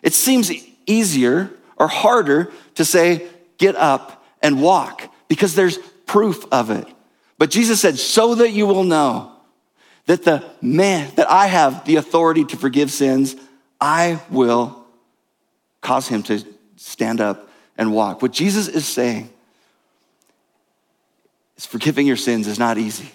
It 0.01 0.13
seems 0.13 0.51
easier 0.87 1.51
or 1.77 1.87
harder 1.87 2.51
to 2.75 2.85
say, 2.85 3.27
get 3.57 3.75
up 3.75 4.25
and 4.41 4.61
walk 4.61 5.12
because 5.27 5.55
there's 5.55 5.77
proof 6.05 6.45
of 6.51 6.69
it. 6.69 6.87
But 7.37 7.49
Jesus 7.49 7.81
said, 7.81 7.97
so 7.97 8.35
that 8.35 8.51
you 8.51 8.65
will 8.65 8.83
know 8.83 9.31
that 10.05 10.23
the 10.23 10.43
man, 10.61 11.11
that 11.15 11.29
I 11.29 11.47
have 11.47 11.85
the 11.85 11.95
authority 11.95 12.45
to 12.45 12.57
forgive 12.57 12.91
sins, 12.91 13.35
I 13.79 14.21
will 14.29 14.85
cause 15.81 16.07
him 16.07 16.23
to 16.23 16.43
stand 16.75 17.21
up 17.21 17.49
and 17.77 17.93
walk. 17.93 18.21
What 18.21 18.31
Jesus 18.31 18.67
is 18.67 18.85
saying 18.85 19.29
is 21.57 21.65
forgiving 21.65 22.07
your 22.07 22.17
sins 22.17 22.47
is 22.47 22.59
not 22.59 22.77
easy. 22.77 23.11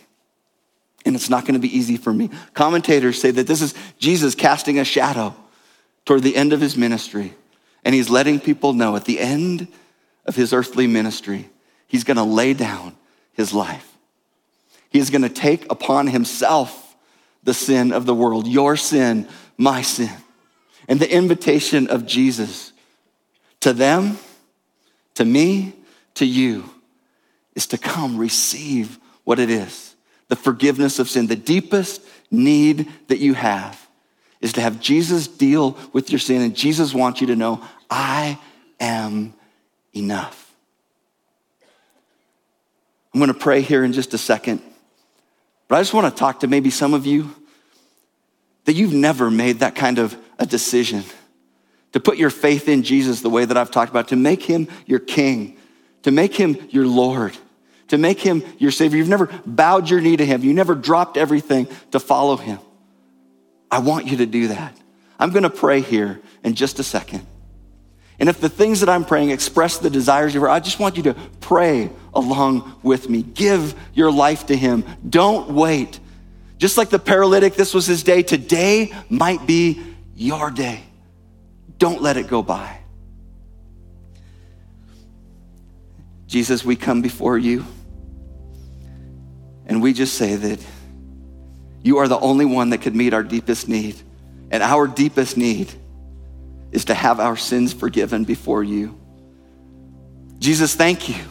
And 1.06 1.14
it's 1.14 1.30
not 1.30 1.44
going 1.44 1.54
to 1.54 1.60
be 1.60 1.74
easy 1.74 1.96
for 1.96 2.12
me. 2.12 2.30
Commentators 2.54 3.20
say 3.20 3.30
that 3.30 3.46
this 3.46 3.62
is 3.62 3.74
Jesus 3.98 4.34
casting 4.34 4.78
a 4.78 4.84
shadow 4.84 5.34
toward 6.04 6.22
the 6.22 6.36
end 6.36 6.52
of 6.52 6.60
his 6.60 6.76
ministry. 6.76 7.34
And 7.84 7.94
he's 7.94 8.10
letting 8.10 8.40
people 8.40 8.72
know 8.72 8.96
at 8.96 9.04
the 9.04 9.20
end 9.20 9.68
of 10.26 10.36
his 10.36 10.52
earthly 10.52 10.86
ministry, 10.86 11.48
he's 11.88 12.04
going 12.04 12.16
to 12.16 12.22
lay 12.22 12.54
down 12.54 12.94
his 13.32 13.52
life. 13.52 13.96
He 14.90 14.98
is 14.98 15.10
going 15.10 15.22
to 15.22 15.28
take 15.28 15.70
upon 15.70 16.06
himself 16.06 16.96
the 17.42 17.54
sin 17.54 17.92
of 17.92 18.06
the 18.06 18.14
world, 18.14 18.46
your 18.46 18.76
sin, 18.76 19.28
my 19.56 19.82
sin. 19.82 20.12
And 20.86 21.00
the 21.00 21.12
invitation 21.12 21.88
of 21.88 22.06
Jesus 22.06 22.72
to 23.60 23.72
them, 23.72 24.18
to 25.14 25.24
me, 25.24 25.74
to 26.14 26.24
you 26.24 26.70
is 27.54 27.66
to 27.68 27.78
come 27.78 28.16
receive 28.16 28.98
what 29.24 29.38
it 29.38 29.50
is 29.50 29.94
the 30.28 30.36
forgiveness 30.36 30.98
of 30.98 31.08
sin. 31.08 31.26
The 31.26 31.36
deepest 31.36 32.02
need 32.30 32.90
that 33.08 33.18
you 33.18 33.32
have 33.32 33.88
is 34.40 34.52
to 34.52 34.60
have 34.60 34.78
Jesus 34.78 35.26
deal 35.26 35.76
with 35.92 36.10
your 36.10 36.18
sin, 36.18 36.42
and 36.42 36.54
Jesus 36.54 36.94
wants 36.94 37.20
you 37.20 37.28
to 37.28 37.36
know, 37.36 37.64
I 37.90 38.38
am 38.78 39.32
enough. 39.96 40.47
I'm 43.18 43.20
going 43.20 43.34
to 43.34 43.40
pray 43.40 43.62
here 43.62 43.82
in 43.82 43.92
just 43.92 44.14
a 44.14 44.18
second, 44.18 44.62
but 45.66 45.74
I 45.74 45.80
just 45.80 45.92
want 45.92 46.14
to 46.14 46.16
talk 46.16 46.40
to 46.40 46.46
maybe 46.46 46.70
some 46.70 46.94
of 46.94 47.04
you 47.04 47.34
that 48.64 48.74
you've 48.74 48.94
never 48.94 49.28
made 49.28 49.58
that 49.58 49.74
kind 49.74 49.98
of 49.98 50.16
a 50.38 50.46
decision 50.46 51.02
to 51.92 51.98
put 51.98 52.16
your 52.16 52.30
faith 52.30 52.68
in 52.68 52.84
Jesus 52.84 53.20
the 53.20 53.28
way 53.28 53.44
that 53.44 53.56
I've 53.56 53.72
talked 53.72 53.90
about, 53.90 54.08
to 54.08 54.16
make 54.16 54.42
him 54.42 54.68
your 54.86 55.00
king, 55.00 55.56
to 56.02 56.12
make 56.12 56.34
him 56.34 56.68
your 56.70 56.86
Lord 56.86 57.36
to 57.88 57.98
make 57.98 58.20
him 58.20 58.44
your 58.58 58.70
Savior. 58.70 58.98
You've 58.98 59.08
never 59.08 59.26
bowed 59.44 59.90
your 59.90 60.00
knee 60.00 60.16
to 60.16 60.24
him. 60.24 60.42
You 60.42 60.54
never 60.54 60.74
dropped 60.74 61.16
everything 61.16 61.66
to 61.90 61.98
follow 61.98 62.36
him. 62.36 62.58
I 63.70 63.78
want 63.78 64.06
you 64.06 64.18
to 64.18 64.26
do 64.26 64.48
that. 64.48 64.76
I'm 65.18 65.30
going 65.30 65.42
to 65.42 65.50
pray 65.50 65.80
here 65.80 66.20
in 66.44 66.54
just 66.54 66.78
a 66.78 66.82
second. 66.82 67.26
And 68.18 68.28
if 68.28 68.40
the 68.40 68.48
things 68.48 68.80
that 68.80 68.88
I'm 68.88 69.04
praying 69.04 69.30
express 69.30 69.78
the 69.78 69.90
desires 69.90 70.34
of 70.34 70.42
your, 70.42 70.50
I 70.50 70.60
just 70.60 70.78
want 70.78 70.96
you 70.96 71.04
to 71.04 71.14
pray 71.40 71.90
along 72.18 72.80
with 72.82 73.08
me. 73.08 73.22
Give 73.22 73.74
your 73.94 74.10
life 74.10 74.46
to 74.46 74.56
him. 74.56 74.84
Don't 75.08 75.50
wait. 75.50 76.00
Just 76.58 76.76
like 76.76 76.90
the 76.90 76.98
paralytic, 76.98 77.54
this 77.54 77.72
was 77.72 77.86
his 77.86 78.02
day. 78.02 78.22
Today 78.22 78.92
might 79.08 79.46
be 79.46 79.80
your 80.14 80.50
day. 80.50 80.82
Don't 81.78 82.02
let 82.02 82.16
it 82.16 82.26
go 82.26 82.42
by. 82.42 82.80
Jesus, 86.26 86.64
we 86.64 86.76
come 86.76 87.00
before 87.00 87.38
you. 87.38 87.64
And 89.66 89.80
we 89.80 89.92
just 89.92 90.14
say 90.14 90.34
that 90.34 90.64
you 91.82 91.98
are 91.98 92.08
the 92.08 92.18
only 92.18 92.44
one 92.44 92.70
that 92.70 92.78
could 92.78 92.96
meet 92.96 93.14
our 93.14 93.22
deepest 93.22 93.68
need. 93.68 93.96
And 94.50 94.62
our 94.62 94.88
deepest 94.88 95.36
need 95.36 95.72
is 96.72 96.86
to 96.86 96.94
have 96.94 97.20
our 97.20 97.36
sins 97.36 97.72
forgiven 97.72 98.24
before 98.24 98.64
you. 98.64 98.98
Jesus, 100.38 100.74
thank 100.74 101.08
you 101.08 101.24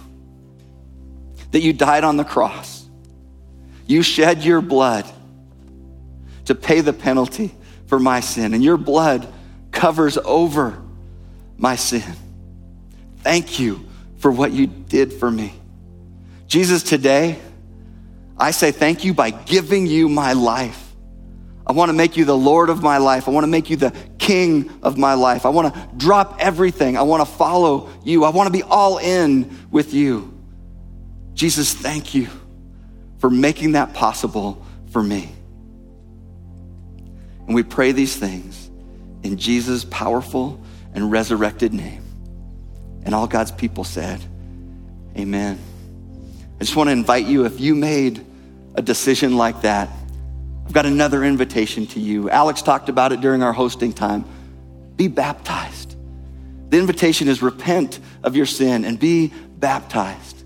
that 1.51 1.61
you 1.61 1.73
died 1.73 2.03
on 2.03 2.17
the 2.17 2.23
cross. 2.23 2.85
You 3.85 4.01
shed 4.01 4.43
your 4.43 4.61
blood 4.61 5.05
to 6.45 6.55
pay 6.55 6.81
the 6.81 6.93
penalty 6.93 7.53
for 7.87 7.99
my 7.99 8.19
sin, 8.19 8.53
and 8.53 8.63
your 8.63 8.77
blood 8.77 9.27
covers 9.71 10.17
over 10.17 10.81
my 11.57 11.75
sin. 11.75 12.03
Thank 13.19 13.59
you 13.59 13.85
for 14.17 14.31
what 14.31 14.51
you 14.51 14.67
did 14.67 15.13
for 15.13 15.29
me. 15.29 15.53
Jesus, 16.47 16.83
today, 16.83 17.39
I 18.37 18.51
say 18.51 18.71
thank 18.71 19.03
you 19.03 19.13
by 19.13 19.31
giving 19.31 19.87
you 19.87 20.07
my 20.09 20.33
life. 20.33 20.83
I 21.65 21.73
want 21.73 21.89
to 21.89 21.93
make 21.93 22.15
you 22.15 22.23
the 22.23 22.37
Lord 22.37 22.69
of 22.69 22.81
my 22.81 22.97
life. 22.97 23.27
I 23.27 23.31
want 23.31 23.43
to 23.43 23.49
make 23.49 23.69
you 23.69 23.75
the 23.75 23.93
King 24.17 24.79
of 24.81 24.97
my 24.97 25.15
life. 25.15 25.45
I 25.45 25.49
want 25.49 25.73
to 25.73 25.89
drop 25.97 26.37
everything. 26.39 26.97
I 26.97 27.01
want 27.01 27.27
to 27.27 27.31
follow 27.33 27.89
you. 28.03 28.23
I 28.23 28.29
want 28.29 28.47
to 28.47 28.53
be 28.53 28.63
all 28.63 28.99
in 28.99 29.67
with 29.69 29.93
you. 29.93 30.36
Jesus, 31.37 31.71
thank 31.71 32.15
you 32.15 32.27
for 33.19 33.29
making 33.29 33.73
that 33.73 33.93
possible 33.93 34.65
for 34.89 35.03
me. 35.03 35.31
And 37.45 37.53
we 37.53 37.61
pray 37.61 37.91
these 37.91 38.15
things 38.15 38.71
in 39.21 39.37
Jesus' 39.37 39.85
powerful 39.85 40.59
and 40.95 41.11
resurrected 41.11 41.73
name. 41.73 42.03
And 43.03 43.13
all 43.13 43.27
God's 43.27 43.51
people 43.51 43.83
said, 43.83 44.19
Amen. 45.15 45.59
I 46.59 46.63
just 46.63 46.75
want 46.75 46.87
to 46.87 46.91
invite 46.91 47.27
you, 47.27 47.45
if 47.45 47.59
you 47.59 47.75
made 47.75 48.25
a 48.73 48.81
decision 48.81 49.37
like 49.37 49.61
that, 49.61 49.89
I've 50.65 50.73
got 50.73 50.87
another 50.87 51.23
invitation 51.23 51.85
to 51.87 51.99
you. 51.99 52.31
Alex 52.31 52.63
talked 52.63 52.89
about 52.89 53.11
it 53.11 53.21
during 53.21 53.43
our 53.43 53.53
hosting 53.53 53.93
time. 53.93 54.25
Be 54.95 55.07
baptized. 55.07 55.95
The 56.71 56.79
invitation 56.79 57.27
is 57.27 57.43
repent 57.43 57.99
of 58.23 58.35
your 58.35 58.47
sin 58.47 58.85
and 58.85 58.99
be 58.99 59.31
baptized. 59.59 60.36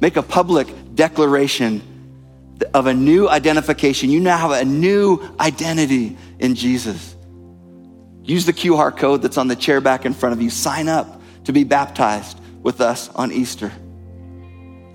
Make 0.00 0.16
a 0.16 0.22
public 0.22 0.68
declaration 0.94 1.82
of 2.74 2.86
a 2.86 2.94
new 2.94 3.28
identification. 3.28 4.10
You 4.10 4.20
now 4.20 4.36
have 4.36 4.50
a 4.50 4.64
new 4.64 5.20
identity 5.38 6.16
in 6.38 6.54
Jesus. 6.54 7.16
Use 8.22 8.46
the 8.46 8.52
QR 8.52 8.96
code 8.96 9.22
that's 9.22 9.38
on 9.38 9.48
the 9.48 9.56
chair 9.56 9.80
back 9.80 10.04
in 10.04 10.14
front 10.14 10.34
of 10.34 10.42
you. 10.42 10.50
Sign 10.50 10.88
up 10.88 11.20
to 11.44 11.52
be 11.52 11.64
baptized 11.64 12.38
with 12.62 12.80
us 12.80 13.08
on 13.10 13.32
Easter. 13.32 13.72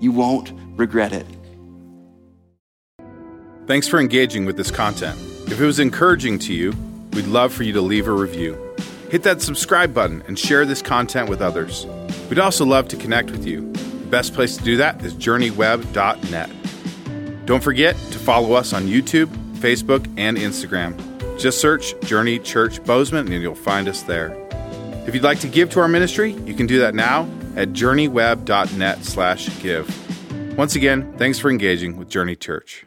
You 0.00 0.12
won't 0.12 0.52
regret 0.76 1.12
it. 1.12 1.26
Thanks 3.66 3.88
for 3.88 3.98
engaging 3.98 4.44
with 4.44 4.56
this 4.56 4.70
content. 4.70 5.18
If 5.48 5.60
it 5.60 5.66
was 5.66 5.80
encouraging 5.80 6.38
to 6.40 6.54
you, 6.54 6.72
we'd 7.12 7.26
love 7.26 7.52
for 7.52 7.64
you 7.64 7.72
to 7.72 7.80
leave 7.80 8.06
a 8.06 8.12
review. 8.12 8.56
Hit 9.10 9.24
that 9.24 9.42
subscribe 9.42 9.92
button 9.92 10.22
and 10.28 10.38
share 10.38 10.64
this 10.64 10.82
content 10.82 11.28
with 11.28 11.40
others. 11.40 11.86
We'd 12.28 12.38
also 12.38 12.64
love 12.64 12.88
to 12.88 12.96
connect 12.96 13.30
with 13.30 13.46
you. 13.46 13.72
The 14.06 14.10
best 14.12 14.34
place 14.34 14.56
to 14.56 14.62
do 14.62 14.76
that 14.76 15.04
is 15.04 15.14
journeyweb.net. 15.14 16.50
Don't 17.44 17.60
forget 17.60 17.96
to 17.96 18.18
follow 18.20 18.52
us 18.52 18.72
on 18.72 18.84
YouTube, 18.84 19.26
Facebook, 19.56 20.08
and 20.16 20.36
Instagram. 20.36 20.96
Just 21.40 21.60
search 21.60 22.00
Journey 22.02 22.38
Church 22.38 22.84
Bozeman 22.84 23.32
and 23.32 23.42
you'll 23.42 23.56
find 23.56 23.88
us 23.88 24.02
there. 24.02 24.28
If 25.08 25.14
you'd 25.16 25.24
like 25.24 25.40
to 25.40 25.48
give 25.48 25.70
to 25.70 25.80
our 25.80 25.88
ministry, 25.88 26.34
you 26.44 26.54
can 26.54 26.68
do 26.68 26.78
that 26.78 26.94
now 26.94 27.22
at 27.56 27.70
journeyweb.net 27.70 29.04
slash 29.04 29.60
give. 29.60 30.56
Once 30.56 30.76
again, 30.76 31.12
thanks 31.18 31.40
for 31.40 31.50
engaging 31.50 31.96
with 31.96 32.08
Journey 32.08 32.36
Church. 32.36 32.85